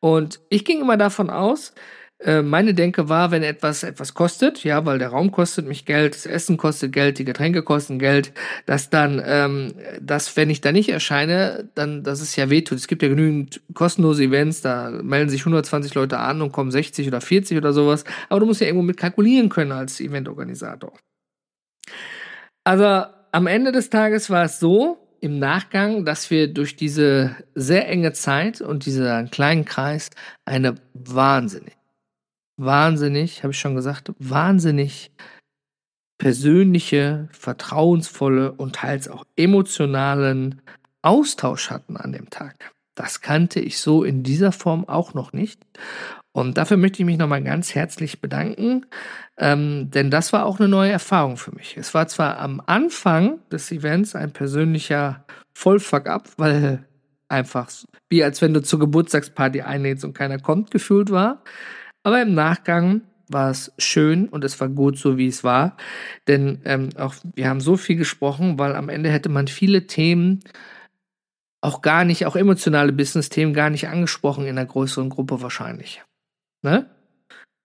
Und 0.00 0.40
ich 0.48 0.64
ging 0.64 0.80
immer 0.80 0.96
davon 0.96 1.30
aus, 1.30 1.74
äh, 2.20 2.42
meine 2.42 2.74
Denke 2.74 3.08
war, 3.08 3.30
wenn 3.30 3.42
etwas 3.42 3.82
etwas 3.82 4.12
kostet, 4.14 4.62
ja, 4.62 4.84
weil 4.84 4.98
der 4.98 5.08
Raum 5.08 5.32
kostet 5.32 5.66
mich 5.66 5.86
Geld, 5.86 6.14
das 6.14 6.26
Essen 6.26 6.58
kostet 6.58 6.92
Geld, 6.92 7.18
die 7.18 7.24
Getränke 7.24 7.62
kosten 7.62 7.98
Geld, 7.98 8.32
dass 8.66 8.90
dann, 8.90 9.22
ähm, 9.24 9.72
dass 10.00 10.36
wenn 10.36 10.50
ich 10.50 10.60
da 10.60 10.70
nicht 10.70 10.90
erscheine, 10.90 11.70
dann, 11.74 12.04
dass 12.04 12.20
es 12.20 12.36
ja 12.36 12.50
wehtut. 12.50 12.78
Es 12.78 12.88
gibt 12.88 13.02
ja 13.02 13.08
genügend 13.08 13.62
kostenlose 13.74 14.24
Events, 14.24 14.60
da 14.60 14.90
melden 14.90 15.30
sich 15.30 15.40
120 15.40 15.94
Leute 15.94 16.18
an 16.18 16.42
und 16.42 16.52
kommen 16.52 16.70
60 16.70 17.08
oder 17.08 17.22
40 17.22 17.56
oder 17.56 17.72
sowas, 17.72 18.04
aber 18.28 18.40
du 18.40 18.46
musst 18.46 18.60
ja 18.60 18.66
irgendwo 18.66 18.84
mit 18.84 18.98
kalkulieren 18.98 19.48
können 19.48 19.72
als 19.72 19.98
Eventorganisator. 19.98 20.92
Also 22.64 23.06
am 23.32 23.46
Ende 23.46 23.72
des 23.72 23.88
Tages 23.88 24.28
war 24.28 24.44
es 24.44 24.60
so, 24.60 24.99
im 25.20 25.38
Nachgang, 25.38 26.04
dass 26.04 26.30
wir 26.30 26.52
durch 26.52 26.76
diese 26.76 27.36
sehr 27.54 27.88
enge 27.88 28.12
Zeit 28.12 28.60
und 28.60 28.86
diesen 28.86 29.30
kleinen 29.30 29.64
Kreis 29.64 30.10
eine 30.44 30.76
wahnsinnig, 30.94 31.76
wahnsinnig, 32.56 33.42
habe 33.42 33.52
ich 33.52 33.58
schon 33.58 33.74
gesagt, 33.74 34.12
wahnsinnig 34.18 35.10
persönliche, 36.18 37.28
vertrauensvolle 37.32 38.52
und 38.52 38.76
teils 38.76 39.08
auch 39.08 39.24
emotionalen 39.36 40.60
Austausch 41.02 41.70
hatten 41.70 41.96
an 41.96 42.12
dem 42.12 42.28
Tag. 42.28 42.72
Das 42.94 43.22
kannte 43.22 43.60
ich 43.60 43.78
so 43.78 44.04
in 44.04 44.22
dieser 44.22 44.52
Form 44.52 44.86
auch 44.86 45.14
noch 45.14 45.32
nicht. 45.32 45.62
Und 46.32 46.58
dafür 46.58 46.76
möchte 46.76 47.00
ich 47.00 47.06
mich 47.06 47.16
nochmal 47.16 47.42
ganz 47.42 47.74
herzlich 47.74 48.20
bedanken, 48.20 48.86
ähm, 49.40 49.90
denn 49.90 50.10
das 50.10 50.34
war 50.34 50.44
auch 50.44 50.60
eine 50.60 50.68
neue 50.68 50.90
Erfahrung 50.90 51.38
für 51.38 51.54
mich. 51.54 51.78
Es 51.78 51.94
war 51.94 52.06
zwar 52.08 52.38
am 52.38 52.62
Anfang 52.66 53.38
des 53.50 53.72
Events 53.72 54.14
ein 54.14 54.32
persönlicher 54.32 55.24
Vollfuck-up, 55.54 56.28
weil 56.36 56.86
einfach 57.28 57.70
wie 58.10 58.22
als 58.22 58.42
wenn 58.42 58.52
du 58.52 58.60
zur 58.60 58.80
Geburtstagsparty 58.80 59.62
einlädst 59.62 60.04
und 60.04 60.12
keiner 60.12 60.38
kommt, 60.38 60.70
gefühlt 60.70 61.10
war. 61.10 61.42
Aber 62.02 62.20
im 62.20 62.34
Nachgang 62.34 63.00
war 63.28 63.50
es 63.50 63.72
schön 63.78 64.28
und 64.28 64.44
es 64.44 64.60
war 64.60 64.68
gut 64.68 64.98
so, 64.98 65.16
wie 65.16 65.28
es 65.28 65.42
war. 65.42 65.78
Denn 66.28 66.60
ähm, 66.66 66.90
auch 66.98 67.14
wir 67.34 67.48
haben 67.48 67.60
so 67.60 67.78
viel 67.78 67.96
gesprochen, 67.96 68.58
weil 68.58 68.76
am 68.76 68.90
Ende 68.90 69.08
hätte 69.08 69.30
man 69.30 69.48
viele 69.48 69.86
Themen 69.86 70.40
auch 71.62 71.80
gar 71.80 72.04
nicht, 72.04 72.26
auch 72.26 72.36
emotionale 72.36 72.92
Business-Themen 72.92 73.54
gar 73.54 73.70
nicht 73.70 73.88
angesprochen 73.88 74.44
in 74.44 74.58
einer 74.58 74.66
größeren 74.66 75.08
Gruppe 75.08 75.40
wahrscheinlich. 75.40 76.02
Ne? 76.62 76.90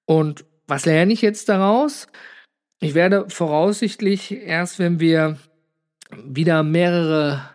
Und 0.05 0.45
was 0.67 0.85
lerne 0.85 1.13
ich 1.13 1.21
jetzt 1.21 1.49
daraus? 1.49 2.07
Ich 2.79 2.93
werde 2.93 3.29
voraussichtlich 3.29 4.31
erst, 4.31 4.79
wenn 4.79 4.99
wir 4.99 5.37
wieder 6.11 6.63
mehrere 6.63 7.49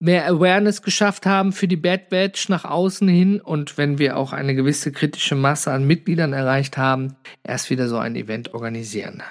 mehr 0.00 0.26
Awareness 0.26 0.82
geschafft 0.82 1.26
haben 1.26 1.52
für 1.52 1.66
die 1.66 1.76
Bad 1.76 2.08
Batch 2.08 2.48
nach 2.48 2.64
außen 2.64 3.08
hin 3.08 3.40
und 3.40 3.76
wenn 3.78 3.98
wir 3.98 4.16
auch 4.16 4.32
eine 4.32 4.54
gewisse 4.54 4.92
kritische 4.92 5.34
Masse 5.34 5.72
an 5.72 5.86
Mitgliedern 5.86 6.32
erreicht 6.32 6.76
haben, 6.78 7.16
erst 7.42 7.70
wieder 7.70 7.88
so 7.88 7.98
ein 7.98 8.14
Event 8.14 8.54
organisieren. 8.54 9.22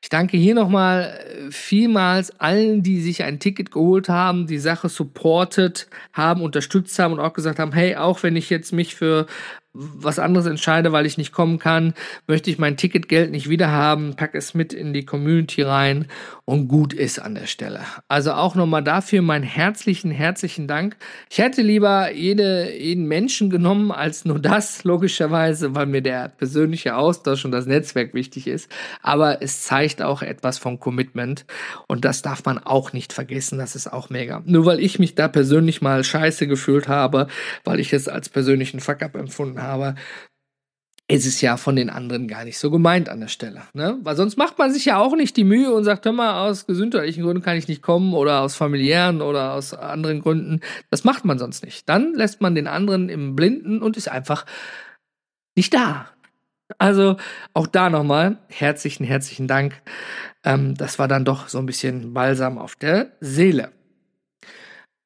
Ich 0.00 0.08
danke 0.08 0.36
hier 0.36 0.54
nochmal 0.54 1.18
vielmals 1.50 2.38
allen, 2.40 2.82
die 2.82 3.00
sich 3.00 3.22
ein 3.22 3.38
Ticket 3.38 3.70
geholt 3.70 4.08
haben, 4.08 4.46
die 4.46 4.58
Sache 4.58 4.88
supportet 4.88 5.88
haben, 6.12 6.42
unterstützt 6.42 6.98
haben 6.98 7.12
und 7.12 7.20
auch 7.20 7.32
gesagt 7.32 7.58
haben, 7.58 7.72
hey, 7.72 7.96
auch 7.96 8.22
wenn 8.22 8.36
ich 8.36 8.50
jetzt 8.50 8.72
mich 8.72 8.94
für 8.94 9.26
was 9.74 10.18
anderes 10.18 10.46
entscheide, 10.46 10.92
weil 10.92 11.06
ich 11.06 11.16
nicht 11.16 11.32
kommen 11.32 11.58
kann, 11.58 11.94
möchte 12.26 12.50
ich 12.50 12.58
mein 12.58 12.76
Ticketgeld 12.76 13.30
nicht 13.30 13.48
wieder 13.48 13.70
haben, 13.70 14.16
pack 14.16 14.34
es 14.34 14.52
mit 14.52 14.74
in 14.74 14.92
die 14.92 15.06
Community 15.06 15.62
rein 15.62 16.08
und 16.44 16.68
gut 16.68 16.92
ist 16.92 17.18
an 17.18 17.34
der 17.34 17.46
Stelle. 17.46 17.80
Also 18.06 18.32
auch 18.32 18.54
nochmal 18.54 18.84
dafür 18.84 19.22
meinen 19.22 19.44
herzlichen, 19.44 20.10
herzlichen 20.10 20.66
Dank. 20.66 20.96
Ich 21.30 21.38
hätte 21.38 21.62
lieber 21.62 22.12
jede, 22.12 22.76
jeden 22.76 23.06
Menschen 23.06 23.48
genommen 23.48 23.92
als 23.92 24.26
nur 24.26 24.38
das, 24.38 24.84
logischerweise, 24.84 25.74
weil 25.74 25.86
mir 25.86 26.02
der 26.02 26.28
persönliche 26.28 26.96
Austausch 26.96 27.44
und 27.46 27.52
das 27.52 27.66
Netzwerk 27.66 28.12
wichtig 28.12 28.46
ist. 28.48 28.70
Aber 29.00 29.40
es 29.40 29.51
es 29.52 29.62
zeigt 29.62 30.00
auch 30.02 30.22
etwas 30.22 30.58
von 30.58 30.80
Commitment. 30.80 31.44
Und 31.86 32.04
das 32.04 32.22
darf 32.22 32.44
man 32.44 32.58
auch 32.58 32.92
nicht 32.92 33.12
vergessen. 33.12 33.58
Das 33.58 33.76
ist 33.76 33.92
auch 33.92 34.10
mega. 34.10 34.42
Nur 34.46 34.64
weil 34.66 34.80
ich 34.80 34.98
mich 34.98 35.14
da 35.14 35.28
persönlich 35.28 35.82
mal 35.82 36.02
scheiße 36.02 36.46
gefühlt 36.46 36.88
habe, 36.88 37.26
weil 37.64 37.80
ich 37.80 37.92
es 37.92 38.08
als 38.08 38.28
persönlichen 38.28 38.80
Fuck-up 38.80 39.14
empfunden 39.14 39.62
habe, 39.62 39.94
ist 41.08 41.26
es 41.26 41.42
ja 41.42 41.58
von 41.58 41.76
den 41.76 41.90
anderen 41.90 42.26
gar 42.26 42.44
nicht 42.44 42.58
so 42.58 42.70
gemeint 42.70 43.10
an 43.10 43.20
der 43.20 43.28
Stelle. 43.28 43.62
Ne? 43.74 43.98
Weil 44.02 44.16
sonst 44.16 44.38
macht 44.38 44.58
man 44.58 44.72
sich 44.72 44.86
ja 44.86 44.98
auch 44.98 45.14
nicht 45.14 45.36
die 45.36 45.44
Mühe 45.44 45.70
und 45.70 45.84
sagt, 45.84 46.06
hör 46.06 46.12
mal, 46.12 46.48
aus 46.48 46.66
gesundheitlichen 46.66 47.22
Gründen 47.22 47.42
kann 47.42 47.58
ich 47.58 47.68
nicht 47.68 47.82
kommen 47.82 48.14
oder 48.14 48.40
aus 48.40 48.54
familiären 48.54 49.20
oder 49.20 49.52
aus 49.52 49.74
anderen 49.74 50.22
Gründen. 50.22 50.60
Das 50.90 51.04
macht 51.04 51.26
man 51.26 51.38
sonst 51.38 51.64
nicht. 51.64 51.86
Dann 51.88 52.14
lässt 52.14 52.40
man 52.40 52.54
den 52.54 52.66
anderen 52.66 53.10
im 53.10 53.36
Blinden 53.36 53.82
und 53.82 53.98
ist 53.98 54.08
einfach 54.08 54.46
nicht 55.54 55.74
da. 55.74 56.06
Also 56.78 57.16
auch 57.54 57.66
da 57.66 57.90
nochmal 57.90 58.38
herzlichen, 58.48 59.04
herzlichen 59.04 59.48
Dank. 59.48 59.80
Ähm, 60.44 60.74
das 60.74 60.98
war 60.98 61.08
dann 61.08 61.24
doch 61.24 61.48
so 61.48 61.58
ein 61.58 61.66
bisschen 61.66 62.12
Balsam 62.14 62.58
auf 62.58 62.76
der 62.76 63.12
Seele. 63.20 63.70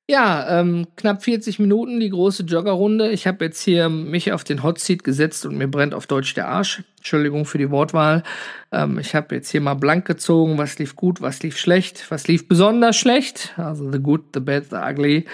Ja, 0.09 0.61
ähm, 0.61 0.87
knapp 0.95 1.25
40 1.25 1.59
Minuten, 1.59 1.99
die 1.99 2.11
große 2.11 2.45
Joggerrunde. 2.45 3.11
Ich 3.11 3.27
habe 3.27 3.45
jetzt 3.45 3.61
hier 3.61 3.89
mich 3.89 4.33
auf 4.33 4.45
den 4.45 4.63
Hotseat 4.63 5.03
gesetzt 5.03 5.45
und 5.45 5.59
mir 5.59 5.67
brennt 5.67 5.95
auf 5.95 6.07
Deutsch 6.07 6.33
der 6.35 6.47
Arsch. 6.47 6.85
Entschuldigung 6.99 7.45
für 7.45 7.59
die 7.59 7.73
Wortwahl. 7.73 8.23
Ähm, 8.71 9.01
ich 9.01 9.17
habe 9.17 9.35
jetzt 9.35 9.51
hier 9.51 9.61
mal 9.61 9.75
blank 9.75 10.05
gezogen, 10.05 10.59
was 10.59 10.79
lief 10.79 10.95
gut, 10.95 11.21
was 11.23 11.43
lief 11.43 11.59
schlecht, 11.59 12.09
was 12.09 12.29
lief 12.29 12.47
besonders 12.47 12.97
schlecht. 12.97 13.53
Also 13.57 13.91
the 13.91 13.99
good, 13.99 14.23
the 14.33 14.39
bad, 14.39 14.67
the 14.71 14.77
ugly. 14.77 15.25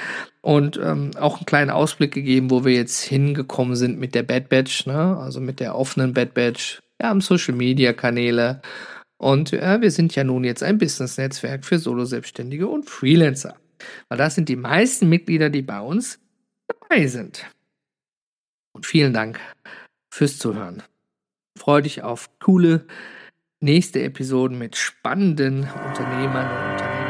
Und 0.40 0.80
ähm, 0.82 1.10
auch 1.20 1.36
einen 1.36 1.46
kleinen 1.46 1.70
Ausblick 1.70 2.14
gegeben, 2.14 2.50
wo 2.50 2.64
wir 2.64 2.72
jetzt 2.72 3.02
hingekommen 3.02 3.76
sind 3.76 3.98
mit 3.98 4.14
der 4.14 4.22
Bad 4.22 4.48
Batch, 4.48 4.86
ne? 4.86 5.18
also 5.18 5.42
mit 5.42 5.60
der 5.60 5.74
offenen 5.74 6.14
Bad 6.14 6.32
Batch. 6.32 6.80
Wir 6.98 7.10
haben 7.10 7.20
Social 7.20 7.54
Media 7.54 7.92
Kanäle. 7.92 8.62
Und 9.18 9.52
äh, 9.52 9.82
wir 9.82 9.90
sind 9.90 10.14
ja 10.14 10.24
nun 10.24 10.44
jetzt 10.44 10.62
ein 10.62 10.78
Business-Netzwerk 10.78 11.66
für 11.66 11.78
Solo-Selbstständige 11.78 12.66
und 12.66 12.88
Freelancer. 12.88 13.56
Weil 14.08 14.18
das 14.18 14.34
sind 14.34 14.48
die 14.48 14.56
meisten 14.56 15.08
Mitglieder, 15.08 15.50
die 15.50 15.62
bei 15.62 15.80
uns 15.80 16.20
dabei 16.66 17.06
sind. 17.06 17.46
Und 18.72 18.86
vielen 18.86 19.12
Dank 19.12 19.40
fürs 20.12 20.38
Zuhören. 20.38 20.82
Freue 21.58 21.82
dich 21.82 22.02
auf 22.02 22.30
coole 22.38 22.86
nächste 23.60 24.02
Episoden 24.02 24.58
mit 24.58 24.76
spannenden 24.76 25.68
Unternehmern 25.88 26.50
und 26.50 26.82
Unternehmern 26.82 27.01